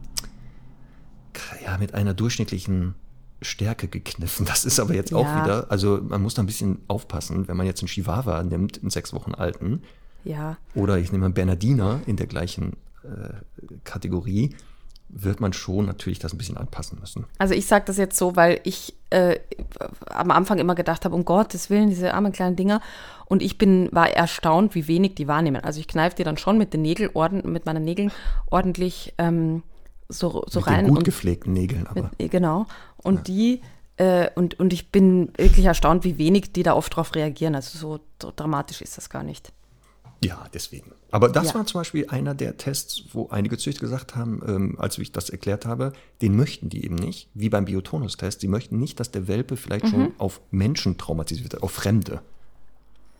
[1.64, 2.94] Ja, mit einer durchschnittlichen
[3.42, 4.46] Stärke gekniffen.
[4.46, 7.66] Das ist aber jetzt auch wieder, also man muss da ein bisschen aufpassen, wenn man
[7.66, 9.82] jetzt einen Chihuahua nimmt, einen sechs Wochen alten.
[10.24, 10.58] Ja.
[10.74, 13.32] Oder ich nehme einen Bernardiner in der gleichen äh,
[13.84, 14.54] Kategorie.
[15.12, 17.24] wird man schon natürlich das ein bisschen anpassen müssen.
[17.38, 19.40] Also ich sage das jetzt so, weil ich äh,
[20.06, 22.80] am Anfang immer gedacht habe, um Gottes Willen, diese armen kleinen Dinger.
[23.26, 25.64] Und ich bin, war erstaunt, wie wenig die wahrnehmen.
[25.64, 27.10] Also ich kneife die dann schon mit den Nägeln,
[27.44, 28.12] mit meinen Nägeln
[28.50, 29.62] ordentlich ähm,
[30.10, 30.84] so, so mit rein.
[30.84, 32.10] Den gut und, gepflegten Nägeln aber.
[32.18, 32.66] Mit, genau.
[32.98, 33.22] Und ja.
[33.22, 33.60] die,
[33.96, 37.54] äh, und, und ich bin wirklich erstaunt, wie wenig die da oft drauf reagieren.
[37.54, 39.52] Also so, so dramatisch ist das gar nicht.
[40.22, 40.92] Ja, deswegen.
[41.10, 41.54] Aber das Ja.
[41.54, 45.30] war zum Beispiel einer der Tests, wo einige Züchter gesagt haben, ähm, als ich das
[45.30, 48.40] erklärt habe, den möchten die eben nicht, wie beim Biotonus-Test.
[48.42, 49.90] Sie möchten nicht, dass der Welpe vielleicht Mhm.
[49.90, 52.20] schon auf Menschen traumatisiert wird, auf Fremde.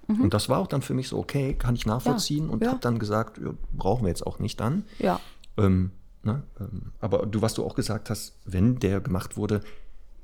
[0.09, 2.65] Und das war auch dann für mich so, okay, kann ich nachvollziehen und Mhm.
[2.65, 2.71] ja.
[2.73, 4.85] habe dann gesagt, ja, brauchen wir jetzt auch nicht dann.
[4.99, 5.21] Ja.
[5.57, 5.93] Ähm,
[6.23, 9.61] ne, ähm, aber du, was du auch gesagt hast, wenn der gemacht wurde,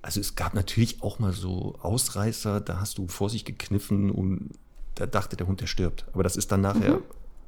[0.02, 4.50] also es gab natürlich auch mal so Ausreißer, da hast du vor sich gekniffen und
[4.94, 6.06] da dachte der Hund, der stirbt.
[6.12, 7.00] Aber das ist dann nachher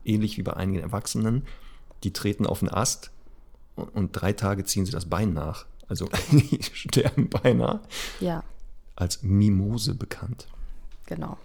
[0.05, 1.47] ähnlich wie bei einigen Erwachsenen,
[2.03, 3.11] die treten auf den Ast
[3.77, 5.67] und, und drei Tage ziehen sie das Bein nach.
[5.87, 7.81] Also die sterben beinahe.
[8.21, 8.43] Ja,
[8.97, 10.49] Als Mimose bekannt.
[11.07, 11.39] genau.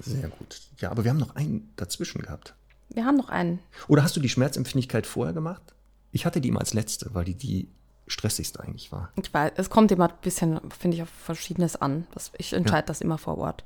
[0.00, 0.60] Sehr gut.
[0.78, 2.54] Ja, aber wir haben noch einen dazwischen gehabt.
[2.88, 3.60] Wir haben noch einen.
[3.88, 5.74] Oder hast du die Schmerzempfindlichkeit vorher gemacht?
[6.12, 7.68] Ich hatte die immer als letzte, weil die die
[8.06, 9.10] stressigste eigentlich war.
[9.16, 12.06] Ich weiß, es kommt immer ein bisschen, finde ich, auf Verschiedenes an.
[12.38, 13.64] Ich entscheide das immer vor Ort.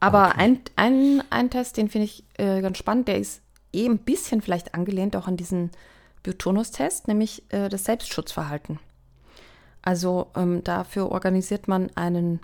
[0.00, 3.42] Aber ein, ein, ein Test, den finde ich äh, ganz spannend, der ist
[3.72, 5.70] eh ein bisschen vielleicht angelehnt auch an diesen
[6.22, 8.78] Biotonus-Test, nämlich äh, das Selbstschutzverhalten.
[9.82, 12.40] Also ähm, dafür organisiert man einen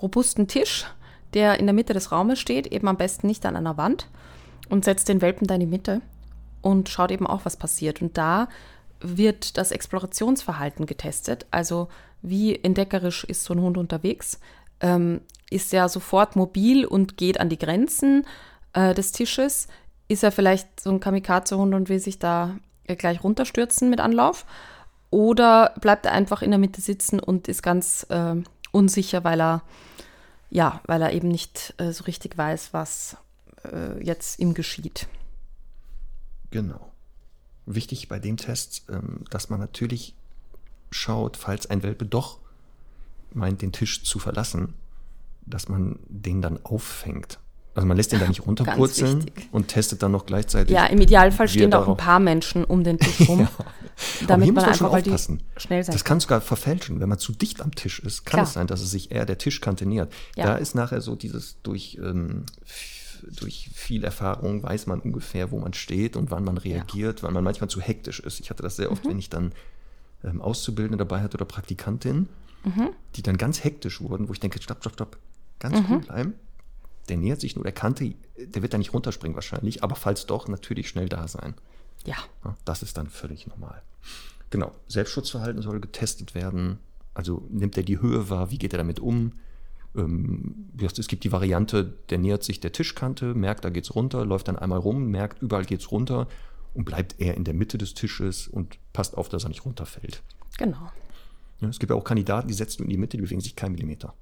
[0.00, 0.86] robusten Tisch,
[1.34, 4.08] der in der Mitte des Raumes steht, eben am besten nicht an einer Wand
[4.68, 6.00] und setzt den Welpen da in die Mitte
[6.62, 8.02] und schaut eben auch, was passiert.
[8.02, 8.48] Und da
[9.00, 11.46] wird das Explorationsverhalten getestet.
[11.50, 11.88] Also
[12.22, 14.40] wie entdeckerisch ist so ein Hund unterwegs?
[14.80, 15.20] Ähm,
[15.50, 18.26] ist er sofort mobil und geht an die Grenzen
[18.72, 19.68] äh, des Tisches?
[20.08, 24.46] Ist er vielleicht so ein Kamikaze-Hund und will sich da äh, gleich runterstürzen mit Anlauf?
[25.10, 28.34] Oder bleibt er einfach in der Mitte sitzen und ist ganz äh,
[28.72, 29.62] unsicher, weil er
[30.50, 33.16] ja, weil er eben nicht äh, so richtig weiß, was
[33.72, 35.08] äh, jetzt ihm geschieht.
[36.50, 36.92] Genau.
[37.66, 40.14] Wichtig bei dem Test, ähm, dass man natürlich
[40.90, 42.38] schaut, falls ein Welpe doch
[43.32, 44.74] meint, den Tisch zu verlassen,
[45.44, 47.38] dass man den dann auffängt.
[47.74, 50.74] Also man lässt den da nicht runterpurzeln und testet dann noch gleichzeitig.
[50.74, 53.70] Ja, im Idealfall stehen da auch ein paar Menschen um den Tisch rum, Aber
[54.26, 55.42] damit man muss man schon einfach, aufpassen.
[55.56, 56.98] schnell sein Das kann sogar verfälschen.
[57.00, 58.46] Wenn man zu dicht am Tisch ist, kann Klar.
[58.46, 60.12] es sein, dass es sich eher der Tischkante nähert.
[60.34, 60.46] Ja.
[60.46, 62.46] Da ist nachher so dieses durch, ähm,
[63.22, 67.44] durch viel Erfahrung weiß man ungefähr, wo man steht und wann man reagiert, weil man
[67.44, 68.40] manchmal zu hektisch ist.
[68.40, 69.08] Ich hatte das sehr oft, Mhm.
[69.10, 69.52] wenn ich dann
[70.24, 72.28] ähm, Auszubildende dabei hatte oder Praktikantin,
[72.64, 72.90] Mhm.
[73.14, 75.16] die dann ganz hektisch wurden, wo ich denke, stopp, stopp, stopp,
[75.60, 75.86] ganz Mhm.
[75.90, 76.34] cool bleiben.
[77.08, 80.48] Der nähert sich nur der Kante, der wird da nicht runterspringen wahrscheinlich, aber falls doch,
[80.48, 81.54] natürlich schnell da sein.
[82.04, 83.80] Ja, Ja, Das ist dann völlig normal.
[84.50, 86.78] Genau, Selbstschutzverhalten soll getestet werden.
[87.14, 89.32] Also nimmt er die Höhe wahr, wie geht er damit um?
[89.96, 94.48] Ähm, es gibt die Variante, der nähert sich der Tischkante, merkt, da geht's runter, läuft
[94.48, 96.28] dann einmal rum, merkt, überall geht's runter
[96.74, 100.22] und bleibt eher in der Mitte des Tisches und passt auf, dass er nicht runterfällt.
[100.56, 100.90] genau.
[101.60, 103.56] Ja, es gibt ja auch Kandidaten, die setzt du in die Mitte, die bewegen sich
[103.56, 104.14] keinen Millimeter.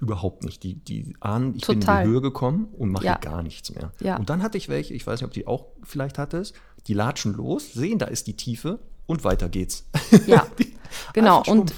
[0.00, 0.62] Überhaupt nicht.
[0.62, 2.04] Die, die ahnen, ich bin in Total.
[2.04, 3.18] die Höhe gekommen und mache Ja.
[3.18, 3.92] gar nichts mehr.
[4.00, 4.16] Ja.
[4.16, 6.54] Und dann hatte ich welche, ich weiß nicht, ob die auch vielleicht hattest,
[6.86, 9.86] die latschen los, sehen, da ist die Tiefe und weiter geht's.
[10.26, 10.46] Ja,
[11.12, 11.42] genau.
[11.46, 11.74] Und.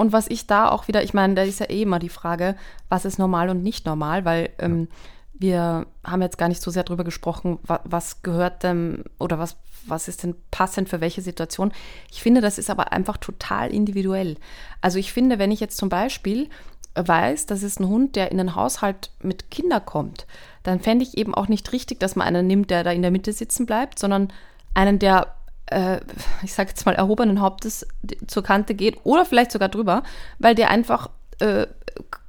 [0.00, 2.56] Und was ich da auch wieder, ich meine, da ist ja eh immer die Frage,
[2.88, 4.88] was ist normal und nicht normal, weil ähm,
[5.34, 9.58] wir haben jetzt gar nicht so sehr drüber gesprochen, wa was gehört denn oder was,
[9.86, 11.70] was ist denn passend für welche Situation.
[12.10, 14.38] Ich finde, das ist aber einfach total individuell.
[14.80, 16.48] Also ich finde, wenn ich jetzt zum Beispiel
[16.94, 20.26] weiß, das ist ein Hund, der in einen Haushalt mit Kindern kommt,
[20.62, 23.10] dann fände ich eben auch nicht richtig, dass man einen nimmt, der da in der
[23.10, 24.32] Mitte sitzen bleibt, sondern
[24.72, 25.34] einen, der,
[25.70, 26.00] äh,
[26.42, 27.86] ich sage jetzt mal, erhobenen Hauptes
[28.26, 30.02] zur Kante geht oder vielleicht sogar drüber,
[30.38, 31.66] weil der einfach äh,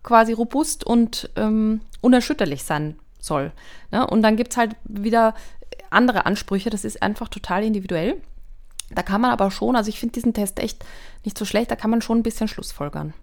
[0.04, 3.52] quasi robust und ähm, unerschütterlich sein soll.
[3.92, 4.06] Ne?
[4.08, 5.36] Und dann gibt es halt wieder
[5.90, 8.22] andere Ansprüche, das ist einfach total individuell.
[8.90, 10.84] Da kann man aber schon, also ich finde diesen Test echt
[11.24, 13.14] nicht so schlecht, da kann man schon ein bisschen Schlussfolgern.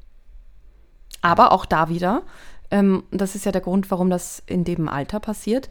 [1.21, 2.23] Aber auch da wieder,
[2.71, 5.69] ähm, das ist ja der Grund, warum das in dem Alter passiert.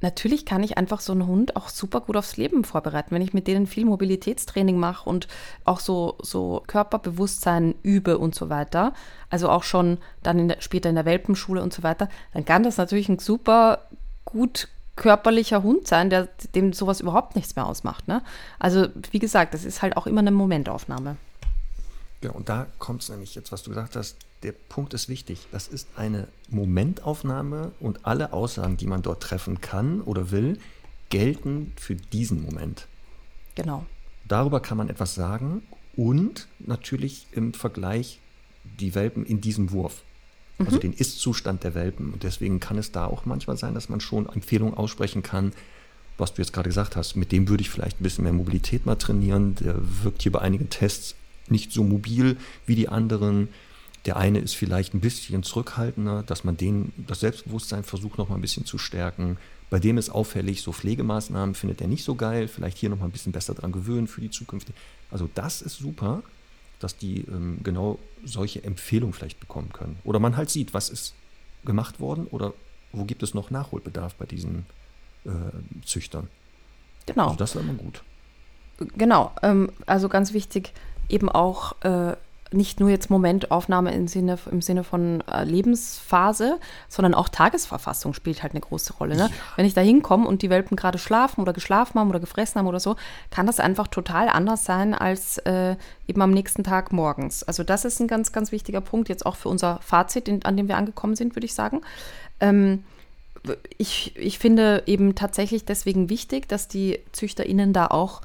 [0.00, 3.34] Natürlich kann ich einfach so einen Hund auch super gut aufs Leben vorbereiten, wenn ich
[3.34, 5.28] mit denen viel Mobilitätstraining mache und
[5.64, 8.94] auch so, so Körperbewusstsein übe und so weiter.
[9.28, 12.08] Also auch schon dann in der, später in der Welpenschule und so weiter.
[12.32, 13.86] Dann kann das natürlich ein super
[14.24, 18.08] gut körperlicher Hund sein, der dem sowas überhaupt nichts mehr ausmacht.
[18.08, 18.22] Ne?
[18.58, 21.16] Also wie gesagt, das ist halt auch immer eine Momentaufnahme.
[22.22, 25.46] Ja, und da kommt es nämlich jetzt, was du gesagt hast, der Punkt ist wichtig.
[25.52, 30.58] Das ist eine Momentaufnahme und alle Aussagen, die man dort treffen kann oder will,
[31.10, 32.86] gelten für diesen Moment.
[33.56, 33.84] Genau.
[34.26, 35.62] darüber kann man etwas sagen
[35.96, 38.20] und natürlich im Vergleich
[38.78, 40.02] die Welpen in diesem Wurf.
[40.58, 40.80] Also mhm.
[40.80, 42.12] den Ist-Zustand der Welpen.
[42.12, 45.52] Und deswegen kann es da auch manchmal sein, dass man schon Empfehlungen aussprechen kann,
[46.16, 47.16] was du jetzt gerade gesagt hast.
[47.16, 49.56] Mit dem würde ich vielleicht ein bisschen mehr Mobilität mal trainieren.
[49.56, 51.16] Der wirkt hier bei einigen Tests
[51.48, 52.36] nicht so mobil
[52.66, 53.48] wie die anderen.
[54.06, 58.36] Der eine ist vielleicht ein bisschen zurückhaltender, dass man den, das Selbstbewusstsein versucht noch mal
[58.36, 59.36] ein bisschen zu stärken.
[59.68, 62.48] Bei dem ist auffällig, so Pflegemaßnahmen findet er nicht so geil.
[62.48, 64.68] Vielleicht hier noch mal ein bisschen besser dran gewöhnen für die Zukunft.
[65.10, 66.22] Also das ist super,
[66.80, 69.98] dass die ähm, genau solche Empfehlungen vielleicht bekommen können.
[70.04, 71.14] Oder man halt sieht, was ist
[71.64, 72.54] gemacht worden oder
[72.92, 74.64] wo gibt es noch Nachholbedarf bei diesen
[75.24, 75.30] äh,
[75.84, 76.28] Züchtern.
[77.06, 77.26] Genau.
[77.26, 78.02] Also das wäre immer gut.
[78.96, 79.32] Genau.
[79.42, 80.72] Ähm, also ganz wichtig,
[81.08, 82.16] eben auch äh,
[82.52, 86.58] nicht nur jetzt Momentaufnahme im Sinne, im Sinne von äh, Lebensphase,
[86.88, 89.16] sondern auch Tagesverfassung spielt halt eine große Rolle.
[89.16, 89.22] Ne?
[89.22, 89.30] Ja.
[89.56, 92.66] Wenn ich da hinkomme und die Welpen gerade schlafen oder geschlafen haben oder gefressen haben
[92.66, 92.96] oder so,
[93.30, 95.76] kann das einfach total anders sein als äh,
[96.08, 97.42] eben am nächsten Tag morgens.
[97.44, 100.56] Also das ist ein ganz, ganz wichtiger Punkt jetzt auch für unser Fazit, in, an
[100.56, 101.82] dem wir angekommen sind, würde ich sagen.
[102.40, 102.84] Ähm,
[103.78, 108.22] ich, ich finde eben tatsächlich deswegen wichtig, dass die ZüchterInnen da auch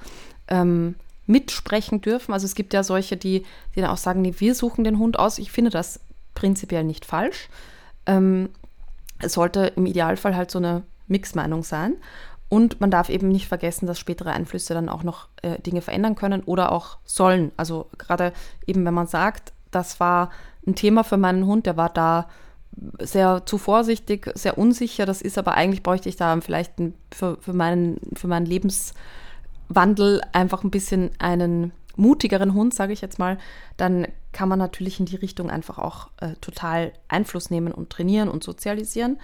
[0.48, 0.96] ähm,
[1.28, 2.34] mitsprechen dürfen.
[2.34, 3.46] Also es gibt ja solche, die,
[3.76, 5.38] die dann auch sagen, nee, wir suchen den Hund aus.
[5.40, 6.00] Ich finde das
[6.34, 7.50] prinzipiell nicht falsch.
[8.06, 8.50] Ähm,
[9.20, 11.96] es sollte im Idealfall halt so eine Mixmeinung sein.
[12.48, 16.16] Und man darf eben nicht vergessen, dass spätere Einflüsse dann auch noch äh, Dinge verändern
[16.16, 17.52] können oder auch sollen.
[17.58, 18.34] Also gerade
[18.68, 20.30] eben, wenn man sagt, das war
[20.68, 22.30] ein Thema für meinen Hund, der war da
[23.00, 25.06] sehr zu vorsichtig, sehr unsicher.
[25.06, 26.74] Das ist aber eigentlich bräuchte ich da vielleicht
[27.12, 28.94] für, für, meinen, für meinen Lebens
[29.68, 33.38] Wandel einfach ein bisschen einen mutigeren Hund, sage ich jetzt mal,
[33.78, 38.30] dann kann man natürlich in die Richtung einfach auch äh, total Einfluss nehmen und trainieren
[38.30, 39.20] und sozialisieren.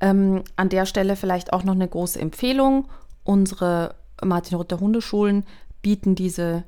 [0.00, 2.88] Ähm, an der Stelle vielleicht auch noch eine große Empfehlung.
[3.22, 5.44] Unsere Martin-Ruther Hundeschulen
[5.80, 6.64] bieten diese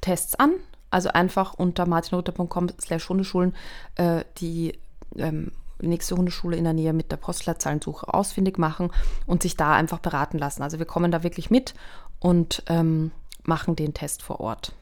[0.00, 0.52] Tests an.
[0.90, 3.54] Also einfach unter martinruther.com slash Hundeschulen
[3.94, 4.78] äh, die
[5.16, 8.90] ähm, nächste Hundeschule in der Nähe mit der Postleitzahlensuche ausfindig machen
[9.26, 10.62] und sich da einfach beraten lassen.
[10.62, 11.74] Also wir kommen da wirklich mit
[12.20, 13.10] und ähm,
[13.42, 14.74] machen den Test vor Ort.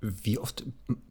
[0.00, 0.64] Wie oft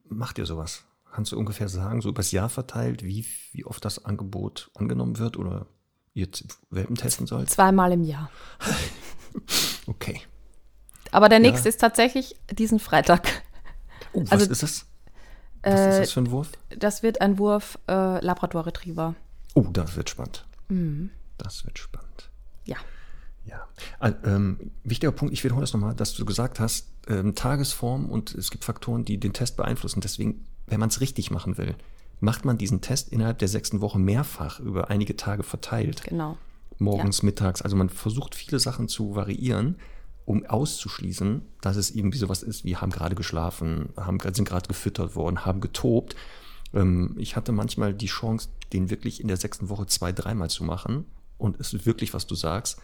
[0.08, 0.84] macht ihr sowas?
[1.12, 5.38] Kannst du ungefähr sagen, so übers Jahr verteilt, wie, wie oft das Angebot angenommen wird
[5.38, 5.66] oder
[6.14, 6.28] ihr
[6.70, 7.50] Welpen testen sollt?
[7.50, 8.30] Zweimal im Jahr.
[9.88, 10.22] okay.
[11.12, 11.70] Aber der nächste ja.
[11.70, 13.28] ist tatsächlich diesen Freitag.
[14.12, 14.86] Oh, was also, ist das?
[15.64, 16.52] Was äh, ist das für ein Wurf?
[16.70, 19.16] Das wird ein Wurf äh, Labrador Retriever.
[19.54, 20.46] Oh, das wird spannend.
[20.68, 21.12] Mhm.
[21.38, 22.30] Das wird spannend.
[22.66, 22.78] Ja.
[23.46, 23.68] Ja,
[24.00, 28.34] also, ähm, wichtiger Punkt, ich wiederhole das nochmal, dass du gesagt hast, ähm, Tagesform und
[28.34, 30.02] es gibt Faktoren, die den Test beeinflussen.
[30.02, 31.76] Deswegen, wenn man es richtig machen will,
[32.20, 36.04] macht man diesen Test innerhalb der sechsten Woche mehrfach über einige Tage verteilt.
[36.04, 36.38] Genau.
[36.80, 37.26] Morgens, ja.
[37.26, 37.62] mittags.
[37.62, 39.78] Also man versucht viele Sachen zu variieren,
[40.26, 45.16] um auszuschließen, dass es irgendwie sowas ist, wie haben gerade geschlafen, haben, sind gerade gefüttert
[45.16, 46.16] worden, haben getobt.
[46.74, 50.64] Ähm, ich hatte manchmal die Chance, den wirklich in der sechsten Woche zwei, dreimal zu
[50.64, 51.06] machen.
[51.38, 52.82] Und es ist wirklich, was du sagst,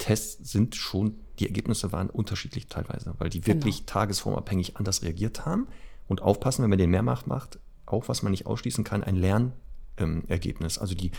[0.00, 3.92] Tests sind schon, die Ergebnisse waren unterschiedlich teilweise, weil die wirklich genau.
[3.92, 5.68] tagesformabhängig anders reagiert haben.
[6.08, 10.76] Und aufpassen, wenn man den mehrfach macht, auch was man nicht ausschließen kann, ein Lernergebnis.
[10.76, 11.12] Ähm, also die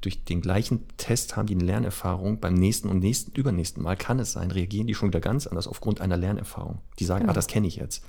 [0.00, 2.38] durch den gleichen Test haben die eine Lernerfahrung.
[2.38, 5.66] Beim nächsten und nächsten, übernächsten Mal kann es sein, reagieren die schon wieder ganz anders
[5.66, 6.80] aufgrund einer Lernerfahrung.
[6.98, 7.32] Die sagen, genau.
[7.32, 8.04] ah, das kenne ich jetzt.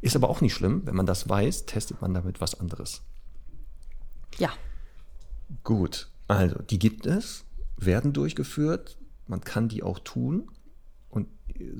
[0.00, 0.82] Ist aber auch nicht schlimm.
[0.84, 3.02] Wenn man das weiß, testet man damit was anderes.
[4.38, 4.50] Ja.
[5.64, 6.08] Gut.
[6.28, 7.44] Also, die gibt es,
[7.76, 8.96] werden durchgeführt
[9.26, 10.50] man kann die auch tun.
[11.08, 11.28] Und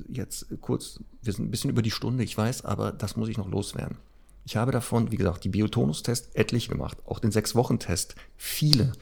[0.08, 3.38] jetzt kurz, wir sind ein bisschen über die Stunde, ich weiß, aber das muss ich
[3.38, 3.98] noch loswerden.
[4.44, 8.92] Ich habe davon, wie gesagt, die Biotonus-Test etlich gemacht, auch den Sechs-Wochen-Test, viele.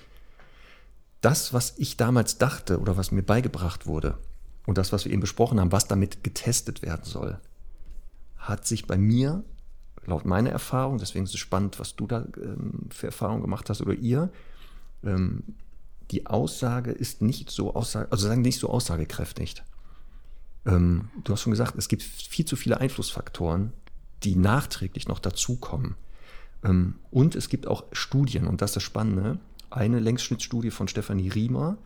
[1.21, 4.19] Das, was ich damals dachte oder was mir beigebracht wurde
[4.66, 7.41] und das, was wir eben besprochen haben, was damit getestet werden soll,
[8.37, 9.45] hat sich bei mir,
[10.07, 13.83] laut meiner Erfahrung, deswegen ist es spannend, was du da ähm, für Erfahrungen gemacht hast
[13.83, 14.31] oder ihr,
[15.03, 15.43] ähm,
[16.10, 19.62] die Aussage ist nicht so aussage, also sagen nicht so aussagekräftig.
[20.66, 23.72] Ähm, du hast schon gesagt, es gibt viel zu viele Einflussfaktoren,
[24.22, 25.97] die nachträglich noch dazukommen.
[26.62, 29.39] Ähm, und es gibt auch Studien, und das ist das Spannende,
[29.70, 31.78] eine Längsschnittstudie von Stefanie Riemer,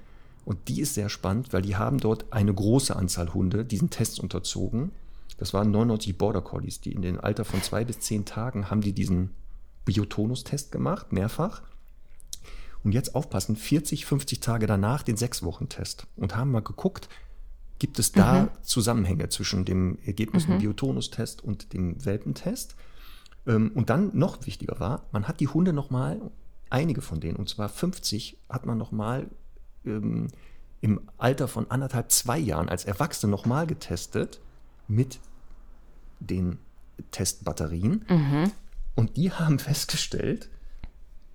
[0.45, 4.19] und die ist sehr spannend, weil die haben dort eine große Anzahl Hunde diesen Tests
[4.19, 4.93] unterzogen.
[5.37, 8.81] Das waren 99 Border Collies, die in dem Alter von zwei bis zehn Tagen haben
[8.81, 9.35] die diesen
[9.85, 11.61] Biotonus-Test gemacht, mehrfach.
[12.89, 17.11] Und jetzt aufpassen, 40, 50 Tage danach den Sechs-Wochen-Test und haben mal geguckt,
[17.79, 18.49] gibt es da mhm.
[18.63, 20.57] Zusammenhänge zwischen dem Ergebnis mhm.
[20.57, 22.77] Biotonus-Test und dem Welpentest.
[23.47, 26.19] Ähm, und dann noch wichtiger war, man hat die Hunde nochmal,
[26.71, 29.27] einige von denen, und zwar 50, hat man nochmal
[29.85, 30.29] ähm,
[30.81, 34.41] im Alter von anderthalb, zwei Jahren als Erwachsene nochmal getestet
[34.87, 35.21] mit
[36.21, 36.57] den
[37.11, 38.07] Testbatterien.
[38.95, 40.49] Und die haben festgestellt,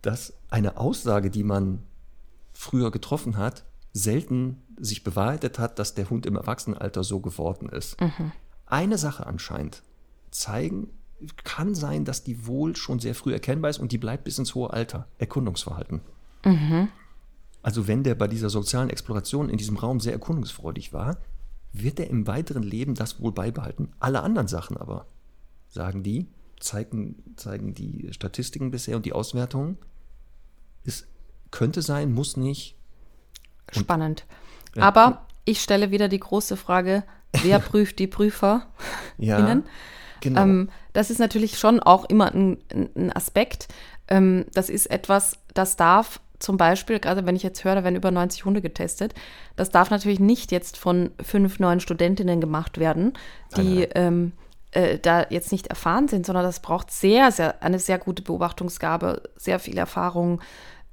[0.03, 1.79] dass eine Aussage, die man
[2.53, 3.63] früher getroffen hat,
[3.93, 7.97] selten sich bewahrheitet hat, dass der Hund im Erwachsenenalter so geworden ist.
[8.67, 9.81] Eine Sache anscheinend
[10.29, 10.89] zeigen,
[11.43, 14.55] kann sein, dass die wohl schon sehr früh erkennbar ist und die bleibt bis ins
[14.55, 15.07] hohe Alter.
[15.19, 16.01] Erkundungsverhalten.
[17.61, 21.17] Also wenn der bei dieser sozialen Exploration in diesem Raum sehr erkundungsfreudig war,
[21.71, 23.89] wird er im weiteren Leben das wohl beibehalten.
[23.99, 25.05] Alle anderen Sachen aber,
[25.69, 26.27] sagen die,
[26.59, 29.77] zeigen, zeigen die Statistiken bisher und die Auswertungen,
[30.85, 31.07] es
[31.51, 32.75] könnte sein, muss nicht.
[33.71, 34.25] Spannend.
[34.77, 37.03] Aber ich stelle wieder die große Frage,
[37.41, 38.67] wer prüft die Prüfer?
[39.17, 39.65] Ja, innen?
[40.21, 40.41] genau.
[40.41, 43.67] Ähm, das ist natürlich schon auch immer ein, ein Aspekt.
[44.07, 47.95] Ähm, das ist etwas, das darf zum Beispiel, gerade wenn ich jetzt höre, da werden
[47.95, 49.13] über 90 Hunde getestet,
[49.55, 53.13] das darf natürlich nicht jetzt von fünf neuen Studentinnen gemacht werden,
[53.55, 54.33] die ähm,
[54.73, 59.23] äh, da jetzt nicht erfahren sind, sondern das braucht sehr, sehr, eine sehr gute Beobachtungsgabe,
[59.35, 60.41] sehr viel Erfahrung,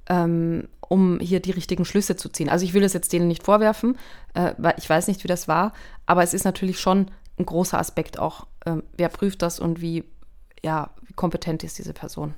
[0.07, 2.49] ähm, um hier die richtigen Schlüsse zu ziehen.
[2.49, 3.97] Also ich will das jetzt denen nicht vorwerfen,
[4.33, 5.73] äh, weil ich weiß nicht, wie das war,
[6.05, 10.03] aber es ist natürlich schon ein großer Aspekt auch, ähm, wer prüft das und wie,
[10.63, 12.33] ja, wie kompetent ist diese Person.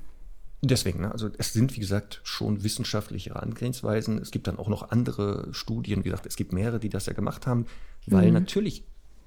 [0.62, 1.12] Deswegen, ne?
[1.12, 4.18] also es sind, wie gesagt, schon wissenschaftliche Herangehensweisen.
[4.18, 7.12] Es gibt dann auch noch andere Studien, wie gesagt, es gibt mehrere, die das ja
[7.12, 7.66] gemacht haben,
[8.06, 8.84] weil natürlich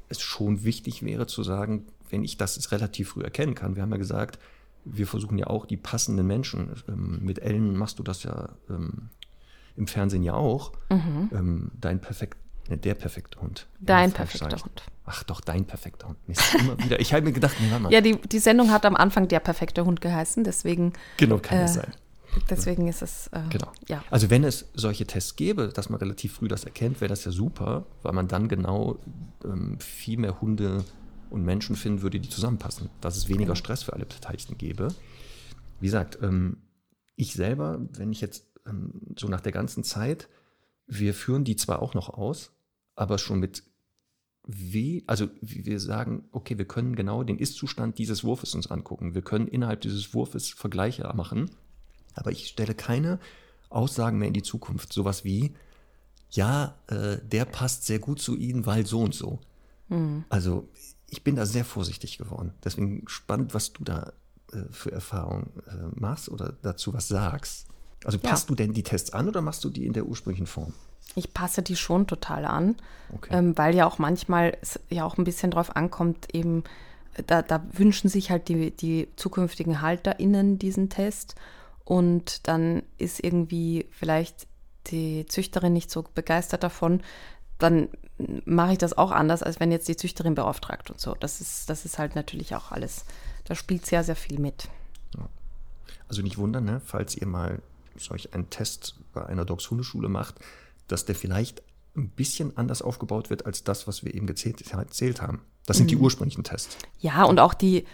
[0.09, 3.91] es schon wichtig wäre zu sagen, wenn ich das relativ früh erkennen kann, wir haben
[3.91, 4.39] ja gesagt,
[4.85, 6.71] wir versuchen ja auch die passenden Menschen.
[6.87, 9.09] Ähm, mit Ellen machst du das ja ähm,
[9.75, 10.71] im Fernsehen ja auch.
[10.89, 12.37] Ähm, dein perfekt,
[12.69, 13.67] ne, der perfekte Hund.
[13.79, 14.57] Dein perfekter.
[14.63, 14.83] Hund.
[15.05, 16.17] Ach doch, dein perfekter Hund.
[16.59, 16.99] Immer wieder.
[16.99, 17.93] Ich habe mir gedacht, nee, warte mal.
[17.93, 21.67] Ja, die, die Sendung hat am Anfang der perfekte Hund geheißen, deswegen, genau, kann äh,
[21.67, 21.93] sein.
[22.49, 23.71] deswegen ist es, äh, Genau.
[23.87, 24.03] ja.
[24.09, 27.31] Also wenn es solche Tests gäbe, dass man relativ früh das erkennt, wäre das ja
[27.31, 28.97] super, weil man dann genau
[29.45, 30.83] ähm, viel mehr Hunde
[31.29, 32.89] und Menschen finden würde, die zusammenpassen.
[33.01, 34.89] Dass es weniger Stress für alle Beteiligten gäbe.
[35.79, 36.57] Wie gesagt, ähm,
[37.15, 40.29] ich selber, wenn ich jetzt ähm, so nach der ganzen Zeit,
[40.87, 42.51] wir führen die zwar auch noch aus,
[42.95, 43.63] aber schon mit
[44.49, 49.13] wie, also wir sagen, okay, wir können genau den Ist-Zustand dieses Wurfes uns angucken.
[49.13, 51.51] Wir können innerhalb dieses Wurfes Vergleiche machen,
[52.13, 53.19] aber ich stelle keine
[53.69, 54.93] Aussagen mehr in die Zukunft.
[54.93, 55.53] Sowas wie,
[56.31, 59.41] ja, äh, der passt sehr gut zu Ihnen, weil so und so.
[60.29, 60.69] Also
[61.09, 62.53] ich bin da sehr vorsichtig geworden.
[62.63, 64.11] Deswegen spannend, was du da
[64.51, 67.67] äh, für Erfahrungen äh, machst oder dazu was sagst.
[68.03, 68.29] Also Ja.
[68.29, 70.73] passt du denn die Tests an oder machst du die in der ursprünglichen Form?
[71.15, 72.75] Ich passe die schon total an,
[73.13, 73.29] Okay.
[73.35, 76.63] ähm, weil ja auch manchmal es ja auch ein bisschen drauf ankommt, eben,
[77.25, 81.35] da, da wünschen sich halt die, die zukünftigen HalterInnen diesen Test
[81.85, 84.45] und dann ist irgendwie vielleicht
[84.87, 87.01] die Züchterin nicht so begeistert davon,
[87.59, 87.89] dann
[88.45, 91.15] mache ich das auch anders, als wenn jetzt die Züchterin beauftragt und so.
[91.19, 93.05] Das ist, das ist halt natürlich auch alles,
[93.45, 94.69] da spielt sehr, sehr viel mit.
[96.09, 97.61] Also nicht wundern, ne, falls ihr mal
[97.97, 100.35] solch einen Test bei einer Dogs-Hundeschule macht,
[100.87, 101.61] dass der vielleicht
[101.95, 105.41] ein bisschen anders aufgebaut wird als das, was wir eben gezählt, erzählt haben.
[105.65, 106.77] Das sind die ursprünglichen Tests.
[106.99, 107.85] Ja, und auch die,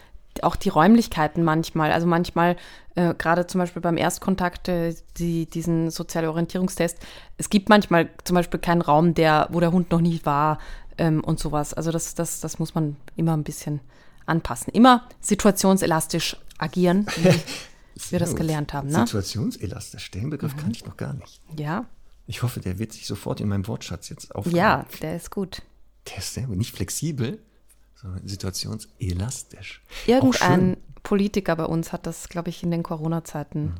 [0.41, 1.91] auch die Räumlichkeiten manchmal.
[1.91, 2.55] Also manchmal,
[2.95, 6.97] äh, gerade zum Beispiel beim Erstkontakt, äh, die, diesen soziale Orientierungstest,
[7.37, 10.57] es gibt manchmal zum Beispiel keinen Raum, der, wo der Hund noch nie war
[10.97, 11.73] ähm, und sowas.
[11.73, 13.81] Also das, das, das muss man immer ein bisschen
[14.25, 14.73] anpassen.
[14.73, 17.33] Immer situationselastisch agieren, wie
[18.11, 18.89] wir das gelernt haben.
[18.89, 19.05] Ne?
[19.05, 21.41] Situationselastisch, den Begriff kannte ich noch gar nicht.
[21.57, 21.85] Ja,
[22.25, 24.57] Ich hoffe, der wird sich sofort in meinem Wortschatz jetzt aufnehmen.
[24.57, 25.61] ja, der ist gut.
[26.09, 26.57] Der ist sehr gut.
[26.57, 27.39] Nicht flexibel,
[28.03, 29.81] sondern situationselastisch.
[30.05, 30.77] Irgendein.
[31.03, 33.73] Politiker bei uns hat das, glaube ich, in den Corona-Zeiten Mhm.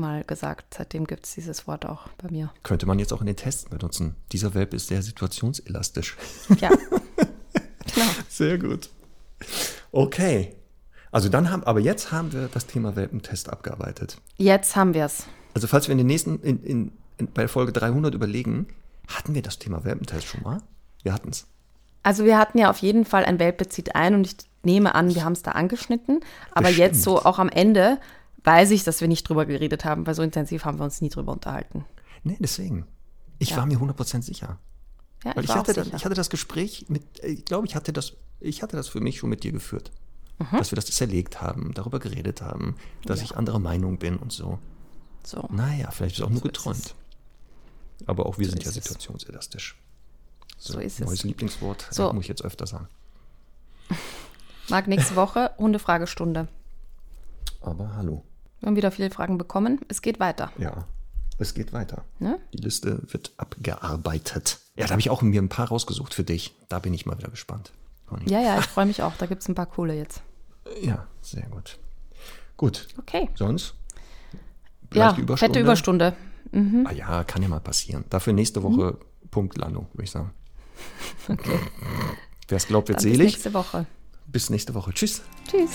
[0.00, 0.72] mal gesagt.
[0.74, 2.50] Seitdem gibt es dieses Wort auch bei mir.
[2.62, 4.14] Könnte man jetzt auch in den Tests benutzen.
[4.32, 6.16] Dieser Welp ist sehr situationselastisch.
[6.60, 6.70] Ja,
[7.94, 8.06] genau.
[8.30, 8.88] Sehr gut.
[9.92, 10.56] Okay.
[11.12, 14.16] Also dann haben, aber jetzt haben wir das Thema Welpentest abgearbeitet.
[14.38, 15.26] Jetzt haben wir es.
[15.52, 18.66] Also falls wir in den nächsten, in, in, in, bei Folge 300 überlegen,
[19.06, 20.62] hatten wir das Thema Welpentest schon mal?
[21.02, 21.46] Wir hatten es.
[22.04, 25.14] Also wir hatten ja auf jeden Fall ein Welpe zieht ein und ich nehme an,
[25.14, 26.20] wir haben es da angeschnitten.
[26.52, 26.78] Aber Bestimmt.
[26.78, 27.98] jetzt so auch am Ende
[28.44, 31.08] weiß ich, dass wir nicht drüber geredet haben, weil so intensiv haben wir uns nie
[31.08, 31.84] drüber unterhalten.
[32.22, 32.86] Nee, deswegen.
[33.38, 33.56] Ich Ja.
[33.56, 34.58] war mir 100% sicher.
[35.24, 35.96] Ja, ich, war auch hatte, das, sicher.
[35.96, 39.18] ich hatte das Gespräch mit, ich glaube, ich hatte das, ich hatte das für mich
[39.18, 39.90] schon mit dir geführt.
[40.38, 40.58] Mhm.
[40.58, 42.76] Dass wir das zerlegt haben, darüber geredet haben,
[43.06, 44.58] dass ich anderer Meinung bin und so.
[45.24, 45.48] so.
[45.50, 46.94] Naja, vielleicht ist auch nur So geträumt.
[48.06, 48.74] Aber auch wir sind ja es.
[48.74, 49.76] situationselastisch.
[50.72, 51.24] So ist Neues es.
[51.24, 52.12] Lieblingswort, So.
[52.12, 52.88] muss ich jetzt öfter sagen.
[54.68, 56.48] Mag nächste Woche Hundefragestunde.
[57.60, 58.24] Aber hallo.
[58.60, 59.80] Wir haben wieder viele Fragen bekommen.
[59.88, 60.50] Es geht weiter.
[60.56, 60.86] Ja,
[61.38, 62.04] es geht weiter.
[62.18, 62.38] Ne?
[62.54, 64.58] Die Liste wird abgearbeitet.
[64.76, 66.54] Ja, da habe ich auch mir ein paar rausgesucht für dich.
[66.70, 67.72] Da bin ich mal wieder gespannt.
[68.06, 68.28] Conny.
[68.30, 69.14] Ja, ja, ich freue mich auch.
[69.18, 70.22] Da gibt es ein paar coole jetzt.
[70.80, 71.78] Ja, sehr gut.
[72.56, 72.88] Gut.
[72.98, 73.28] Okay.
[73.34, 73.74] Sonst?
[74.94, 75.36] Ja, Überstunde?
[75.36, 76.16] fette Überstunde.
[76.86, 78.04] Ah ja, kann ja mal passieren.
[78.10, 78.96] Dafür nächste Woche
[79.30, 80.30] Punktlandung, würde ich sagen.
[81.28, 81.58] Okay.
[82.48, 83.32] Wer es glaubt, wird Dann bis selig.
[83.34, 83.86] nächste Woche.
[84.26, 84.92] Bis nächste Woche.
[84.92, 85.22] Tschüss.
[85.50, 85.70] Tschüss.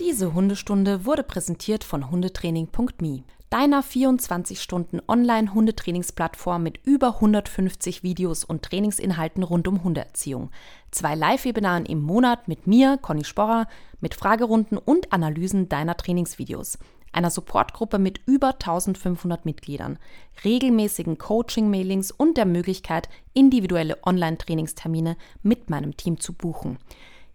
[0.00, 3.24] Diese Hundestunde wurde präsentiert von hundetraining.me,
[3.54, 10.50] deiner 24 Stunden Online-Hundetrainingsplattform mit über 150 Videos und Trainingsinhalten rund um Hundeerziehung.
[10.90, 13.68] Zwei Live-Webinaren im Monat mit mir, Conny Sporrer,
[14.00, 16.80] mit Fragerunden und Analysen deiner Trainingsvideos.
[17.12, 20.00] Einer Supportgruppe mit über 1500 Mitgliedern,
[20.44, 26.78] regelmäßigen Coaching-Mailings und der Möglichkeit, individuelle Online-Trainingstermine mit meinem Team zu buchen.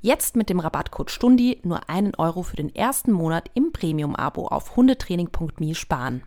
[0.02, 4.78] Jetzt mit dem Rabattcode STUNDI nur einen Euro für den ersten Monat im Premium-Abo auf
[4.78, 6.24] hundetraining.me sparen.